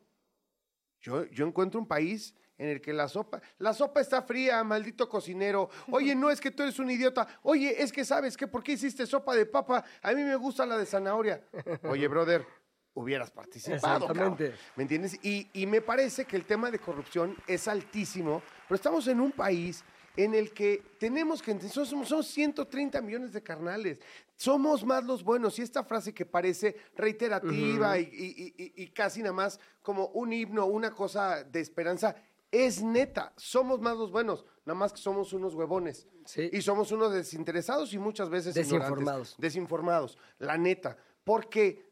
Yo, 1.00 1.24
yo 1.28 1.48
encuentro 1.48 1.80
un 1.80 1.88
país 1.88 2.36
en 2.58 2.68
el 2.68 2.82
que 2.82 2.92
la 2.92 3.08
sopa, 3.08 3.42
la 3.60 3.74
sopa 3.74 4.02
está 4.02 4.22
fría, 4.24 4.62
maldito 4.66 5.08
cocinero. 5.08 5.70
Oye, 5.90 6.16
no 6.16 6.30
es 6.30 6.42
que 6.42 6.52
tú 6.52 6.64
eres 6.64 6.80
un 6.80 6.92
idiota. 6.92 7.26
Oye, 7.44 7.82
es 7.82 7.94
que 7.94 8.04
sabes 8.04 8.36
que 8.36 8.46
por 8.46 8.62
qué 8.62 8.74
hiciste 8.74 9.08
sopa 9.08 9.36
de 9.36 9.46
papa. 9.46 9.86
A 10.02 10.12
mí 10.12 10.22
me 10.22 10.36
gusta 10.36 10.66
la 10.66 10.78
de 10.78 10.86
zanahoria. 10.86 11.42
Oye, 11.84 12.10
brother, 12.10 12.46
hubieras 12.94 13.32
participado. 13.32 14.08
cabrón. 14.08 14.34
Exactamente. 14.34 14.60
¿Me 14.76 14.84
entiendes? 14.84 15.18
Y, 15.24 15.48
y 15.54 15.66
me 15.66 15.80
parece 15.80 16.26
que 16.26 16.36
el 16.36 16.44
tema 16.44 16.72
de 16.72 16.80
corrupción 16.80 17.38
es 17.48 17.70
altísimo, 17.70 18.44
pero 18.68 18.76
estamos 18.76 19.08
en 19.08 19.22
un 19.22 19.32
país 19.32 19.82
en 20.16 20.34
el 20.36 20.54
que 20.54 20.84
tenemos 21.00 21.42
que 21.42 21.52
entender, 21.52 21.74
somos, 21.86 22.08
somos 22.08 22.28
130 22.28 23.02
millones 23.02 23.34
de 23.34 23.42
carnales, 23.42 23.98
somos 24.36 24.86
más 24.86 25.04
los 25.04 25.24
buenos. 25.24 25.58
Y 25.58 25.62
esta 25.64 25.84
frase 25.84 26.14
que 26.14 26.26
parece 26.26 26.76
reiterativa 26.96 27.98
y, 27.98 28.04
y- 28.04 28.64
y- 28.64 28.84
y 28.84 28.88
casi 28.90 29.22
nada 29.22 29.34
más 29.34 29.60
como 29.82 30.08
un 30.10 30.32
himno, 30.34 30.66
una 30.66 30.92
cosa 30.92 31.44
de 31.44 31.60
esperanza, 31.60 32.16
es 32.52 32.84
neta, 32.84 33.34
somos 33.36 33.82
más 33.82 33.98
los 33.98 34.12
buenos, 34.12 34.46
nada 34.66 34.78
más 34.78 34.94
que 34.94 35.00
somos 35.00 35.34
unos 35.34 35.56
huevones. 35.56 36.08
Sí. 36.26 36.50
Y 36.54 36.62
somos 36.62 36.92
unos 36.92 37.12
desinteresados 37.12 37.94
y 37.94 37.98
muchas 37.98 38.30
veces. 38.30 38.54
Desinformados. 38.54 39.36
Desinformados, 39.40 40.18
la 40.38 40.58
neta. 40.58 40.96
Porque 41.24 41.92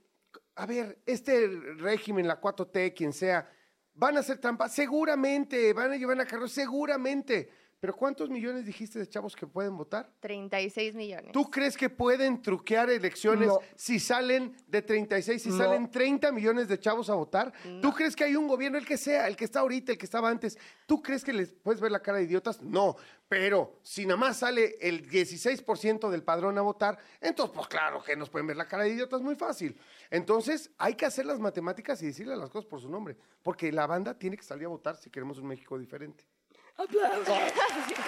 a 0.56 0.66
ver, 0.66 1.00
este 1.06 1.48
régimen, 1.78 2.28
la 2.28 2.40
4T, 2.40 2.94
quien 2.94 3.14
sea, 3.14 3.50
van 3.94 4.16
a 4.18 4.20
hacer 4.20 4.38
trampa, 4.38 4.70
seguramente, 4.70 5.74
van 5.74 5.92
a 5.92 5.96
llevar 5.98 6.20
a 6.22 6.26
cargo, 6.28 6.48
seguramente. 6.48 7.50
Pero 7.82 7.96
¿cuántos 7.96 8.30
millones 8.30 8.64
dijiste 8.68 9.00
de 9.00 9.10
chavos 9.10 9.36
que 9.36 9.48
pueden 9.48 9.76
votar? 9.76 10.08
36 10.20 10.94
millones. 10.94 11.32
¿Tú 11.32 11.50
crees 11.50 11.76
que 11.76 11.90
pueden 11.90 12.40
truquear 12.40 12.92
elecciones 12.92 13.48
No. 13.48 13.60
si 13.76 14.00
salen 14.00 14.56
de 14.68 14.84
36, 14.84 15.42
si 15.42 15.50
No. 15.50 15.58
salen 15.58 15.90
30 15.90 16.32
millones 16.32 16.68
de 16.68 16.80
chavos 16.80 17.10
a 17.10 17.16
votar? 17.16 17.52
¿Tú 17.82 17.92
crees 17.92 18.16
que 18.16 18.24
hay 18.24 18.36
un 18.36 18.48
gobierno, 18.48 18.78
el 18.78 18.86
que 18.86 18.98
sea, 18.98 19.28
el 19.28 19.36
que 19.36 19.46
está 19.46 19.62
ahorita, 19.62 19.94
el 19.94 19.98
que 19.98 20.06
estaba 20.06 20.30
antes? 20.30 20.60
¿Tú 20.86 21.02
crees 21.02 21.24
que 21.24 21.34
les 21.34 21.54
puedes 21.54 21.82
ver 21.82 21.92
la 21.92 22.04
cara 22.04 22.20
de 22.20 22.26
idiotas? 22.26 22.62
No. 22.62 22.98
Pero 23.28 23.80
si 23.82 24.06
nada 24.06 24.18
más 24.18 24.38
sale 24.38 24.76
el 24.80 25.10
16% 25.10 26.12
del 26.12 26.22
padrón 26.22 26.60
a 26.60 26.62
votar, 26.62 27.00
entonces, 27.20 27.56
pues 27.56 27.68
claro 27.68 28.04
que 28.04 28.16
nos 28.16 28.30
pueden 28.30 28.46
ver 28.46 28.58
la 28.58 28.68
cara 28.68 28.84
de 28.84 28.90
idiotas 28.90 29.22
muy 29.24 29.34
fácil. 29.36 29.76
Entonces, 30.12 30.70
hay 30.78 30.94
que 30.94 31.08
hacer 31.08 31.26
las 31.26 31.40
matemáticas 31.40 32.00
y 32.04 32.06
decirle 32.06 32.36
las 32.36 32.52
cosas 32.52 32.70
por 32.70 32.80
su 32.80 32.90
nombre. 32.90 33.18
Porque 33.42 33.72
la 33.72 33.88
banda 33.88 34.14
tiene 34.20 34.38
que 34.38 34.44
salir 34.44 34.66
a 34.66 34.70
votar 34.70 34.98
si 34.98 35.10
queremos 35.10 35.40
un 35.40 35.48
México 35.48 35.80
diferente. 35.80 36.24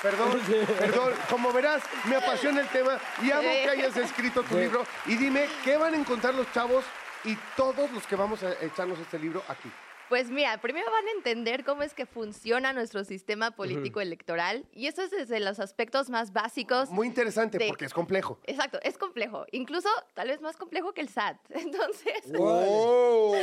Perdón, 0.02 0.42
perdón. 0.80 1.14
Como 1.30 1.52
verás, 1.52 1.84
me 2.06 2.16
apasiona 2.16 2.62
el 2.62 2.68
tema 2.68 2.98
y 3.22 3.32
amo 3.32 3.42
que 3.42 3.70
hayas 3.70 3.98
escrito 3.98 4.44
tu 4.44 4.58
libro. 4.58 4.86
Y 5.06 5.16
dime, 5.16 5.48
¿qué 5.64 5.78
van 5.78 5.94
a 5.94 5.98
encontrar 5.98 6.34
los 6.34 6.52
chavos 6.52 6.84
y 7.24 7.36
todos 7.56 7.92
los 7.92 8.06
que 8.06 8.16
vamos 8.16 8.44
a 8.44 8.54
echarnos 8.64 9.00
este 9.00 9.20
libro 9.20 9.44
aquí? 9.48 9.72
Pues 10.10 10.30
mira, 10.30 10.60
primero 10.62 10.86
van 10.92 11.08
a 11.08 11.12
entender 11.12 11.64
cómo 11.64 11.82
es 11.82 11.94
que 11.94 12.06
funciona 12.06 12.72
nuestro 12.74 13.04
sistema 13.04 13.52
político 13.52 14.00
electoral 14.02 14.66
y 14.72 14.88
eso 14.88 15.02
es 15.02 15.12
desde 15.12 15.40
los 15.40 15.60
aspectos 15.60 16.10
más 16.10 16.34
básicos. 16.34 16.90
Muy 16.92 17.08
interesante 17.08 17.58
de- 17.58 17.68
porque 17.68 17.86
es 17.86 17.94
complejo. 17.94 18.38
Exacto, 18.46 18.80
es 18.84 18.98
complejo, 18.98 19.46
incluso 19.52 19.90
tal 20.14 20.28
vez 20.28 20.42
más 20.42 20.56
complejo 20.58 20.94
que 20.94 21.02
el 21.02 21.10
SAT. 21.10 21.38
Entonces, 21.50 22.24
¡Oh! 22.38 23.34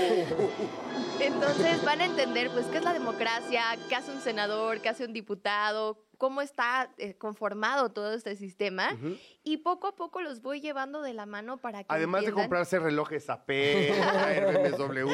entonces 1.20 1.84
van 1.84 2.00
a 2.00 2.04
entender 2.04 2.50
pues 2.50 2.66
qué 2.66 2.78
es 2.78 2.84
la 2.84 2.92
democracia, 2.92 3.64
qué 3.88 3.94
hace 3.96 4.10
un 4.12 4.20
senador, 4.20 4.80
qué 4.80 4.88
hace 4.90 5.04
un 5.04 5.12
diputado, 5.12 5.98
cómo 6.20 6.42
está 6.42 6.90
eh, 6.98 7.14
conformado 7.14 7.92
todo 7.92 8.12
este 8.12 8.36
sistema 8.36 8.94
y 9.42 9.56
poco 9.56 9.86
a 9.86 9.96
poco 9.96 10.20
los 10.20 10.42
voy 10.42 10.60
llevando 10.60 11.00
de 11.00 11.14
la 11.14 11.24
mano 11.24 11.56
para 11.56 11.78
que 11.82 11.86
Además 11.88 12.26
de 12.26 12.32
comprarse 12.32 12.78
relojes 12.78 13.30
AP, 13.30 13.48
BMW, 14.76 15.08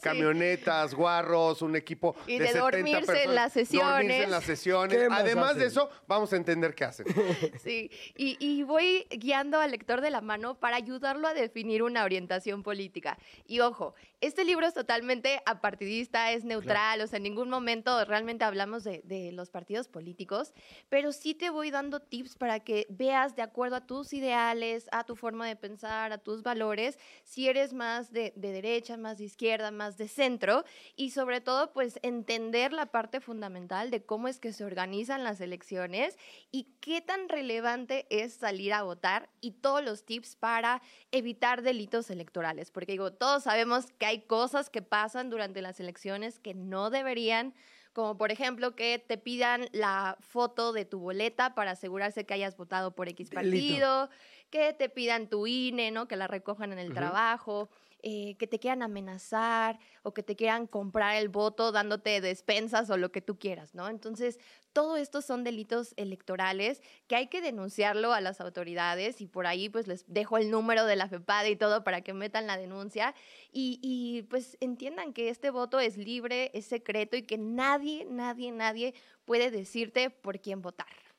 camionetas, 0.00 0.94
guarros, 0.94 1.62
un 1.62 1.74
equipo 1.74 2.14
Y 2.28 2.38
de, 2.38 2.44
de 2.44 2.52
70 2.52 2.60
dormirse 2.60 2.98
en 3.00 3.06
personas, 3.06 3.34
las 3.34 3.52
sesiones. 3.52 3.90
Dormirse 3.92 4.22
en 4.22 4.30
las 4.30 4.44
sesiones. 4.44 4.98
¿Qué 4.98 5.08
más 5.08 5.20
Además 5.22 5.56
de 5.56 5.66
eso, 5.66 5.90
vamos 6.06 6.32
a 6.32 6.36
entender 6.36 6.76
qué 6.76 6.84
hacen. 6.84 7.06
Sí, 7.58 7.90
y, 8.16 8.36
y 8.38 8.62
voy 8.62 9.06
guiando 9.10 9.58
al 9.58 9.72
lector 9.72 10.00
de 10.00 10.10
la 10.10 10.20
mano 10.20 10.60
para 10.60 10.76
ayudarlo 10.76 11.26
a 11.26 11.34
definir 11.34 11.82
una 11.82 12.04
orientación 12.04 12.62
política. 12.62 13.18
Y 13.46 13.58
ojo, 13.60 13.94
este 14.22 14.44
libro 14.44 14.66
es 14.66 14.72
totalmente 14.72 15.42
apartidista, 15.46 16.30
es 16.30 16.44
neutral, 16.44 17.00
o 17.00 17.06
sea, 17.08 17.16
en 17.16 17.24
ningún 17.24 17.50
momento 17.50 18.04
realmente 18.04 18.44
hablamos 18.44 18.84
de, 18.84 19.02
de 19.04 19.32
los 19.32 19.50
partidos 19.50 19.88
políticos, 19.88 20.54
pero 20.88 21.10
sí 21.10 21.34
te 21.34 21.50
voy 21.50 21.72
dando 21.72 22.00
tips 22.00 22.36
para 22.36 22.60
que 22.60 22.86
veas 22.88 23.34
de 23.34 23.42
acuerdo 23.42 23.74
a 23.74 23.84
tus 23.84 24.12
ideales, 24.12 24.88
a 24.92 25.02
tu 25.02 25.16
forma 25.16 25.48
de 25.48 25.56
pensar, 25.56 26.12
a 26.12 26.18
tus 26.18 26.44
valores, 26.44 27.00
si 27.24 27.48
eres 27.48 27.72
más 27.72 28.12
de, 28.12 28.32
de 28.36 28.52
derecha, 28.52 28.96
más 28.96 29.18
de 29.18 29.24
izquierda, 29.24 29.72
más 29.72 29.96
de 29.96 30.06
centro, 30.06 30.64
y 30.94 31.10
sobre 31.10 31.40
todo, 31.40 31.72
pues 31.72 31.98
entender 32.02 32.72
la 32.72 32.86
parte 32.86 33.20
fundamental 33.20 33.90
de 33.90 34.04
cómo 34.04 34.28
es 34.28 34.38
que 34.38 34.52
se 34.52 34.64
organizan 34.64 35.24
las 35.24 35.40
elecciones 35.40 36.16
y 36.52 36.68
qué 36.80 37.00
tan 37.00 37.28
relevante 37.28 38.06
es 38.08 38.34
salir 38.34 38.72
a 38.72 38.84
votar 38.84 39.30
y 39.40 39.50
todos 39.50 39.82
los 39.82 40.04
tips 40.04 40.36
para 40.36 40.80
evitar 41.10 41.62
delitos 41.62 42.08
electorales. 42.08 42.70
Porque 42.70 42.92
digo, 42.92 43.12
todos 43.12 43.42
sabemos 43.42 43.86
que 43.98 44.06
hay 44.06 44.11
cosas 44.20 44.70
que 44.70 44.82
pasan 44.82 45.30
durante 45.30 45.62
las 45.62 45.80
elecciones 45.80 46.38
que 46.38 46.54
no 46.54 46.90
deberían, 46.90 47.54
como 47.92 48.16
por 48.16 48.32
ejemplo 48.32 48.74
que 48.76 48.98
te 48.98 49.18
pidan 49.18 49.68
la 49.72 50.16
foto 50.20 50.72
de 50.72 50.84
tu 50.84 51.00
boleta 51.00 51.54
para 51.54 51.72
asegurarse 51.72 52.24
que 52.24 52.34
hayas 52.34 52.56
votado 52.56 52.94
por 52.94 53.08
X 53.08 53.30
Delito. 53.30 53.34
partido, 53.34 54.10
que 54.50 54.72
te 54.72 54.88
pidan 54.88 55.28
tu 55.28 55.46
INE, 55.46 55.90
¿no? 55.90 56.08
Que 56.08 56.16
la 56.16 56.26
recojan 56.26 56.72
en 56.72 56.78
el 56.78 56.92
trabajo. 56.92 57.68
Eh, 58.02 58.36
que 58.36 58.46
te 58.46 58.58
quieran 58.58 58.82
amenazar 58.82 59.78
o 60.02 60.12
que 60.12 60.22
te 60.22 60.34
quieran 60.34 60.66
comprar 60.66 61.16
el 61.16 61.28
voto 61.28 61.70
dándote 61.70 62.20
despensas 62.20 62.90
o 62.90 62.96
lo 62.96 63.12
que 63.12 63.20
tú 63.20 63.38
quieras, 63.38 63.74
¿no? 63.74 63.88
Entonces, 63.88 64.38
todo 64.72 64.96
esto 64.96 65.22
son 65.22 65.44
delitos 65.44 65.94
electorales 65.96 66.82
que 67.06 67.16
hay 67.16 67.28
que 67.28 67.40
denunciarlo 67.40 68.12
a 68.12 68.20
las 68.20 68.40
autoridades 68.40 69.20
y 69.20 69.26
por 69.26 69.46
ahí 69.46 69.68
pues 69.68 69.86
les 69.86 70.04
dejo 70.08 70.38
el 70.38 70.50
número 70.50 70.86
de 70.86 70.96
la 70.96 71.08
FEPADE 71.08 71.50
y 71.50 71.56
todo 71.56 71.84
para 71.84 72.00
que 72.00 72.12
metan 72.12 72.46
la 72.46 72.56
denuncia 72.56 73.14
y, 73.52 73.78
y, 73.82 74.22
pues 74.22 74.56
entiendan 74.60 75.12
que 75.12 75.28
este 75.28 75.50
voto 75.50 75.78
es 75.78 75.96
libre, 75.96 76.50
es 76.54 76.66
secreto 76.66 77.16
y 77.16 77.22
que 77.22 77.38
nadie, 77.38 78.04
nadie, 78.06 78.50
nadie 78.50 78.94
puede 79.24 79.50
decirte 79.50 80.10
por 80.10 80.40
quién 80.40 80.62
votar. 80.62 81.11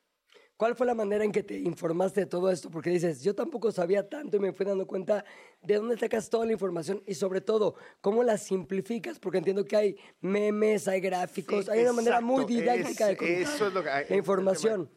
¿Cuál 0.58 0.76
fue 0.76 0.86
la 0.86 0.94
manera 0.94 1.24
en 1.24 1.32
que 1.32 1.42
te 1.44 1.58
informaste 1.60 2.22
de 2.22 2.26
todo 2.28 2.52
esto? 2.52 2.70
Porque 2.70 2.92
dices, 2.92 3.24
yo 3.24 3.34
tampoco 3.34 3.72
sabía 3.72 4.08
tanto 4.08 4.38
y 4.38 4.40
me 4.40 4.54
fui 4.54 4.66
dando 4.66 4.86
cuenta 4.86 5.26
de 5.62 5.76
dónde 5.76 5.98
sacas 5.98 6.30
toda 6.30 6.46
la 6.46 6.52
información 6.54 7.02
y 7.08 7.16
sobre 7.16 7.42
todo, 7.42 7.76
cómo 8.02 8.24
la 8.24 8.38
simplificas, 8.38 9.20
porque 9.20 9.40
entiendo 9.40 9.66
que 9.66 9.76
hay 9.76 9.96
memes, 10.22 10.88
hay 10.88 11.02
gráficos, 11.02 11.66
Sí, 11.66 11.72
hay 11.72 11.82
una 11.82 11.94
manera 11.94 12.22
muy 12.22 12.44
exacto, 12.44 12.54
didáctica 12.62 13.12
es- 13.12 13.20
de, 13.20 13.42
eso 13.42 13.68
es 13.68 13.74
lo 13.74 13.84
que- 13.84 13.90
es 14.02 14.12
el 14.12 14.18
información. 14.18 14.90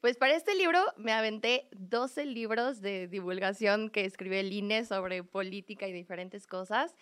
Pues 0.00 0.16
para 0.16 0.36
este 0.36 0.54
libro 0.54 0.78
me 0.96 1.10
aventé 1.12 1.68
12 1.72 2.24
libros 2.24 2.80
de 2.80 3.08
divulgación 3.08 3.90
que 3.90 4.04
escribió 4.04 4.38
el 4.38 4.52
INE 4.52 4.84
sobre 4.84 5.24
política 5.24 5.88
y 5.88 5.92
diferentes 5.92 6.46
cosas. 6.46 6.94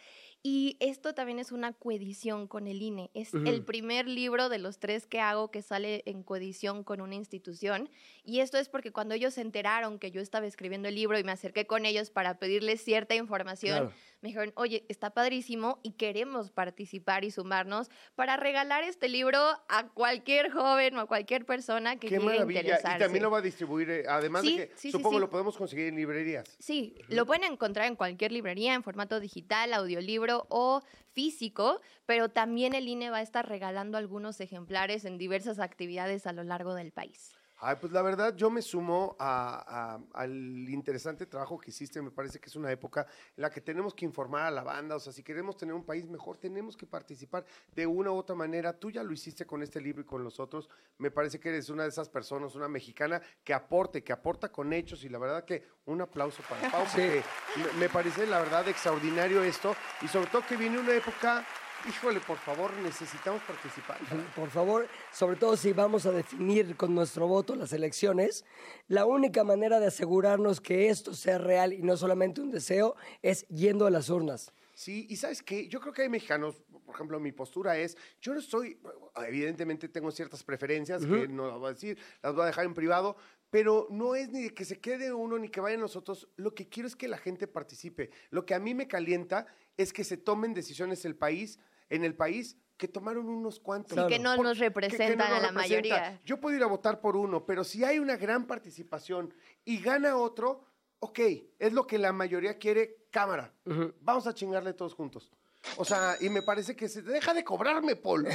Y 0.48 0.76
esto 0.78 1.12
también 1.12 1.40
es 1.40 1.50
una 1.50 1.72
coedición 1.72 2.46
con 2.46 2.68
el 2.68 2.80
INE. 2.80 3.10
Es 3.14 3.34
el 3.34 3.64
primer 3.64 4.06
libro 4.06 4.48
de 4.48 4.60
los 4.60 4.78
tres 4.78 5.04
que 5.04 5.18
hago 5.18 5.50
que 5.50 5.60
sale 5.60 6.04
en 6.06 6.22
coedición 6.22 6.84
con 6.84 7.00
una 7.00 7.16
institución. 7.16 7.90
Y 8.22 8.38
esto 8.38 8.56
es 8.56 8.68
porque 8.68 8.92
cuando 8.92 9.16
ellos 9.16 9.34
se 9.34 9.40
enteraron 9.40 9.98
que 9.98 10.12
yo 10.12 10.20
estaba 10.20 10.46
escribiendo 10.46 10.86
el 10.86 10.94
libro 10.94 11.18
y 11.18 11.24
me 11.24 11.32
acerqué 11.32 11.66
con 11.66 11.84
ellos 11.84 12.10
para 12.10 12.38
pedirles 12.38 12.80
cierta 12.80 13.16
información, 13.16 13.76
Claro. 13.88 13.92
Me 14.26 14.30
dijeron, 14.30 14.52
oye, 14.56 14.84
está 14.88 15.10
padrísimo 15.10 15.78
y 15.84 15.92
queremos 15.92 16.50
participar 16.50 17.22
y 17.24 17.30
sumarnos 17.30 17.88
para 18.16 18.36
regalar 18.36 18.82
este 18.82 19.08
libro 19.08 19.38
a 19.68 19.88
cualquier 19.94 20.50
joven 20.50 20.96
o 20.96 21.00
a 21.02 21.06
cualquier 21.06 21.46
persona 21.46 21.94
que 21.94 22.08
Qué 22.08 22.16
quiera 22.18 22.24
maravilla. 22.24 22.60
interesarse. 22.62 22.96
Y 22.96 23.00
también 23.00 23.22
lo 23.22 23.30
va 23.30 23.38
a 23.38 23.42
distribuir, 23.42 23.88
eh, 23.90 24.04
además 24.08 24.42
Sí, 24.42 24.58
de 24.58 24.68
que 24.68 24.76
sí, 24.76 24.90
supongo 24.90 25.16
sí. 25.16 25.20
lo 25.20 25.30
podemos 25.30 25.56
conseguir 25.56 25.86
en 25.86 25.94
librerías. 25.96 26.56
Sí, 26.58 26.96
lo 27.08 27.24
pueden 27.24 27.44
encontrar 27.44 27.86
en 27.86 27.94
cualquier 27.94 28.32
librería 28.32 28.74
en 28.74 28.82
formato 28.82 29.20
digital, 29.20 29.72
audiolibro 29.74 30.46
o 30.48 30.82
físico, 31.12 31.80
pero 32.04 32.28
también 32.28 32.74
el 32.74 32.88
INE 32.88 33.10
va 33.10 33.18
a 33.18 33.22
estar 33.22 33.48
regalando 33.48 33.96
algunos 33.96 34.40
ejemplares 34.40 35.04
en 35.04 35.18
diversas 35.18 35.60
actividades 35.60 36.26
a 36.26 36.32
lo 36.32 36.42
largo 36.42 36.74
del 36.74 36.90
país. 36.90 37.35
Ay, 37.58 37.76
pues 37.80 37.90
la 37.90 38.02
verdad, 38.02 38.36
yo 38.36 38.50
me 38.50 38.60
sumo 38.60 39.16
a- 39.18 39.94
a- 39.94 40.20
al 40.22 40.68
interesante 40.68 41.24
trabajo 41.24 41.58
que 41.58 41.70
hiciste. 41.70 42.02
Me 42.02 42.10
parece 42.10 42.38
que 42.38 42.50
es 42.50 42.56
una 42.56 42.70
época 42.70 43.06
en 43.34 43.40
la 43.42 43.50
que 43.50 43.62
tenemos 43.62 43.94
que 43.94 44.04
informar 44.04 44.42
a 44.42 44.50
la 44.50 44.62
banda. 44.62 44.96
O 44.96 45.00
sea, 45.00 45.10
si 45.12 45.22
queremos 45.22 45.56
tener 45.56 45.74
un 45.74 45.84
país 45.84 46.06
mejor, 46.06 46.36
tenemos 46.36 46.76
que 46.76 46.86
participar 46.86 47.46
de 47.74 47.86
una 47.86 48.10
u 48.10 48.16
otra 48.16 48.36
manera. 48.36 48.78
Tú 48.78 48.90
ya 48.90 49.02
lo 49.02 49.12
hiciste 49.12 49.46
con 49.46 49.62
este 49.62 49.80
libro 49.80 50.02
y 50.02 50.04
con 50.04 50.22
los 50.22 50.38
otros. 50.38 50.68
Me 50.98 51.10
parece 51.10 51.40
que 51.40 51.48
eres 51.48 51.70
una 51.70 51.84
de 51.84 51.88
esas 51.88 52.10
personas, 52.10 52.54
una 52.54 52.68
mexicana 52.68 53.22
que 53.42 53.54
aporte, 53.54 54.04
que 54.04 54.12
aporta 54.12 54.50
con 54.52 54.72
hechos. 54.74 55.02
Y 55.04 55.08
la 55.08 55.18
verdad 55.18 55.44
que 55.46 55.66
un 55.86 56.02
aplauso 56.02 56.42
para 56.48 56.70
Pau, 56.70 56.84
porque 56.92 57.22
me, 57.56 57.80
me 57.80 57.88
parece 57.88 58.26
la 58.26 58.38
verdad 58.40 58.68
extraordinario 58.68 59.42
esto. 59.42 59.74
Y 60.02 60.08
sobre 60.08 60.26
todo 60.30 60.42
que 60.46 60.56
viene 60.58 60.78
una 60.78 60.92
época. 60.94 61.46
Híjole, 61.88 62.20
por 62.20 62.38
favor, 62.38 62.72
necesitamos 62.78 63.42
participar. 63.42 63.98
Por 64.34 64.50
favor, 64.50 64.88
sobre 65.12 65.36
todo 65.36 65.56
si 65.56 65.72
vamos 65.72 66.04
a 66.06 66.10
definir 66.10 66.76
con 66.76 66.94
nuestro 66.94 67.28
voto 67.28 67.54
las 67.54 67.72
elecciones, 67.72 68.44
la 68.88 69.06
única 69.06 69.44
manera 69.44 69.78
de 69.78 69.86
asegurarnos 69.86 70.60
que 70.60 70.88
esto 70.88 71.14
sea 71.14 71.38
real 71.38 71.72
y 71.72 71.82
no 71.82 71.96
solamente 71.96 72.40
un 72.40 72.50
deseo 72.50 72.96
es 73.22 73.46
yendo 73.48 73.86
a 73.86 73.90
las 73.90 74.10
urnas. 74.10 74.52
Sí, 74.74 75.06
y 75.08 75.16
sabes 75.16 75.42
qué, 75.42 75.68
yo 75.68 75.80
creo 75.80 75.94
que 75.94 76.02
hay 76.02 76.10
mexicanos, 76.10 76.56
por 76.84 76.94
ejemplo, 76.94 77.18
mi 77.18 77.32
postura 77.32 77.78
es, 77.78 77.96
yo 78.20 78.34
no 78.34 78.40
estoy, 78.40 78.78
evidentemente 79.26 79.88
tengo 79.88 80.10
ciertas 80.10 80.44
preferencias 80.44 81.06
que 81.06 81.26
no 81.28 81.48
las 81.48 81.58
voy 81.58 81.68
a 81.70 81.72
decir, 81.72 81.98
las 82.22 82.34
voy 82.34 82.42
a 82.42 82.46
dejar 82.46 82.66
en 82.66 82.74
privado, 82.74 83.16
pero 83.50 83.86
no 83.90 84.14
es 84.14 84.30
ni 84.30 84.42
de 84.42 84.54
que 84.54 84.64
se 84.64 84.80
quede 84.80 85.12
uno 85.12 85.38
ni 85.38 85.48
que 85.48 85.60
vayan 85.60 85.80
nosotros, 85.80 86.28
lo 86.36 86.54
que 86.54 86.68
quiero 86.68 86.86
es 86.86 86.96
que 86.96 87.08
la 87.08 87.18
gente 87.18 87.46
participe. 87.46 88.10
Lo 88.30 88.44
que 88.44 88.54
a 88.54 88.58
mí 88.58 88.74
me 88.74 88.88
calienta 88.88 89.46
es 89.76 89.92
que 89.92 90.04
se 90.04 90.16
tomen 90.16 90.54
decisiones 90.54 91.04
el 91.04 91.16
país, 91.16 91.58
en 91.88 92.04
el 92.04 92.14
país 92.14 92.56
que 92.76 92.88
tomaron 92.88 93.28
unos 93.28 93.58
cuantos. 93.60 93.98
Sí, 93.98 94.06
que 94.08 94.18
no 94.18 94.36
nos 94.36 94.58
representan 94.58 95.32
a 95.32 95.40
la 95.40 95.52
mayoría. 95.52 96.20
Yo 96.24 96.40
puedo 96.40 96.56
ir 96.56 96.62
a 96.62 96.66
votar 96.66 97.00
por 97.00 97.16
uno, 97.16 97.46
pero 97.46 97.64
si 97.64 97.84
hay 97.84 97.98
una 97.98 98.16
gran 98.16 98.46
participación 98.46 99.32
y 99.64 99.80
gana 99.80 100.16
otro, 100.16 100.64
ok, 100.98 101.20
es 101.58 101.72
lo 101.72 101.86
que 101.86 101.98
la 101.98 102.12
mayoría 102.12 102.58
quiere, 102.58 103.06
cámara. 103.10 103.54
Vamos 104.00 104.26
a 104.26 104.34
chingarle 104.34 104.74
todos 104.74 104.94
juntos. 104.94 105.32
O 105.76 105.84
sea, 105.84 106.16
y 106.20 106.28
me 106.28 106.42
parece 106.42 106.74
que 106.74 106.88
se 106.88 107.02
deja 107.02 107.34
de 107.34 107.44
cobrarme, 107.44 107.96
Paul. 107.96 108.24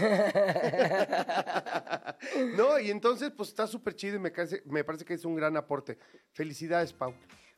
no, 2.55 2.79
y 2.79 2.91
entonces, 2.91 3.31
pues 3.35 3.49
está 3.49 3.67
súper 3.67 3.95
chido 3.95 4.17
y 4.17 4.19
me 4.19 4.31
parece, 4.31 4.61
me 4.65 4.83
parece 4.83 5.05
que 5.05 5.13
es 5.13 5.25
un 5.25 5.35
gran 5.35 5.57
aporte. 5.57 5.97
Felicidades, 6.31 6.93
Pau. 6.93 7.13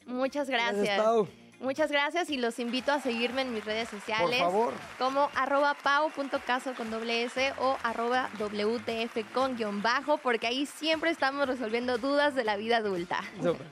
Muchas 0.05 0.49
gracias. 0.49 0.75
Gracias, 0.75 1.03
Pau. 1.03 1.27
Muchas 1.63 1.89
gracias 1.89 2.29
y 2.29 2.35
los 2.35 2.59
invito 2.59 2.91
a 2.91 2.99
seguirme 2.99 3.41
en 3.41 3.53
mis 3.53 3.63
redes 3.63 3.87
sociales. 3.87 4.37
favor. 4.37 4.73
Como 4.99 5.29
arroba 5.33 5.73
pau.caso 5.81 6.73
con 6.73 6.91
doble 6.91 7.23
S 7.23 7.53
o 7.57 7.77
arroba 7.83 8.29
WTF 8.37 9.31
con 9.33 9.55
guion 9.55 9.81
bajo, 9.81 10.17
porque 10.17 10.45
ahí 10.47 10.65
siempre 10.65 11.09
estamos 11.09 11.47
resolviendo 11.47 11.97
dudas 11.97 12.35
de 12.35 12.43
la 12.43 12.57
vida 12.57 12.77
adulta. 12.77 13.21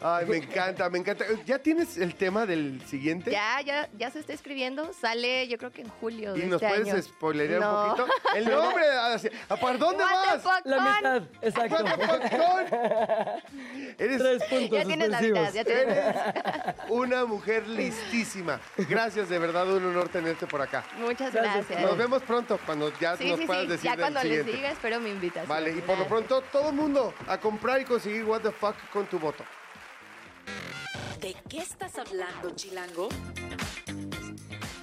Ay, 0.01 0.25
me 0.25 0.37
encanta, 0.37 0.89
me 0.89 0.99
encanta. 0.99 1.25
¿Ya 1.45 1.59
tienes 1.59 1.97
el 1.97 2.15
tema 2.15 2.45
del 2.45 2.81
siguiente? 2.87 3.29
Ya, 3.29 3.59
ya, 3.59 3.89
ya 3.97 4.09
se 4.09 4.19
está 4.19 4.31
escribiendo. 4.31 4.93
Sale, 4.93 5.49
yo 5.49 5.57
creo 5.57 5.71
que 5.71 5.81
en 5.81 5.89
julio. 5.89 6.37
¿Y 6.37 6.41
de 6.41 6.47
nos 6.47 6.61
este 6.61 6.73
puedes 6.73 6.93
año. 6.93 7.03
spoilerear 7.03 7.59
No. 7.59 7.83
un 7.83 7.89
poquito? 7.97 8.07
El 8.37 8.45
nombre, 8.51 8.83
hacia- 9.13 9.31
¿para 9.59 9.77
dónde 9.77 10.01
vas? 10.05 10.43
La 10.63 10.79
mitad, 10.95 11.23
exacto. 11.41 11.83
Eres, 13.97 14.17
Tres 14.17 14.43
puntos 14.45 14.79
Ya 14.79 14.85
tienes 14.85 15.09
la 15.09 15.21
mitad, 15.21 15.51
ya 15.53 15.63
tienes 15.65 15.87
eres 15.87 16.15
una 16.89 17.25
mujer 17.25 17.67
listísima. 17.85 18.59
Gracias, 18.77 19.29
de 19.29 19.39
verdad, 19.39 19.71
un 19.71 19.85
honor 19.85 20.09
tenerte 20.09 20.47
por 20.47 20.61
acá. 20.61 20.83
Muchas 20.99 21.33
Gracias, 21.33 21.67
gracias. 21.67 21.81
Nos 21.81 21.97
vemos 21.97 22.21
pronto 22.23 22.59
cuando 22.65 22.91
ya 22.99 23.17
Sí, 23.17 23.29
nos 23.29 23.39
sí, 23.39 23.45
puedas 23.45 23.63
sí. 23.63 23.69
decir 23.69 23.85
Ya 23.85 23.91
del 23.91 23.99
cuando 24.01 24.19
les 24.23 24.27
siguiente. 24.29 24.51
diga, 24.53 24.71
espero 24.71 24.99
mi 24.99 25.09
invitación. 25.09 25.47
Vale, 25.49 25.71
y 25.71 25.81
por 25.81 25.97
lo 25.97 26.07
pronto, 26.07 26.41
todo 26.51 26.69
el 26.69 26.75
mundo 26.75 27.13
a 27.27 27.39
comprar 27.39 27.81
y 27.81 27.85
conseguir 27.85 28.23
What 28.25 28.41
the 28.41 28.51
Fuck 28.51 28.75
con 28.91 29.05
tu 29.07 29.19
voto. 29.19 29.43
¿De 31.19 31.35
qué 31.49 31.59
estás 31.59 31.97
hablando, 31.97 32.49
Chilango? 32.55 33.09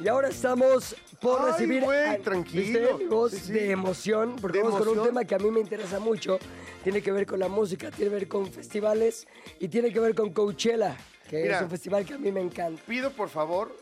Y 0.01 0.07
ahora 0.07 0.29
estamos 0.29 0.95
por 1.21 1.41
Ay, 1.43 1.53
recibir. 1.53 1.83
güey, 1.83 2.23
tranquilo. 2.23 2.63
¿viste 2.81 2.95
mi 3.05 3.11
voz 3.11 3.33
Sí, 3.33 3.39
sí. 3.41 3.53
de 3.53 3.71
emoción, 3.73 4.37
porque 4.41 4.59
De 4.59 4.65
vamos 4.65 4.79
con 4.79 4.97
un 4.97 5.05
tema 5.05 5.25
que 5.25 5.35
a 5.35 5.39
mí 5.39 5.51
me 5.51 5.59
interesa 5.59 5.99
mucho. 5.99 6.39
Tiene 6.85 7.03
que 7.03 7.11
ver 7.11 7.27
con 7.27 7.41
la 7.41 7.49
música, 7.49 7.91
tiene 7.91 8.11
que 8.11 8.15
ver 8.15 8.29
con 8.29 8.47
festivales 8.53 9.27
y 9.59 9.67
tiene 9.67 9.93
que 9.93 9.99
ver 9.99 10.15
con 10.15 10.33
Coachella, 10.33 10.97
que 11.29 11.43
Mira. 11.43 11.57
es 11.57 11.63
un 11.63 11.71
festival 11.71 12.05
que 12.05 12.15
a 12.15 12.19
mí 12.19 12.33
me 12.33 12.41
encanta. 12.41 12.83
Pido, 12.87 13.11
por 13.13 13.29
favor, 13.29 13.75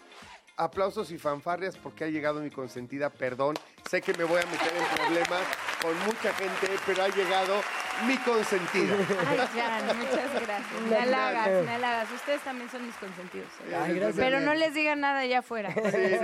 aplausos 0.56 1.10
y 1.10 1.18
fanfarrias 1.18 1.76
porque 1.76 2.04
ha 2.04 2.08
llegado 2.08 2.40
mi 2.40 2.50
consentida. 2.50 3.10
Perdón, 3.10 3.54
sé 3.88 4.00
que 4.02 4.12
me 4.14 4.24
voy 4.24 4.40
a 4.42 4.46
meter 4.46 4.72
en 4.76 4.96
problemas 4.96 5.42
con 5.82 5.94
mucha 6.06 6.32
gente, 6.34 6.68
pero 6.86 7.02
ha 7.04 7.08
llegado 7.08 7.60
mi 8.06 8.16
consentida. 8.18 8.94
Ay, 9.28 9.38
Jan, 9.54 9.98
muchas 9.98 10.32
gracias. 10.34 10.80
Me 10.88 10.96
halagas, 10.96 11.64
me 11.64 11.70
halagas. 11.72 12.10
Ustedes 12.12 12.40
también 12.42 12.68
son 12.70 12.86
mis 12.86 12.96
consentidos. 12.96 13.48
¿eh? 13.70 13.76
Ay, 13.76 13.94
gracias. 13.94 14.16
Pero 14.16 14.40
no 14.40 14.54
les 14.54 14.74
digan 14.74 15.00
nada 15.00 15.20
allá 15.20 15.38
afuera, 15.40 15.72
Sí, 15.72 15.80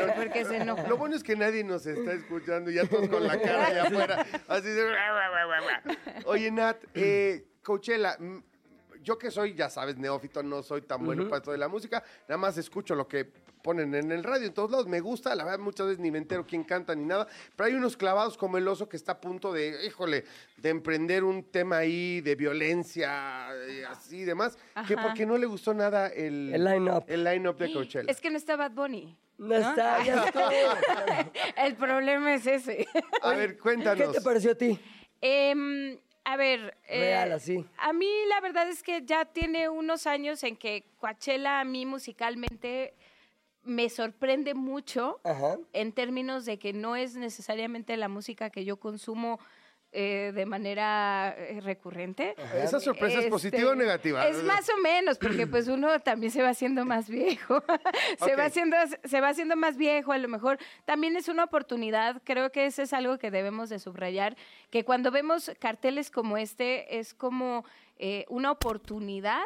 no. 0.06 0.14
porque 0.14 0.44
se 0.44 0.56
enojan. 0.56 0.88
Lo 0.88 0.96
bueno 0.96 1.14
es 1.16 1.22
que 1.22 1.36
nadie 1.36 1.62
nos 1.64 1.86
está 1.86 2.12
escuchando, 2.12 2.70
ya 2.70 2.84
todos 2.86 3.08
con 3.08 3.26
la 3.26 3.40
cara 3.40 3.66
allá 3.66 3.82
afuera. 3.84 4.26
Así 4.48 4.68
de... 4.68 4.92
Oye, 6.24 6.50
Nat, 6.50 6.78
eh, 6.94 7.44
Coachella, 7.62 8.16
yo 9.02 9.18
que 9.18 9.30
soy, 9.30 9.54
ya 9.54 9.68
sabes, 9.68 9.96
neófito, 9.96 10.42
no 10.42 10.62
soy 10.62 10.82
tan 10.82 11.04
bueno 11.04 11.24
para 11.24 11.38
esto 11.38 11.52
de 11.52 11.58
la 11.58 11.68
música, 11.68 12.02
nada 12.28 12.38
más 12.38 12.56
escucho 12.58 12.94
lo 12.94 13.06
que 13.08 13.24
ponen 13.62 13.94
en 13.94 14.10
el 14.10 14.24
radio 14.24 14.46
en 14.46 14.54
todos 14.54 14.70
lados, 14.72 14.88
me 14.88 14.98
gusta, 15.00 15.34
la 15.36 15.44
verdad 15.44 15.60
muchas 15.60 15.86
veces 15.86 16.00
ni 16.00 16.10
me 16.10 16.18
entero 16.18 16.44
quién 16.44 16.64
canta 16.64 16.94
ni 16.96 17.04
nada, 17.04 17.28
pero 17.54 17.68
hay 17.68 17.74
unos 17.74 17.96
clavados 17.96 18.36
como 18.36 18.58
el 18.58 18.66
oso 18.66 18.88
que 18.88 18.96
está 18.96 19.12
a 19.12 19.20
punto 19.20 19.52
de, 19.52 19.86
híjole, 19.86 20.24
de 20.56 20.68
emprender 20.68 21.22
un 21.22 21.44
tema 21.44 21.76
ahí 21.78 22.20
de 22.22 22.34
violencia 22.34 23.50
y 23.70 23.82
así 23.82 24.18
y 24.18 24.24
demás, 24.24 24.56
que 24.88 24.94
Ajá. 24.94 25.02
porque 25.06 25.24
no 25.26 25.38
le 25.38 25.46
gustó 25.46 25.74
nada 25.74 26.08
el, 26.08 26.52
El 26.54 26.64
line-up. 26.64 27.04
el 27.06 27.22
line-up 27.22 27.56
de 27.58 27.72
Coachella. 27.72 28.10
Es 28.10 28.20
que 28.20 28.30
no 28.30 28.36
está 28.36 28.56
Bad 28.56 28.72
Bunny. 28.72 29.16
No 29.38 29.54
está, 29.56 30.04
ya 30.04 30.24
estuvo. 30.26 30.44
El 31.56 31.74
problema 31.76 32.34
es 32.34 32.46
ese. 32.46 32.86
A 33.22 33.30
ver, 33.30 33.52
¿Qué 33.54 33.58
cuéntanos. 33.58 34.12
te 34.12 34.20
pareció 34.20 34.52
a 34.52 34.54
ti? 34.54 34.78
Em, 35.20 35.98
a 36.24 36.36
ver. 36.36 36.76
eh, 36.88 37.00
Real, 37.00 37.32
así. 37.32 37.64
A 37.78 37.92
mí 37.92 38.08
la 38.28 38.40
verdad 38.40 38.68
es 38.68 38.82
que 38.82 39.02
ya 39.04 39.24
tiene 39.24 39.68
unos 39.68 40.06
años 40.06 40.42
en 40.44 40.56
que 40.56 40.84
Coachella 40.98 41.60
a 41.60 41.64
mí 41.64 41.86
musicalmente 41.86 42.94
me 43.64 43.88
sorprende 43.88 44.54
mucho 44.54 45.20
Ajá. 45.24 45.56
en 45.72 45.92
términos 45.92 46.44
de 46.44 46.58
que 46.58 46.72
no 46.72 46.96
es 46.96 47.14
necesariamente 47.16 47.96
la 47.96 48.08
música 48.08 48.50
que 48.50 48.64
yo 48.64 48.78
consumo 48.78 49.38
eh, 49.94 50.32
de 50.34 50.46
manera 50.46 51.34
eh, 51.36 51.60
recurrente. 51.60 52.34
¿Esa 52.56 52.80
sorpresa 52.80 53.20
es 53.20 53.26
positiva 53.26 53.72
o 53.72 53.74
negativa? 53.74 54.26
Es 54.26 54.42
más 54.42 54.66
o 54.70 54.78
menos, 54.78 55.18
porque 55.18 55.46
pues 55.46 55.68
uno 55.68 56.00
también 56.00 56.32
se 56.32 56.42
va 56.42 56.48
haciendo 56.48 56.84
más 56.86 57.10
viejo. 57.10 57.62
se, 58.24 58.34
va 58.34 58.46
haciendo, 58.46 58.76
se 59.04 59.20
va 59.20 59.28
haciendo 59.28 59.54
más 59.54 59.76
viejo, 59.76 60.12
a 60.12 60.18
lo 60.18 60.28
mejor 60.28 60.58
también 60.86 61.14
es 61.16 61.28
una 61.28 61.44
oportunidad. 61.44 62.22
Creo 62.24 62.50
que 62.50 62.64
eso 62.64 62.80
es 62.82 62.92
algo 62.94 63.18
que 63.18 63.30
debemos 63.30 63.68
de 63.68 63.78
subrayar, 63.78 64.34
que 64.70 64.84
cuando 64.84 65.10
vemos 65.10 65.50
carteles 65.58 66.10
como 66.10 66.38
este 66.38 66.98
es 66.98 67.12
como 67.12 67.64
eh, 67.98 68.24
una 68.28 68.50
oportunidad 68.50 69.44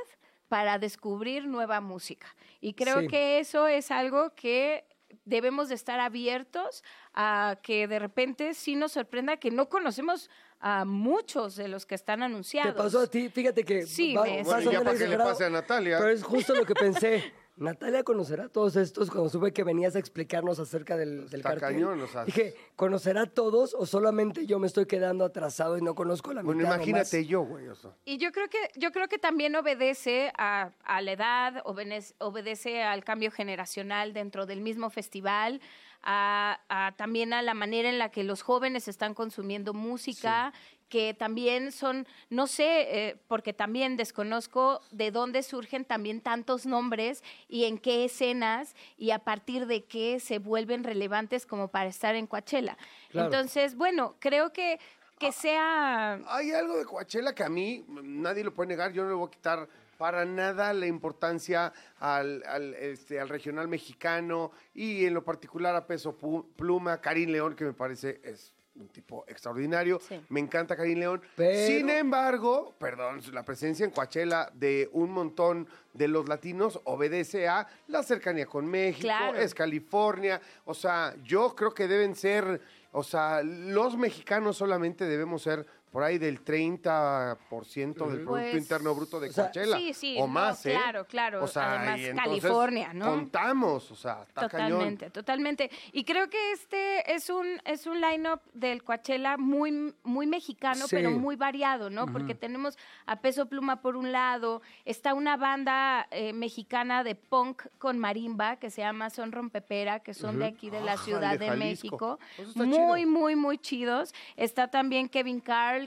para 0.49 0.79
descubrir 0.79 1.47
nueva 1.47 1.81
música. 1.81 2.29
Y 2.61 2.75
creo 2.75 3.01
Sí. 3.01 3.09
que 3.09 3.41
eso 3.41 3.67
es 3.67 3.91
algo 3.91 4.33
que 4.37 4.85
debemos 5.27 5.68
de 5.68 5.74
estar 5.74 6.01
abiertos 6.01 6.83
a 7.12 7.59
que 7.62 7.87
de 7.87 7.99
repente 7.99 8.55
sí 8.55 8.74
nos 8.77 8.93
sorprenda 8.93 9.37
que 9.37 9.51
no 9.51 9.68
conocemos 9.68 10.31
a 10.61 10.87
muchos 10.87 11.55
de 11.57 11.68
los 11.68 11.85
que 11.85 11.95
están 11.95 12.22
anunciados. 12.22 12.74
¿Te 12.74 12.83
pasó 12.83 13.01
a 13.01 13.07
ti? 13.07 13.29
Fíjate 13.29 13.62
que 13.62 13.83
Sí, 13.87 14.14
va- 14.14 14.22
me- 14.24 14.43
Bueno, 14.43 14.72
ya 14.72 14.83
para 14.83 14.97
que 14.97 15.07
le 15.07 15.18
pase 15.18 15.45
a 15.45 15.51
Natalia. 15.51 15.99
Pero 15.99 16.11
es 16.11 16.22
justo 16.22 16.55
lo 16.55 16.64
que 16.64 16.74
pensé. 16.74 17.22
Natalia 17.57 18.05
conocerá 18.05 18.45
a 18.45 18.49
todos 18.51 18.77
estos 18.77 19.11
cuando 19.11 19.31
supe 19.31 19.53
que 19.53 19.65
venías 19.65 19.97
a 19.97 19.99
explicarnos 19.99 20.59
acerca 20.59 20.97
del, 20.97 21.29
del 21.31 21.41
Está 21.41 21.51
cartel. 21.51 21.69
cañón, 21.75 22.01
o 22.03 22.07
sea. 22.07 22.25
Dije, 22.27 22.55
¿conocerá 22.77 23.23
a 23.23 23.27
todos 23.27 23.75
o 23.75 23.87
solamente 23.87 24.47
yo 24.47 24.59
me 24.59 24.67
estoy 24.67 24.85
quedando 24.87 25.25
atrasado 25.25 25.79
y 25.79 25.81
no 25.81 25.95
conozco 25.95 26.35
la 26.35 26.43
Bueno, 26.43 26.59
mitad 26.59 26.73
o 26.73 26.75
imagínate 26.77 27.25
yo, 27.25 27.43
güey. 27.43 27.69
O 27.69 27.75
sea. 27.75 27.93
Y 28.05 28.19
yo 28.19 28.31
creo 28.31 28.49
que, 28.49 28.59
yo 28.77 28.93
creo 28.93 29.09
que 29.09 29.19
también 29.19 29.57
obedece 29.57 30.31
a, 30.37 30.73
a 30.85 31.01
la 31.01 31.13
edad, 31.13 31.63
obedece, 31.65 32.15
obedece 32.19 32.83
al 32.83 33.05
cambio 33.05 33.31
generacional 33.31 34.13
dentro 34.13 34.45
del 34.45 34.61
mismo 34.61 34.91
festival, 34.91 35.63
a, 36.03 36.61
a 36.69 36.95
también 36.97 37.33
a 37.33 37.43
la 37.43 37.55
manera 37.55 37.89
en 37.89 37.99
la 37.99 38.11
que 38.11 38.23
los 38.23 38.43
jóvenes 38.43 38.87
están 38.87 39.15
consumiendo 39.15 39.73
música, 39.75 40.53
que 40.89 41.14
también 41.14 41.72
son, 41.72 42.07
no 42.30 42.47
sé, 42.47 43.09
eh, 43.09 43.16
porque 43.28 43.53
también 43.53 43.97
desconozco 43.97 44.80
de 44.91 45.11
dónde 45.11 45.43
surgen 45.43 45.84
también 45.84 46.20
tantos 46.20 46.66
nombres 46.66 47.22
y 47.49 47.64
en 47.64 47.78
qué 47.78 48.05
escenas 48.05 48.74
y 48.97 49.11
a 49.11 49.20
partir 49.20 49.66
de 49.66 49.84
qué 49.84 50.20
se 50.20 50.39
vuelven 50.39 50.84
relevantes 50.84 51.47
como 51.47 51.68
para 51.68 51.89
estar 51.89 52.14
en 52.14 52.26
Coachella. 52.26 52.76
Claro. 53.11 53.26
Entonces, 53.26 53.76
bueno, 53.76 54.16
creo 54.20 54.53
que 54.53 54.78
que 55.18 55.32
sea 55.32 56.20
Hay 56.26 56.51
algo 56.51 56.76
de 56.76 56.84
Coachella 56.84 57.34
que 57.34 57.43
a 57.43 57.49
mí 57.49 57.84
nadie 57.89 58.45
lo 58.45 58.53
puede 58.53 58.68
negar. 58.68 58.93
Yo 58.93 59.03
no 59.03 59.09
le 59.09 59.14
voy 59.14 59.28
a 59.28 59.30
quitar 59.30 59.68
para 59.97 60.24
nada 60.24 60.72
la 60.72 60.87
importancia 60.87 61.72
al, 61.99 62.43
al, 62.47 62.74
este, 62.74 63.18
al 63.18 63.28
regional 63.28 63.68
mexicano 63.68 64.53
y 64.74 65.07
en 65.07 65.14
lo 65.14 65.24
particular 65.24 65.74
a 65.74 65.87
Peso 65.87 66.16
Pluma, 66.57 67.01
Karim 67.01 67.30
León, 67.30 67.57
que 67.57 67.64
me 67.64 67.72
parece 67.72 68.20
es 68.22 68.53
un 68.79 68.89
tipo 68.89 69.24
extraordinario. 69.29 70.01
Sí. 70.01 70.20
Me 70.29 70.41
encanta 70.41 70.77
Karim 70.77 70.99
León. 70.99 71.22
Pero- 71.37 71.66
Sin 71.66 71.89
embargo, 71.91 72.74
perdón, 72.79 73.20
la 73.33 73.45
presencia 73.45 73.85
en 73.85 73.91
Coachella 73.91 74.51
de 74.55 74.89
un 74.93 75.11
montón 75.11 75.68
de 75.93 76.09
los 76.09 76.29
latinos 76.29 76.81
obedece 76.85 77.49
a 77.49 77.66
la 77.89 78.03
cercanía 78.03 78.47
con 78.47 78.66
México, 78.66 79.03
Claro. 79.09 79.39
es 79.39 79.55
California. 79.55 80.41
O 80.64 80.74
sea, 80.74 81.14
yo 81.24 81.55
creo 81.55 81.72
que 81.72 81.89
deben 81.89 82.14
ser, 82.14 82.61
o 82.93 83.03
sea, 83.03 83.43
los 83.43 83.97
mexicanos 83.97 84.57
solamente 84.57 85.05
debemos 85.07 85.43
ser 85.43 85.66
por 85.91 86.03
ahí 86.03 86.18
del 86.18 86.45
30% 86.45 87.74
del 87.74 87.95
Producto 87.97 88.26
Pues, 88.30 88.55
Interno 88.55 88.95
Bruto 88.95 89.20
de 89.20 89.28
o 89.30 89.32
sea, 89.32 89.45
Coachella. 89.45 89.76
sí, 89.76 89.95
sí, 89.95 90.16
o 90.18 90.22
no, 90.22 90.26
más, 90.28 90.64
¿eh? 90.66 90.72
claro, 90.72 91.05
claro. 91.07 91.45
O 91.45 91.47
sea, 91.47 91.80
Además, 91.80 92.01
y 92.01 92.14
California, 92.16 92.93
¿no? 92.93 93.07
Contamos, 93.07 93.91
o 93.91 93.95
sea, 93.95 94.22
está 94.26 94.43
Totalmente, 94.43 94.97
cañón. 95.07 95.12
totalmente. 95.12 95.70
Y 95.93 96.05
creo 96.05 96.28
que 96.28 96.53
este 96.53 97.14
es 97.14 97.30
un 97.30 97.47
es 97.64 97.87
un 97.87 98.01
lineup 98.01 98.41
del 98.53 98.82
Coachella 98.84 99.37
muy 99.37 99.95
muy 100.05 100.26
mexicano, 100.26 100.87
Sí. 100.87 100.97
pero 100.97 101.11
muy 101.11 101.37
variado, 101.37 101.89
¿no? 101.91 102.07
Porque 102.07 102.34
tenemos 102.34 102.76
a 103.07 103.20
Peso 103.20 103.47
Pluma 103.47 103.80
por 103.80 103.97
un 103.97 104.12
lado, 104.12 104.62
está 104.84 105.14
una 105.14 105.37
banda 105.37 106.07
eh, 106.11 106.32
mexicana 106.32 107.05
de 107.05 107.14
punk 107.14 107.62
con 107.78 107.99
marimba 107.99 108.57
que 108.57 108.70
se 108.70 108.82
llama 108.82 109.11
Son 109.11 109.32
Rompepera, 109.32 110.01
que 110.01 110.14
son 110.14 110.39
de 110.39 110.47
aquí 110.47 110.70
de 110.70 110.80
la 110.80 110.93
Ajá, 110.93 111.05
Ciudad 111.05 111.39
de. 111.39 111.57
México. 111.57 112.18
Está 112.37 112.64
Muy 112.64 112.72
chido. 112.76 113.07
muy 113.07 113.37
muy 113.37 113.59
chidos. 113.59 114.12
Está 114.37 114.68
también 114.68 115.09
Kevin 115.09 115.41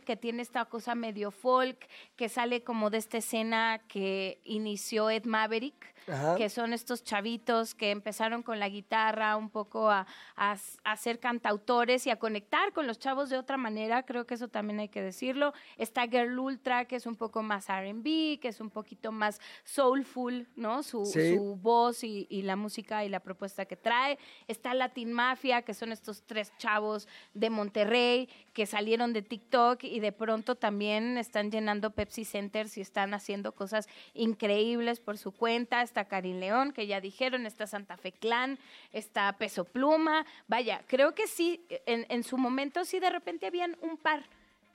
Que 0.05 0.15
tiene 0.15 0.43
esta 0.43 0.65
cosa 0.65 0.93
medio 0.93 1.31
folk 1.31 1.87
que 2.15 2.29
sale 2.29 2.63
como 2.63 2.89
de 2.89 2.99
esta 2.99 3.17
escena 3.17 3.81
que 3.87 4.39
inició 4.43 5.09
Ed 5.09 5.25
Maverick 5.25 5.93
Ajá. 6.11 6.35
que 6.35 6.49
son 6.49 6.73
estos 6.73 7.03
chavitos 7.03 7.75
que 7.75 7.91
empezaron 7.91 8.43
con 8.43 8.59
la 8.59 8.69
guitarra 8.69 9.35
un 9.37 9.49
poco 9.49 9.89
a, 9.89 10.05
a 10.35 10.97
ser 10.97 11.19
cantautores 11.19 12.05
y 12.07 12.09
a 12.09 12.17
conectar 12.17 12.73
con 12.73 12.87
los 12.87 12.99
chavos 12.99 13.29
de 13.29 13.37
otra 13.37 13.57
manera, 13.57 14.03
creo 14.03 14.25
que 14.25 14.33
eso 14.35 14.47
también 14.47 14.79
hay 14.79 14.89
que 14.89 15.01
decirlo. 15.01 15.53
Está 15.77 16.07
Girl 16.07 16.37
Ultra, 16.39 16.85
que 16.85 16.95
es 16.95 17.05
un 17.05 17.15
poco 17.15 17.43
más 17.43 17.67
RB, 17.69 18.39
que 18.39 18.47
es 18.47 18.59
un 18.59 18.69
poquito 18.69 19.11
más 19.11 19.39
soulful, 19.63 20.47
¿no? 20.55 20.83
Su, 20.83 21.05
Sí. 21.05 21.35
su 21.35 21.55
voz 21.55 22.03
y, 22.03 22.27
y 22.29 22.41
la 22.43 22.55
música 22.55 23.03
y 23.05 23.09
la 23.09 23.19
propuesta 23.19 23.65
que 23.65 23.75
trae. 23.75 24.17
Está 24.47 24.73
Latin 24.73 25.11
Mafia, 25.13 25.61
que 25.61 25.73
son 25.73 25.91
estos 25.91 26.23
tres 26.25 26.51
chavos 26.57 27.07
de 27.33 27.49
Monterrey 27.49 28.29
que 28.53 28.65
salieron 28.65 29.13
de 29.13 29.21
TikTok 29.21 29.83
y 29.83 29.99
de 29.99 30.11
pronto 30.11 30.55
también 30.55 31.17
están 31.17 31.51
llenando 31.51 31.91
Pepsi 31.91 32.25
Centers 32.25 32.77
y 32.77 32.81
están 32.81 33.13
haciendo 33.13 33.53
cosas 33.53 33.87
increíbles 34.13 34.99
por 34.99 35.17
su 35.17 35.31
cuenta. 35.31 35.81
Está 35.81 35.98
Karin 36.05 36.39
León, 36.39 36.71
que 36.71 36.87
ya 36.87 37.01
dijeron, 37.01 37.45
está 37.45 37.67
Santa 37.67 37.97
Fe 37.97 38.11
Clan, 38.11 38.57
está 38.93 39.31
Peso 39.33 39.65
Pluma. 39.65 40.25
Vaya, 40.47 40.81
creo 40.87 41.13
que 41.15 41.27
sí, 41.27 41.65
en, 41.85 42.05
en 42.09 42.23
su 42.23 42.37
momento 42.37 42.85
sí 42.85 42.99
de 42.99 43.09
repente 43.09 43.45
habían 43.47 43.75
un 43.81 43.97
par. 43.97 44.23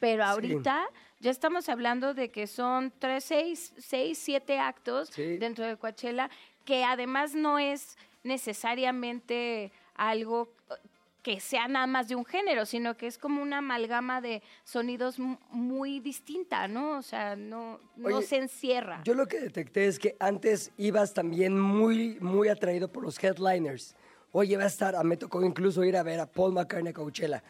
Pero 0.01 0.25
ahorita 0.25 0.87
ya 1.21 1.31
estamos 1.31 1.69
hablando 1.69 2.13
de 2.13 2.31
que 2.31 2.47
son 2.47 2.93
tres, 2.99 3.25
seis, 3.25 3.73
seis, 3.79 4.19
siete 4.19 4.59
actos 4.59 5.09
Sí. 5.11 5.39
dentro 5.39 5.65
de 5.67 5.77
Coachella, 5.79 6.29
que 6.65 6.85
además 6.85 7.35
no 7.35 7.59
es 7.59 7.97
necesariamente 8.65 9.73
algo 9.95 10.49
que 11.25 11.41
sea 11.41 11.67
nada 11.67 11.87
más 11.89 12.07
de 12.07 12.15
un 12.15 12.25
género, 12.27 12.67
sino 12.67 12.97
que 12.97 13.07
es 13.09 13.17
como 13.19 13.43
una 13.43 13.59
amalgama 13.59 14.21
de 14.21 14.43
sonidos 14.63 15.19
mu- 15.19 15.39
muy 15.51 15.99
distinta, 15.99 16.69
¿no? 16.69 16.99
O 16.99 17.03
sea, 17.03 17.35
no, 17.35 17.81
no 17.97 18.19
Oye, 18.19 18.27
se 18.27 18.37
encierra. 18.37 19.01
Yo 19.05 19.15
lo 19.15 19.27
que 19.27 19.41
detecté 19.41 19.87
es 19.87 19.99
que 19.99 20.17
antes 20.21 20.71
ibas 20.77 21.15
también 21.15 21.59
muy, 21.59 22.19
muy 22.21 22.49
atraído 22.49 22.93
por 22.93 23.03
los 23.03 23.19
headliners. 23.25 23.97
Oye, 24.33 24.57
va 24.59 24.65
a 24.65 24.67
estar, 24.67 25.03
me 25.03 25.17
tocó 25.17 25.43
incluso 25.43 25.83
ir 25.83 25.97
a 25.97 26.03
ver 26.03 26.21
a 26.21 26.27
Paul 26.27 26.53
McCartney 26.53 26.91
a 26.91 26.93
Coachella. 26.95 27.43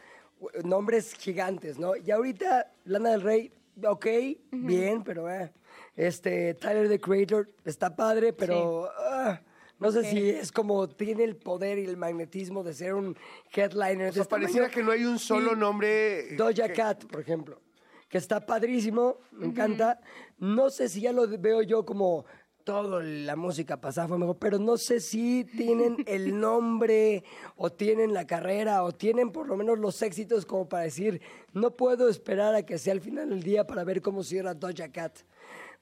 Nombres 0.63 1.13
gigantes, 1.15 1.77
¿no? 1.79 1.97
Y 1.97 2.11
ahorita, 2.13 2.71
Lana 2.85 3.11
del 3.11 3.23
Rey, 3.23 3.53
ok, 3.85 4.07
bien, 4.53 5.03
pero 5.03 5.29
eh, 5.29 5.53
este, 5.97 6.55
Tyler, 6.55 6.89
the 6.89 7.01
Creator, 7.01 7.51
está 7.65 7.97
padre, 7.97 8.33
pero 8.33 8.89
ah, 8.99 9.41
no 9.79 9.91
sé 9.93 10.01
Ok. 10.01 10.05
si 10.07 10.31
es 10.31 10.53
como 10.53 10.89
tiene 10.89 11.25
el 11.25 11.37
poder 11.37 11.79
y 11.79 11.85
el 11.85 11.97
magnetismo 11.97 12.63
de 12.63 12.75
ser 12.75 12.95
un 12.95 13.17
headliner. 13.55 14.11
O 14.11 14.13
sea, 14.13 14.23
este 14.23 14.31
pareciera 14.31 14.71
que 14.71 14.83
no 14.83 14.93
hay 14.93 15.05
un 15.05 15.19
solo 15.19 15.51
Sí. 15.51 15.57
nombre. 15.57 16.37
Doja 16.37 16.69
que- 16.69 16.73
Cat, 16.75 17.05
por 17.07 17.21
ejemplo, 17.21 17.61
que 18.09 18.19
está 18.19 18.45
padrísimo, 18.47 19.19
me 19.33 19.47
encanta. 19.47 20.01
No 20.39 20.71
sé 20.71 20.89
si 20.89 21.01
ya 21.01 21.13
lo 21.13 21.27
veo 21.39 21.63
yo 21.63 21.85
como 21.85 22.25
todo 22.65 23.03
la 23.03 23.37
música 23.37 23.79
pasada 23.79 24.09
fue 24.09 24.17
mejor, 24.19 24.39
pero 24.39 24.59
no 24.59 24.79
sé 24.79 24.99
si 25.01 25.45
tienen 25.45 25.97
el 26.09 26.41
nombre 26.41 27.23
o 27.57 27.71
tienen 27.71 28.15
la 28.15 28.27
carrera 28.27 28.85
o 28.85 28.93
tienen 28.93 29.33
por 29.33 29.47
lo 29.49 29.55
menos 29.57 29.79
los 29.79 30.01
éxitos 30.01 30.47
como 30.47 30.67
para 30.67 30.85
decir, 30.85 31.21
no 31.53 31.77
puedo 31.77 32.09
esperar 32.09 32.55
a 32.55 32.65
que 32.65 32.79
sea 32.79 32.95
el 32.95 33.03
final 33.03 33.29
del 33.29 33.43
día 33.43 33.67
para 33.67 33.85
ver 33.85 34.01
cómo 34.01 34.23
cierra 34.23 34.55
Doja 34.55 34.91
Cat. 34.91 35.19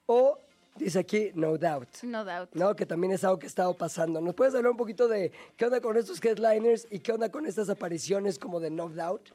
O 0.06 0.40
dice 0.76 0.98
aquí, 0.98 1.30
no 1.34 1.56
doubt. 1.58 2.02
No 2.02 2.24
doubt. 2.24 2.54
¿no? 2.54 2.74
Que 2.74 2.86
también 2.86 3.12
es 3.12 3.24
algo 3.24 3.38
que 3.38 3.46
ha 3.46 3.48
estado 3.48 3.74
pasando. 3.74 4.20
¿Nos 4.20 4.34
puedes 4.34 4.54
hablar 4.54 4.72
un 4.72 4.76
poquito 4.76 5.08
de 5.08 5.32
qué 5.56 5.66
onda 5.66 5.80
con 5.80 5.96
estos 5.96 6.22
headliners 6.24 6.86
y 6.90 7.00
qué 7.00 7.12
onda 7.12 7.30
con 7.30 7.46
estas 7.46 7.68
apariciones 7.68 8.38
como 8.38 8.60
de 8.60 8.70
No 8.70 8.88
Doubt? 8.88 9.30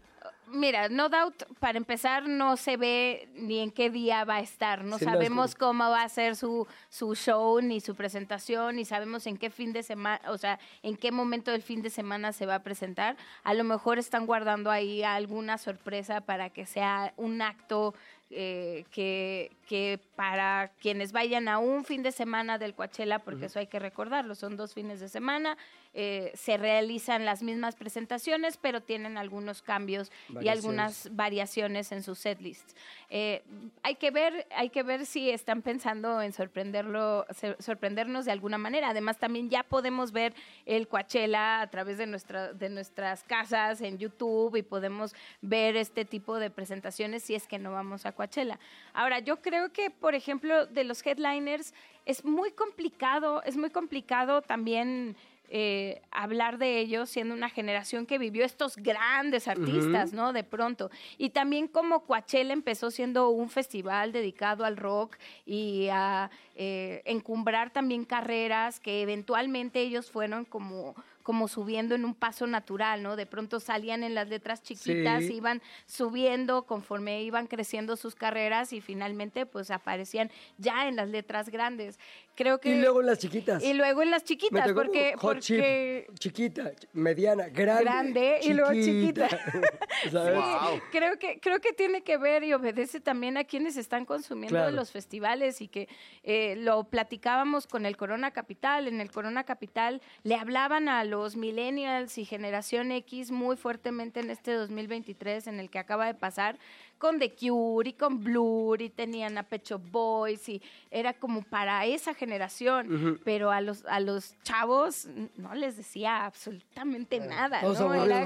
Mira, 0.49 0.87
No 0.87 1.09
Doubt, 1.09 1.43
para 1.59 1.77
empezar, 1.77 2.29
no 2.29 2.55
se 2.55 2.77
ve 2.77 3.27
ni 3.35 3.59
en 3.59 3.69
qué 3.69 3.89
día 3.89 4.23
va 4.23 4.35
a 4.35 4.39
estar. 4.39 4.85
No 4.85 4.97
Sí, 4.97 5.03
no, 5.03 5.11
es 5.11 5.15
sabemos 5.15 5.55
cómo 5.55 5.89
va 5.89 6.03
a 6.03 6.09
ser 6.09 6.37
su, 6.37 6.65
su 6.89 7.15
show, 7.15 7.59
ni 7.61 7.81
su 7.81 7.95
presentación, 7.95 8.77
ni 8.77 8.85
sabemos 8.85 9.27
en 9.27 9.37
qué 9.37 9.49
fin 9.49 9.73
de 9.73 9.83
semana, 9.83 10.21
o 10.29 10.37
sea, 10.37 10.57
en 10.83 10.95
qué 10.95 11.11
momento 11.11 11.51
del 11.51 11.61
fin 11.61 11.81
de 11.81 11.89
semana 11.89 12.31
se 12.31 12.45
va 12.45 12.55
a 12.55 12.63
presentar. 12.63 13.17
A 13.43 13.53
lo 13.53 13.65
mejor 13.65 13.99
están 13.99 14.25
guardando 14.25 14.71
ahí 14.71 15.03
alguna 15.03 15.57
sorpresa 15.57 16.21
para 16.21 16.49
que 16.49 16.65
sea 16.65 17.13
un 17.17 17.41
acto 17.41 17.93
eh, 18.29 18.85
que, 18.91 19.51
que 19.67 19.99
para 20.15 20.71
quienes 20.81 21.11
vayan 21.11 21.47
a 21.47 21.59
un 21.59 21.85
fin 21.85 22.03
de 22.03 22.11
semana 22.11 22.57
del 22.57 22.73
Coachella, 22.73 23.19
porque 23.19 23.45
eso 23.45 23.59
hay 23.59 23.67
que 23.67 23.79
recordarlo, 23.79 24.35
son 24.35 24.57
dos 24.57 24.73
fines 24.73 24.99
de 24.99 25.07
semana, 25.07 25.57
eh, 25.93 26.31
se 26.35 26.57
realizan 26.57 27.25
las 27.25 27.41
mismas 27.41 27.75
presentaciones, 27.75 28.57
pero 28.57 28.81
tienen 28.81 29.17
algunos 29.17 29.61
cambios 29.61 30.11
y 30.41 30.47
algunas 30.47 31.09
variaciones 31.15 31.91
en 31.91 32.03
sus 32.03 32.19
setlists. 32.19 32.75
Eh, 33.09 33.43
hay 33.81 33.95
que 33.95 34.11
ver, 34.11 34.45
hay 34.55 34.69
que 34.69 34.83
ver 34.83 35.05
si 35.05 35.31
están 35.31 35.61
pensando 35.61 36.21
en 36.21 36.33
sorprenderlo, 36.33 37.25
sorprendernos 37.59 38.25
de 38.25 38.31
alguna 38.31 38.57
manera. 38.57 38.89
Además, 38.89 39.17
también 39.17 39.49
ya 39.49 39.63
podemos 39.63 40.11
ver 40.11 40.35
el 40.65 40.87
Coachella 40.87 41.61
a 41.61 41.67
través 41.67 41.97
de 41.97 42.05
nuestra, 42.05 42.53
de 42.53 42.69
nuestras 42.69 43.23
casas 43.23 43.81
en 43.81 43.97
YouTube 43.97 44.55
y 44.55 44.61
podemos 44.61 45.15
ver 45.41 45.77
este 45.77 46.05
tipo 46.05 46.37
de 46.37 46.51
presentaciones 46.51 47.23
si 47.23 47.33
es 47.33 47.47
que 47.47 47.57
no 47.57 47.71
vamos 47.71 48.05
a 48.05 48.11
Coachella. 48.17 48.59
Ahora, 48.93 49.19
yo 49.19 49.41
creo 49.41 49.71
que, 49.71 49.89
por 49.91 50.15
ejemplo, 50.15 50.65
de 50.65 50.83
los 50.83 51.05
headliners 51.05 51.73
es 52.05 52.25
muy 52.25 52.51
complicado, 52.51 53.43
es 53.43 53.55
muy 53.55 53.69
complicado 53.69 54.41
también 54.41 55.15
eh, 55.49 56.01
hablar 56.11 56.57
de 56.57 56.79
ellos 56.79 57.09
siendo 57.09 57.33
una 57.33 57.49
generación 57.49 58.05
que 58.05 58.17
vivió 58.17 58.43
estos 58.43 58.75
grandes 58.75 59.47
artistas, 59.47 60.11
¿no? 60.11 60.33
De 60.33 60.43
pronto. 60.43 60.91
Y 61.17 61.29
también 61.29 61.69
como 61.69 62.01
Coachella 62.01 62.51
empezó 62.51 62.91
siendo 62.91 63.29
un 63.29 63.49
festival 63.49 64.11
dedicado 64.11 64.65
al 64.65 64.75
rock 64.75 65.15
y 65.45 65.87
a 65.89 66.29
eh, 66.55 67.01
encumbrar 67.05 67.71
también 67.71 68.03
carreras 68.03 68.81
que 68.81 69.01
eventualmente 69.01 69.79
ellos 69.79 70.11
fueron 70.11 70.43
como 70.43 70.95
como 71.27 71.49
subiendo 71.49 71.93
en 71.93 72.05
un 72.05 72.15
paso 72.15 72.47
natural, 72.47 73.03
¿no? 73.03 73.17
De 73.17 73.25
pronto 73.25 73.59
salían 73.59 74.01
en 74.01 74.15
las 74.15 74.29
letras 74.29 74.63
chiquitas, 74.63 75.25
Sí. 75.25 75.33
iban 75.33 75.61
subiendo 75.85 76.65
conforme 76.65 77.21
iban 77.23 77.47
creciendo 77.47 77.97
sus 77.97 78.15
carreras 78.15 78.71
y 78.71 78.79
finalmente 78.79 79.45
pues 79.45 79.69
aparecían 79.69 80.31
ya 80.57 80.87
en 80.87 80.95
las 80.95 81.09
letras 81.09 81.49
grandes. 81.49 81.99
Creo 82.33 82.61
que 82.61 82.69
Y 82.69 82.79
luego 82.79 83.01
las 83.01 83.19
chiquitas. 83.19 83.61
y 83.61 83.73
luego 83.73 84.03
en 84.03 84.11
las 84.11 84.23
chiquitas, 84.23 84.71
porque, 84.71 85.15
hot 85.17 85.39
chip, 85.39 85.57
porque 85.57 86.07
chiquita, 86.17 86.71
ch- 86.71 86.87
mediana, 86.93 87.49
grande, 87.49 87.83
Grande 87.83 88.39
y 88.43 88.53
luego 88.53 88.71
chiquita. 88.71 89.27
¿Sabes? 90.11 90.35
Wow. 90.35 90.79
creo 90.93 91.19
que 91.19 91.39
creo 91.41 91.59
que 91.59 91.73
tiene 91.73 92.03
que 92.03 92.15
ver 92.17 92.45
y 92.45 92.53
obedece 92.53 93.01
también 93.01 93.35
a 93.35 93.43
quienes 93.43 93.75
están 93.75 94.05
consumiendo 94.05 94.55
Claro. 94.59 94.71
los 94.71 94.91
festivales 94.91 95.59
y 95.61 95.67
que 95.67 95.89
eh, 96.23 96.55
lo 96.57 96.85
platicábamos 96.85 97.67
con 97.67 97.85
el 97.85 97.97
Corona 97.97 98.31
Capital. 98.31 98.87
En 98.87 99.01
el 99.01 99.11
Corona 99.11 99.43
Capital 99.43 100.01
le 100.23 100.35
hablaban 100.35 100.87
a 100.87 101.03
los 101.03 101.16
millennials 101.35 102.17
y 102.17 102.25
generación 102.25 102.91
X 102.91 103.31
muy 103.31 103.57
fuertemente 103.57 104.19
en 104.19 104.29
este 104.29 104.53
2023 104.53 105.47
en 105.47 105.59
el 105.59 105.69
que 105.69 105.79
acaba 105.79 106.05
de 106.05 106.13
pasar 106.13 106.57
con 106.97 107.19
The 107.19 107.35
Cure 107.35 107.89
y 107.89 107.93
con 107.93 108.23
Blur 108.23 108.81
y 108.81 108.89
tenían 108.89 109.37
a 109.37 109.43
Pecho 109.43 109.77
Boys 109.79 110.49
y 110.49 110.61
era 110.89 111.13
como 111.13 111.43
para 111.43 111.85
esa 111.85 112.13
generación, 112.15 113.19
pero 113.23 113.51
a 113.51 113.61
los 113.61 113.85
a 113.85 113.99
los 113.99 114.35
chavos 114.43 115.07
no 115.35 115.53
les 115.53 115.77
decía 115.77 116.25
absolutamente 116.25 117.19
nada, 117.19 117.61
nada. 118.07 118.21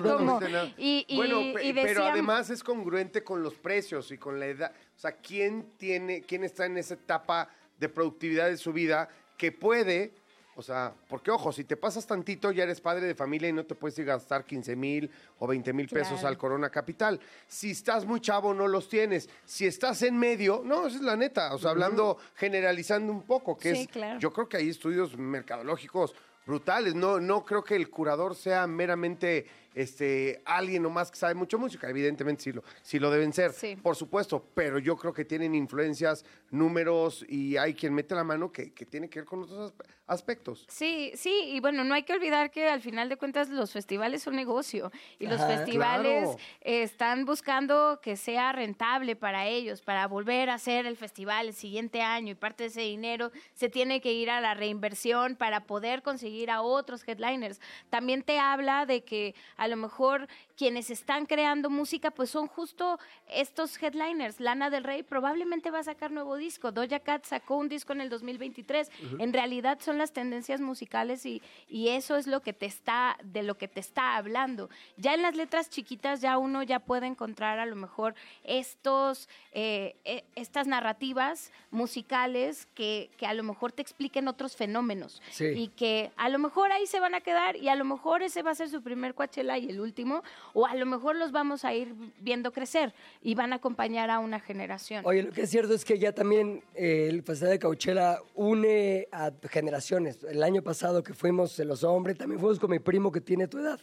y, 0.78 1.06
y- 1.08 1.16
bueno, 1.18 1.39
pero 1.84 2.02
además 2.14 2.50
es 2.50 2.64
congruente 2.64 3.24
con 3.24 3.44
los 3.44 3.56
precios 3.56 4.12
y 4.12 4.18
con 4.18 4.39
la 4.39 4.46
edad. 4.48 4.72
O 4.96 5.00
sea, 5.00 5.12
¿quién 5.18 5.72
tiene, 5.78 6.22
quién 6.22 6.44
está 6.44 6.66
en 6.66 6.78
esa 6.78 6.94
etapa 6.94 7.50
de 7.78 7.89
productividad 7.89 8.48
de 8.48 8.58
su 8.58 8.72
vida 8.72 9.10
que 9.38 9.52
puede, 9.52 10.14
o 10.56 10.62
sea, 10.62 10.93
porque 11.08 11.32
ojo, 11.32 11.52
si 11.52 11.64
te 11.64 11.78
pasas 11.78 12.06
tantito 12.06 12.52
ya 12.52 12.64
eres 12.64 12.82
padre 12.82 13.06
de 13.08 13.16
familia 13.16 13.49
y 13.49 13.54
no 13.54 13.66
te 13.66 13.74
puedes 13.76 13.97
ir 13.99 14.10
a 14.12 14.16
gastar 14.16 14.43
15 14.45 14.76
mil 14.76 15.10
o 15.39 15.47
20 15.47 15.72
mil 15.74 15.88
pesos 15.88 16.14
Claro. 16.20 16.28
al 16.28 16.38
Corona 16.38 16.70
Capital. 16.70 17.20
Si 17.47 17.72
estás 17.72 18.06
muy 18.06 18.20
chavo 18.22 18.54
no 18.54 18.68
los 18.68 18.89
tienes. 18.89 19.30
Si 19.45 19.66
estás 19.66 20.02
en 20.02 20.18
medio, 20.18 20.62
no, 20.66 20.88
esa 20.88 20.97
es 20.97 21.04
la 21.04 21.16
neta. 21.16 21.54
O 21.56 21.58
sea, 21.58 21.72
hablando, 21.72 22.18
generalizando 22.36 23.12
un 23.14 23.24
poco, 23.24 23.58
que 23.58 23.74
Sí, 23.76 23.82
es, 23.84 23.88
claro. 23.88 24.20
yo 24.20 24.32
creo 24.34 24.49
que 24.49 24.58
hay 24.58 24.70
estudios 24.70 25.18
mercadológicos 25.18 26.14
brutales. 26.45 26.95
No, 26.95 27.20
no 27.20 27.45
creo 27.45 27.64
que 27.64 27.76
el 27.76 27.89
curador 27.89 28.36
sea 28.36 28.68
meramente 28.68 29.45
este, 29.74 30.41
alguien 30.45 30.84
nomás 30.84 31.11
que 31.11 31.17
sabe 31.17 31.34
mucho 31.34 31.57
música. 31.57 31.89
Evidentemente 31.89 32.43
sí 32.43 32.51
lo, 32.51 32.63
sí 32.82 32.99
lo 32.99 33.09
deben 33.11 33.34
ser, 33.34 33.51
Sí. 33.53 33.76
por 33.76 33.95
supuesto, 33.95 34.45
pero 34.53 34.80
yo 34.80 34.95
creo 34.97 35.13
que 35.13 35.26
tienen 35.26 35.55
influencias, 35.55 36.26
números 36.49 37.26
y 37.30 37.57
hay 37.57 37.74
quien 37.74 37.93
mete 37.93 38.13
la 38.15 38.24
mano 38.24 38.51
que, 38.51 38.74
que 38.74 38.86
tiene 38.86 39.09
que 39.09 39.19
ver 39.19 39.26
con 39.26 39.43
otros 39.43 39.72
aspe- 39.74 39.86
aspectos. 40.07 40.65
Sí, 40.67 41.11
sí, 41.15 41.32
y 41.53 41.59
bueno, 41.61 41.84
no 41.86 41.93
hay 41.93 42.03
que 42.03 42.11
olvidar 42.13 42.51
que 42.51 42.67
al 42.67 42.82
final 42.82 43.07
de 43.07 43.15
cuentas 43.15 43.49
los 43.49 43.72
festivales 43.72 44.22
son 44.24 44.36
negocio 44.36 44.91
y 45.19 45.28
los 45.28 45.39
festivales 45.41 46.24
claro. 46.26 46.38
están 46.59 47.26
buscando 47.26 47.99
que 48.01 48.17
sea 48.17 48.51
rentable 48.51 49.15
para 49.15 49.47
ellos, 49.47 49.82
para 49.82 50.07
volver 50.07 50.49
a 50.49 50.55
hacer 50.55 50.86
el 50.86 50.97
festival 50.97 51.47
el 51.47 51.53
siguiente 51.53 52.01
año 52.01 52.32
y 52.32 52.36
parte 52.36 52.63
de 52.63 52.69
ese 52.69 52.82
dinero 52.82 53.32
se 53.53 53.69
tiene 53.69 54.01
que 54.01 54.11
ir 54.11 54.30
a 54.30 54.41
la 54.41 54.53
reinversión 54.53 55.36
para 55.38 55.65
poder 55.65 56.01
conseguir 56.01 56.51
a 56.51 56.61
otros 56.61 57.07
headliners. 57.07 57.61
También 57.89 58.24
te 58.24 58.38
habla 58.39 58.86
de 58.86 59.03
que 59.05 59.34
a 59.62 59.68
lo 59.68 59.78
mejor 59.78 60.28
quienes 60.58 60.89
están 60.89 61.26
creando 61.26 61.70
música 61.70 62.12
pues 62.12 62.30
son 62.30 62.47
justo 62.47 62.99
estos 63.28 63.82
headliners. 63.82 64.39
Lana 64.39 64.70
del 64.70 64.84
Rey 64.84 65.04
probablemente 65.04 65.72
va 65.72 65.80
a 65.80 65.84
sacar 65.84 66.12
nuevo 66.12 66.36
disco, 66.36 66.72
Doja 66.72 66.99
Cat 66.99 67.26
sacó 67.26 67.58
un 67.58 67.70
disco 67.70 67.93
en 67.93 68.02
el 68.02 68.10
2023. 68.10 68.89
En 69.20 69.34
realidad 69.34 69.80
son 69.82 69.97
las 69.97 70.12
tendencias 70.14 70.62
musicales 70.62 71.26
y, 71.26 71.41
y 71.68 71.89
eso 71.89 72.16
es 72.16 72.28
lo 72.28 72.41
que 72.41 72.54
te 72.54 72.66
está, 72.66 73.18
de 73.24 73.43
lo 73.43 73.58
que 73.58 73.68
te 73.68 73.80
está 73.80 74.18
hablando. 74.18 74.70
Ya 74.97 75.14
en 75.14 75.22
las 75.22 75.36
letras 75.36 75.70
chiquitas 75.70 76.22
ya 76.22 76.38
uno 76.38 76.64
ya 76.64 76.80
puede 76.80 77.08
encontrar 77.08 77.60
a 77.60 77.66
lo 77.66 77.76
mejor 77.76 78.16
estos, 78.43 79.30
eh, 79.54 79.95
eh, 80.06 80.24
estas 80.36 80.68
narrativas 80.68 81.52
musicales 81.72 82.68
que, 82.76 83.10
que 83.18 83.26
a 83.26 83.34
lo 83.34 83.43
mejor 83.43 83.72
te 83.72 83.82
expliquen 83.82 84.28
otros 84.28 84.56
fenómenos 84.56 85.22
Sí. 85.32 85.45
y 85.56 85.68
que 85.70 86.12
a 86.18 86.30
lo 86.30 86.39
mejor 86.39 86.72
ahí 86.72 86.86
se 86.86 86.99
van 86.99 87.16
a 87.16 87.22
quedar 87.22 87.56
y 87.56 87.70
a 87.70 87.76
lo 87.76 87.86
mejor 87.86 88.24
ese 88.24 88.43
va 88.43 88.52
a 88.52 88.56
ser 88.56 88.70
su 88.70 88.82
primer 88.82 89.14
Coachella 89.16 89.58
y 89.58 89.70
el 89.70 89.80
último, 89.80 90.24
o 90.54 90.66
a 90.66 90.76
lo 90.76 90.86
mejor 90.86 91.16
los 91.16 91.32
vamos 91.32 91.66
a 91.66 91.74
ir 91.74 91.93
viendo 92.20 92.52
crecer 92.52 92.93
y 93.22 93.36
van 93.36 93.54
a 93.54 93.58
acompañar 93.58 94.10
a 94.10 94.20
una 94.20 94.39
generación. 94.39 95.06
Oye, 95.06 95.24
lo 95.24 95.32
que 95.32 95.41
es 95.41 95.49
cierto 95.49 95.74
es 95.74 95.86
que 95.86 95.97
ya 95.99 96.12
también 96.14 96.64
eh, 96.76 97.08
el 97.10 97.24
Festival 97.24 97.52
de 97.54 97.60
Coachella 97.60 98.20
une 98.36 99.08
a 99.12 99.32
generaciones. 99.49 100.24
El 100.24 100.43
año 100.43 100.62
pasado 100.62 101.04
que 101.04 101.14
fuimos 101.14 101.60
en 101.60 101.68
Los 101.68 101.84
Hombres, 101.84 102.18
también 102.18 102.39
fuimos 102.39 102.60
con 102.60 102.72
mi 102.72 102.80
primo 102.80 103.12
que 103.12 103.22
tiene 103.22 103.47
tu 103.47 103.58
edad. 103.60 103.80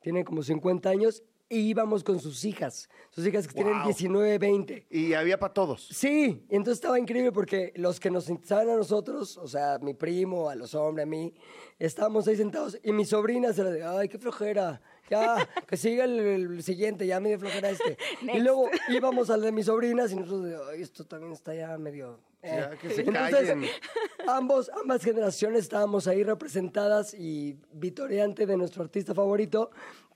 Tiene 0.00 0.24
como 0.24 0.42
50 0.42 0.88
años 0.88 1.22
y 1.48 1.60
íbamos 1.70 2.04
con 2.04 2.20
sus 2.20 2.44
hijas. 2.44 2.88
Sus 3.10 3.26
hijas 3.26 3.48
que 3.48 3.54
tienen 3.54 3.74
Wow. 3.74 3.84
19, 3.86 4.38
20. 4.38 4.86
Y 4.90 5.14
había 5.14 5.38
para 5.38 5.54
todos. 5.54 5.88
Sí, 5.90 6.44
entonces 6.50 6.74
estaba 6.78 6.98
increíble 6.98 7.32
porque 7.32 7.72
los 7.76 7.98
que 7.98 8.10
nos 8.10 8.24
sentaban 8.24 8.68
a 8.70 8.76
nosotros, 8.76 9.36
o 9.38 9.48
sea, 9.48 9.78
mi 9.80 9.94
primo, 9.94 10.50
a 10.50 10.54
los 10.54 10.74
hombres, 10.74 11.04
a 11.04 11.06
mí, 11.08 11.34
estábamos 11.78 12.28
ahí 12.28 12.36
sentados 12.36 12.78
y 12.82 12.92
mi 12.92 13.04
sobrina 13.04 13.52
se 13.52 13.64
la 13.64 13.70
de, 13.70 13.82
ay, 13.82 14.08
qué 14.08 14.18
flojera, 14.18 14.80
ya, 15.10 15.48
que 15.66 15.76
siga 15.76 16.04
el, 16.04 16.18
el 16.18 16.62
siguiente, 16.62 17.06
ya 17.06 17.20
me 17.20 17.30
dio 17.30 17.38
flojera 17.38 17.70
este. 17.70 17.96
y 18.34 18.40
luego 18.40 18.68
íbamos 18.88 19.30
al 19.30 19.42
de 19.42 19.52
mis 19.52 19.66
sobrinas 19.66 20.12
y 20.12 20.16
nosotros 20.16 20.44
de, 20.44 20.56
ay, 20.70 20.82
esto 20.82 21.04
también 21.04 21.32
está 21.32 21.54
ya 21.54 21.76
medio... 21.78 22.20
eh". 22.42 22.56
Ya, 22.56 22.70
que 22.76 22.90
se 22.90 23.02
Entonces, 23.02 23.48
callen. 23.48 23.64
ambos, 24.28 24.70
ambas 24.80 25.02
generaciones 25.02 25.62
estábamos 25.62 26.06
ahí 26.06 26.22
representadas 26.22 27.14
y 27.14 27.56
vitoreante 27.72 28.46
de 28.46 28.56
nuestro 28.56 28.82
artista 28.82 29.14
favorito, 29.14 29.70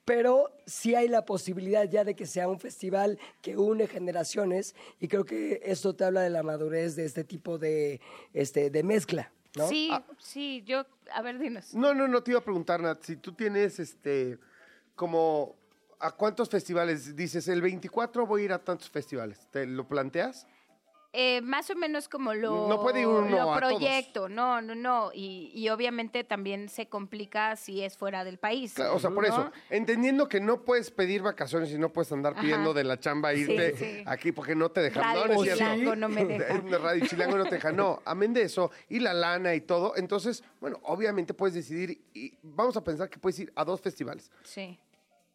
pero 0.05 0.51
sí 0.67 0.95
hay 0.95 1.09
la 1.09 1.25
posibilidad 1.25 1.89
ya 1.89 2.05
de 2.05 2.15
que 2.17 2.27
sea 2.27 2.49
un 2.49 2.59
festival 2.59 3.19
que 3.41 3.57
une 3.57 3.87
generaciones 3.87 4.75
y 4.99 5.09
creo 5.09 5.25
que 5.25 5.61
esto 5.65 5.95
te 5.95 6.05
habla 6.05 6.23
de 6.23 6.31
la 6.31 6.43
madurez 6.43 6.97
de 6.97 7.05
este 7.05 7.25
tipo 7.25 7.59
de, 7.59 8.01
este, 8.33 8.71
de 8.71 8.83
mezcla, 8.83 9.33
¿no? 9.57 9.69
Sí, 9.69 9.91
sí, 10.19 10.63
yo, 10.67 10.85
a 11.13 11.23
ver, 11.23 11.39
dinos. 11.39 11.75
No, 11.75 11.95
no, 11.95 12.09
no 12.09 12.23
te 12.23 12.33
iba 12.33 12.41
a 12.41 12.45
preguntar, 12.45 12.81
Nat, 12.81 13.03
si 13.03 13.17
tú 13.17 13.33
tienes 13.33 13.79
este, 13.79 14.39
como, 14.95 15.57
¿a 15.99 16.13
cuántos 16.13 16.49
festivales? 16.49 17.17
Dices, 17.17 17.49
el 17.49 17.63
24 17.63 18.27
voy 18.27 18.43
a 18.43 18.45
ir 18.47 18.53
a 18.53 18.59
tantos 18.59 18.91
festivales. 18.91 19.49
¿Te 19.51 19.67
lo 19.67 19.87
planteas? 19.87 20.47
Eh, 21.15 21.43
más 21.43 21.69
o 21.69 21.75
menos 21.75 22.09
como 22.09 22.33
lo, 22.33 22.69
No 22.69 22.81
puede 22.81 23.01
ir 23.01 23.07
uno 23.07 23.29
lo 23.29 23.53
a 23.53 23.61
todos. 23.61 23.75
proyecto, 23.75 24.31
no, 24.31 24.63
no, 24.63 24.75
no. 24.75 25.11
Y, 25.13 25.51
y 25.55 25.69
obviamente 25.69 26.25
también 26.25 26.71
se 26.71 26.87
complica 26.87 27.55
si 27.57 27.83
es 27.83 27.99
fuera 27.99 28.25
del 28.25 28.39
país. 28.39 28.73
Claro, 28.73 28.95
o 28.95 28.99
sea, 28.99 29.11
por 29.11 29.29
¿no? 29.29 29.35
eso, 29.35 29.53
entendiendo 29.69 30.27
que 30.27 30.41
no 30.41 30.63
puedes 30.65 30.91
pedir 30.91 31.21
vacaciones 31.21 31.71
y 31.71 31.77
no 31.77 31.93
puedes 31.93 32.11
andar 32.13 32.33
Ajá. 32.33 32.41
pidiendo 32.41 32.73
de 32.73 32.85
la 32.85 32.99
chamba 32.99 33.35
irte 33.35 33.77
sí. 33.77 34.03
aquí 34.07 34.33
porque 34.33 34.55
no 34.55 34.71
te 34.71 34.81
dejan. 34.81 35.03
Radio 35.03 35.27
no, 35.27 35.35
no. 35.35 35.45
Chilango 35.45 35.97
no 35.97 36.09
me 36.09 36.25
deja. 36.27 36.79
Radio 36.79 37.07
Chilango 37.07 37.37
no 37.37 37.45
te 37.45 37.57
deja. 37.57 37.73
No, 37.73 38.01
amén 38.07 38.33
de 38.33 38.43
eso, 38.45 38.71
y 38.89 38.99
la 38.99 39.13
lana 39.13 39.55
y 39.55 39.61
todo. 39.61 39.95
Entonces, 39.97 40.43
bueno, 40.61 40.81
obviamente 40.85 41.35
puedes 41.35 41.55
decidir, 41.55 42.01
y 42.15 42.39
vamos 42.43 42.75
a 42.79 42.83
pensar 42.83 43.11
que 43.11 43.19
puedes 43.19 43.39
ir 43.39 43.53
a 43.55 43.67
dos 43.67 43.83
festivales. 43.83 44.31
Sí. 44.45 44.79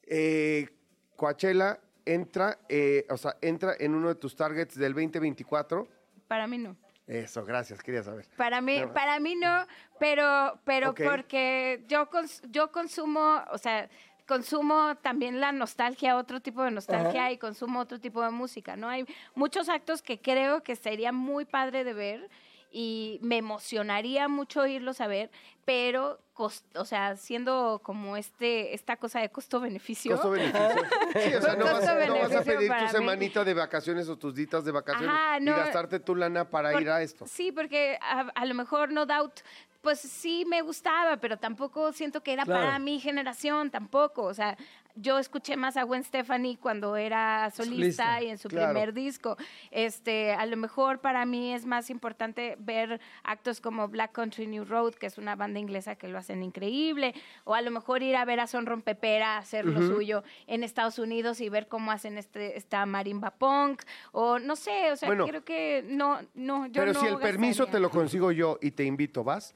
Eh, 0.07 0.67
Coachella 1.15 1.80
entra, 2.14 2.60
eh, 2.70 3.05
o 3.10 3.18
sea, 3.18 3.36
entra 3.41 3.74
en 3.80 3.93
uno 3.95 4.10
de 4.10 4.16
tus 4.16 4.36
targets 4.36 4.76
del 4.76 4.93
2024. 4.93 5.88
Para 6.28 6.47
mí 6.47 6.58
no. 6.58 6.76
Eso, 7.05 7.45
gracias, 7.45 7.82
quería 7.82 8.03
saber. 8.03 8.26
Para 8.36 8.60
mí, 8.60 8.80
No. 8.82 8.93
para 8.93 9.20
mí 9.20 9.36
no, 9.36 9.66
pero, 9.99 10.60
pero 10.66 10.89
Ok. 10.89 11.01
porque 11.05 11.84
yo, 11.88 12.10
cons- 12.10 12.41
yo 12.51 12.72
consumo, 12.72 13.41
o 13.51 13.58
sea, 13.58 13.89
consumo 14.28 14.95
también 15.01 15.39
la 15.39 15.53
nostalgia, 15.53 16.18
otro 16.18 16.41
tipo 16.41 16.62
de 16.64 16.72
nostalgia 16.72 17.22
Ajá. 17.28 17.32
y 17.32 17.38
consumo 17.38 17.80
otro 17.80 17.99
tipo 18.01 18.22
de 18.22 18.30
música, 18.30 18.76
¿no? 18.76 18.89
Hay 18.89 19.05
muchos 19.36 19.70
actos 19.70 20.01
que 20.01 20.20
creo 20.20 20.64
que 20.64 20.76
sería 20.76 21.14
muy 21.14 21.45
padre 21.45 21.86
de 21.86 21.93
ver 21.93 22.30
y 22.72 23.20
me 23.22 23.38
emocionaría 23.38 24.28
mucho 24.28 24.65
irlos 24.68 25.01
a 25.01 25.07
ver, 25.07 25.30
pero, 25.65 26.20
cos- 26.34 26.63
o 26.76 26.86
sea, 26.86 27.15
siendo 27.18 27.82
como 27.84 28.15
este 28.18 28.74
esta 28.74 28.97
cosa 28.97 29.20
de 29.20 29.30
costo-beneficio. 29.30 30.13
Costo-beneficio. 30.13 30.57
Sí, 31.13 31.34
o 31.36 31.41
sea, 31.41 31.55
no 31.55 31.65
vas, 31.65 31.84
no 32.07 32.20
vas 32.20 32.36
a 32.36 32.43
pedir 32.43 32.72
tu 32.72 32.84
mí. 32.84 32.89
semanita 32.89 33.43
de 33.43 33.53
vacaciones 33.53 34.07
o 34.09 34.18
tus 34.18 34.36
ditas 34.36 34.63
de 34.65 34.72
vacaciones 34.72 35.09
Ajá, 35.13 35.39
y 35.39 35.45
gastarte 35.45 35.99
tu 35.99 36.15
lana 36.15 36.49
para 36.49 36.72
Por- 36.72 36.82
ir 36.82 36.89
a 36.89 37.01
esto. 37.01 37.26
Sí, 37.28 37.51
porque 37.51 37.97
a, 38.01 38.22
a 38.36 38.45
lo 38.45 38.53
mejor 38.53 38.91
No 38.91 39.05
Doubt, 39.05 39.39
pues 39.82 39.99
sí 39.99 40.43
me 40.47 40.61
gustaba, 40.61 41.18
pero 41.18 41.38
tampoco 41.38 41.91
siento 41.93 42.22
que 42.22 42.34
era 42.34 42.43
Claro. 42.43 42.65
para 42.65 42.80
mi 42.80 42.99
generación, 42.99 43.72
tampoco. 43.72 44.24
O 44.24 44.34
sea, 44.34 44.57
yo 44.99 45.19
escuché 45.19 45.57
más 45.57 45.77
a 45.77 45.83
Gwen 45.83 46.03
Stefani 46.03 46.57
cuando 46.57 46.95
era 46.95 47.49
solista, 47.51 48.03
Solista, 48.05 48.23
y 48.23 48.29
en 48.29 48.37
su 48.37 48.49
claro. 48.49 48.73
primer 48.73 48.93
disco. 48.93 49.37
Este, 49.71 50.33
a 50.33 50.45
lo 50.45 50.57
mejor 50.57 50.99
para 50.99 51.25
mí 51.25 51.53
es 51.53 51.65
más 51.65 51.89
importante 51.89 52.55
ver 52.59 52.99
actos 53.23 53.61
como 53.61 53.87
Black 53.87 54.11
Country 54.11 54.47
New 54.47 54.65
Road, 54.65 54.95
que 54.95 55.05
es 55.05 55.17
una 55.17 55.35
banda 55.35 55.59
inglesa 55.59 55.95
que 55.95 56.07
lo 56.07 56.17
hacen 56.17 56.43
increíble, 56.43 57.13
o 57.43 57.53
a 57.53 57.61
lo 57.61 57.71
mejor 57.71 58.03
ir 58.03 58.15
a 58.15 58.25
ver 58.25 58.39
a 58.39 58.47
Son 58.47 58.65
Rompepera 58.65 59.37
hacer 59.37 59.65
lo 59.65 59.81
suyo 59.81 60.23
en 60.47 60.63
Estados 60.63 60.99
Unidos 60.99 61.41
y 61.41 61.49
ver 61.49 61.67
cómo 61.67 61.91
hacen 61.91 62.17
este 62.17 62.57
esta 62.57 62.85
marimba 62.85 63.31
punk 63.31 63.83
o 64.11 64.39
no 64.39 64.55
sé, 64.55 64.91
o 64.91 64.95
sea, 64.95 65.07
Bueno. 65.09 65.27
creo 65.27 65.43
que 65.43 65.83
no 65.87 66.19
no 66.33 66.65
yo 66.67 66.81
Pero 66.81 66.93
no 66.93 66.99
si 66.99 67.05
el 67.07 67.17
permiso 67.17 67.67
te 67.67 67.79
lo 67.79 67.89
consigo 67.89 68.31
yo 68.31 68.57
y 68.61 68.71
te 68.71 68.83
invito, 68.83 69.23
¿vas? 69.23 69.55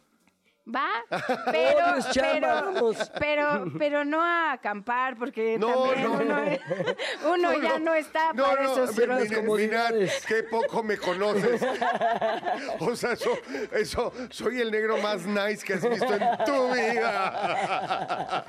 Va, 0.73 0.89
pero, 1.51 1.85
pero, 2.13 2.93
pero, 3.19 3.65
pero 3.77 4.05
no 4.05 4.21
a 4.23 4.53
acampar, 4.53 5.17
porque 5.17 5.57
No, 5.59 5.67
también 5.89 6.03
no, 6.03 6.11
uno, 6.13 6.23
no. 6.25 6.41
uno 7.33 7.53
ya 7.61 7.79
no 7.79 7.93
está 7.93 8.31
para 8.33 8.63
eso. 8.63 8.87
mi- 8.87 8.93
cierras 8.93 9.29
mi- 9.29 9.41
mirad, 9.57 9.93
qué 10.27 10.43
poco 10.43 10.83
me 10.83 10.97
conoces. 10.97 11.61
O 12.79 12.95
sea, 12.95 13.11
eso, 13.13 13.37
eso, 13.73 14.11
soy 14.29 14.59
el 14.61 14.71
negro 14.71 14.97
más 14.97 15.25
nice 15.25 15.63
que 15.65 15.73
has 15.73 15.87
visto 15.87 16.13
en 16.13 16.21
tu 16.45 16.73
vida. 16.73 18.45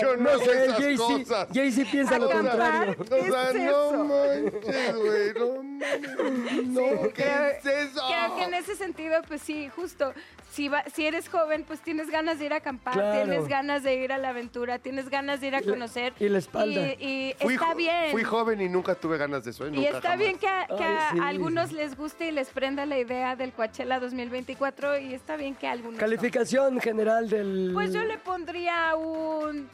Yo 0.00 0.16
no 0.16 0.38
sé 0.38 0.64
esas 0.64 0.78
Jay-Z 0.78 1.04
cosas. 1.24 1.48
Jay-Z 1.52 1.90
piensa 1.90 2.18
lo 2.18 2.26
Acampar. 2.30 2.96
contrario. 2.96 2.96
O 3.00 3.04
sea, 3.32 3.52
¿Qué 3.52 3.58
es 3.58 3.72
no 3.72 4.04
manches, 4.04 4.96
güey, 4.96 5.32
no 5.34 5.62
mames. 5.62 6.66
No, 6.68 6.82
¿qué 7.14 7.58
es 7.58 7.66
eso? 7.66 8.02
Creo 8.08 8.36
que 8.36 8.42
en 8.44 8.54
ese 8.54 8.76
sentido, 8.76 9.20
pues 9.26 9.40
sí, 9.42 9.68
justo, 9.74 10.12
si, 10.50 10.68
va- 10.68 10.84
si 10.92 11.06
eres 11.06 11.28
joven, 11.28 11.64
pues 11.66 11.80
tienes 11.80 12.10
ganas 12.10 12.38
de 12.38 12.46
ir 12.46 12.52
a 12.52 12.56
acampar, 12.56 12.94
Claro. 12.94 13.22
tienes 13.24 13.48
ganas 13.48 13.82
de 13.82 13.94
ir 13.94 14.12
a 14.12 14.18
la 14.18 14.30
aventura, 14.30 14.78
tienes 14.78 15.08
ganas 15.08 15.40
de 15.40 15.46
ir 15.48 15.54
a 15.54 15.60
Y 15.60 15.64
la- 15.64 15.72
conocer. 15.72 16.12
y 16.18 16.28
la 16.28 16.38
espalda. 16.38 16.80
Y, 16.94 17.06
y 17.06 17.34
Fui 17.40 17.54
está 17.54 17.74
bien. 17.74 18.10
Fui 18.10 18.24
joven 18.24 18.60
y 18.60 18.68
nunca 18.68 18.94
tuve 18.94 19.16
ganas 19.18 19.44
de 19.44 19.50
eso, 19.52 19.66
¿eh? 19.66 19.70
Y 19.74 19.84
está 19.86 20.00
jamás. 20.00 20.18
bien 20.18 20.38
que, 20.38 20.48
a, 20.48 20.66
que 20.66 20.82
Ay, 20.84 20.96
a 20.98 21.10
sí. 21.12 21.18
algunos 21.22 21.72
les 21.72 21.96
guste 21.96 22.28
y 22.28 22.32
les 22.32 22.48
prenda 22.50 22.84
la 22.86 22.98
idea 22.98 23.36
del 23.36 23.52
Coachella 23.52 24.00
2024 24.00 24.98
y 24.98 25.14
está 25.14 25.36
bien 25.36 25.54
que 25.54 25.66
a 25.68 25.72
algunos 25.72 25.94
no. 25.94 26.00
Calificación 26.00 26.80
general 26.80 27.28
del... 27.30 27.70
Pues 27.72 27.92
yo 27.92 28.02
le 28.02 28.18
pondría 28.18 28.94
un 28.96 29.68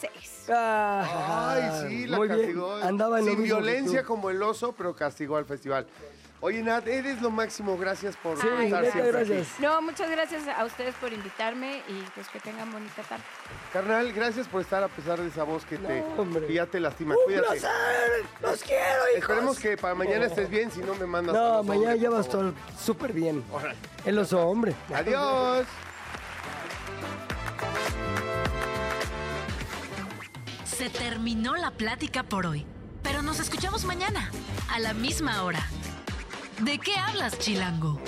6. 0.00 0.46
Ah, 0.52 1.52
Ay, 1.54 1.88
sí, 1.88 2.06
la 2.06 2.16
muy 2.16 2.26
bien. 2.28 2.40
castigó. 2.40 2.74
Andaba 2.76 3.20
en 3.20 3.26
Sin 3.26 3.42
violencia 3.42 4.02
como 4.04 4.30
el 4.30 4.42
oso, 4.42 4.72
pero 4.76 4.94
castigó 4.94 5.36
al 5.36 5.44
festival. 5.44 5.86
Oye, 6.42 6.62
Nat, 6.62 6.86
eres 6.88 7.20
lo 7.20 7.30
máximo. 7.30 7.76
Gracias 7.76 8.16
por 8.16 8.40
Sí, 8.40 8.46
estar 8.46 8.82
neta, 8.82 8.92
siempre 8.92 9.18
aquí. 9.20 9.28
gracias. 9.32 9.60
No, 9.60 9.82
muchas 9.82 10.10
gracias 10.10 10.48
a 10.48 10.64
ustedes 10.64 10.94
por 10.94 11.12
invitarme 11.12 11.82
y 11.86 12.02
pues 12.14 12.28
que 12.28 12.40
tengan 12.40 12.72
bonita 12.72 13.02
tarde. 13.02 13.22
Carnal, 13.74 14.10
gracias 14.14 14.48
por 14.48 14.62
estar 14.62 14.82
a 14.82 14.88
pesar 14.88 15.20
de 15.20 15.28
esa 15.28 15.44
voz 15.44 15.66
que, 15.66 15.76
te, 15.76 16.02
hombre. 16.16 16.46
que 16.46 16.54
ya 16.54 16.64
te 16.64 16.80
lastima. 16.80 17.14
¡Un 17.14 17.24
Cuídate. 17.26 17.46
placer! 17.60 17.70
¡Los 18.40 18.62
quiero, 18.62 19.02
hijos! 19.10 19.18
Esperemos 19.18 19.58
que 19.58 19.76
para 19.76 19.94
mañana 19.94 20.24
estés 20.26 20.48
bien, 20.48 20.70
si 20.70 20.80
no 20.80 20.94
me 20.94 21.04
mandas 21.04 21.36
a 21.36 21.38
No, 21.38 21.56
los 21.58 21.66
mañana 21.66 21.92
hombres, 21.92 22.00
ya 22.00 22.08
por 22.08 22.16
va 22.16 22.20
a 22.20 22.24
favor. 22.24 22.46
estar 22.54 22.78
súper 22.80 23.12
bien. 23.12 23.44
Órale. 23.52 23.76
El 24.06 24.18
oso 24.18 24.40
hombre. 24.40 24.74
Adiós. 24.94 25.66
Se 30.64 30.88
terminó 30.88 31.56
la 31.56 31.70
plática 31.72 32.22
por 32.22 32.46
hoy, 32.46 32.64
pero 33.02 33.20
nos 33.20 33.38
escuchamos 33.40 33.84
mañana, 33.84 34.30
a 34.72 34.78
la 34.78 34.94
misma 34.94 35.42
hora. 35.44 35.60
¿De 36.60 36.78
qué 36.78 36.92
hablas, 36.94 37.38
Chilango? 37.38 37.98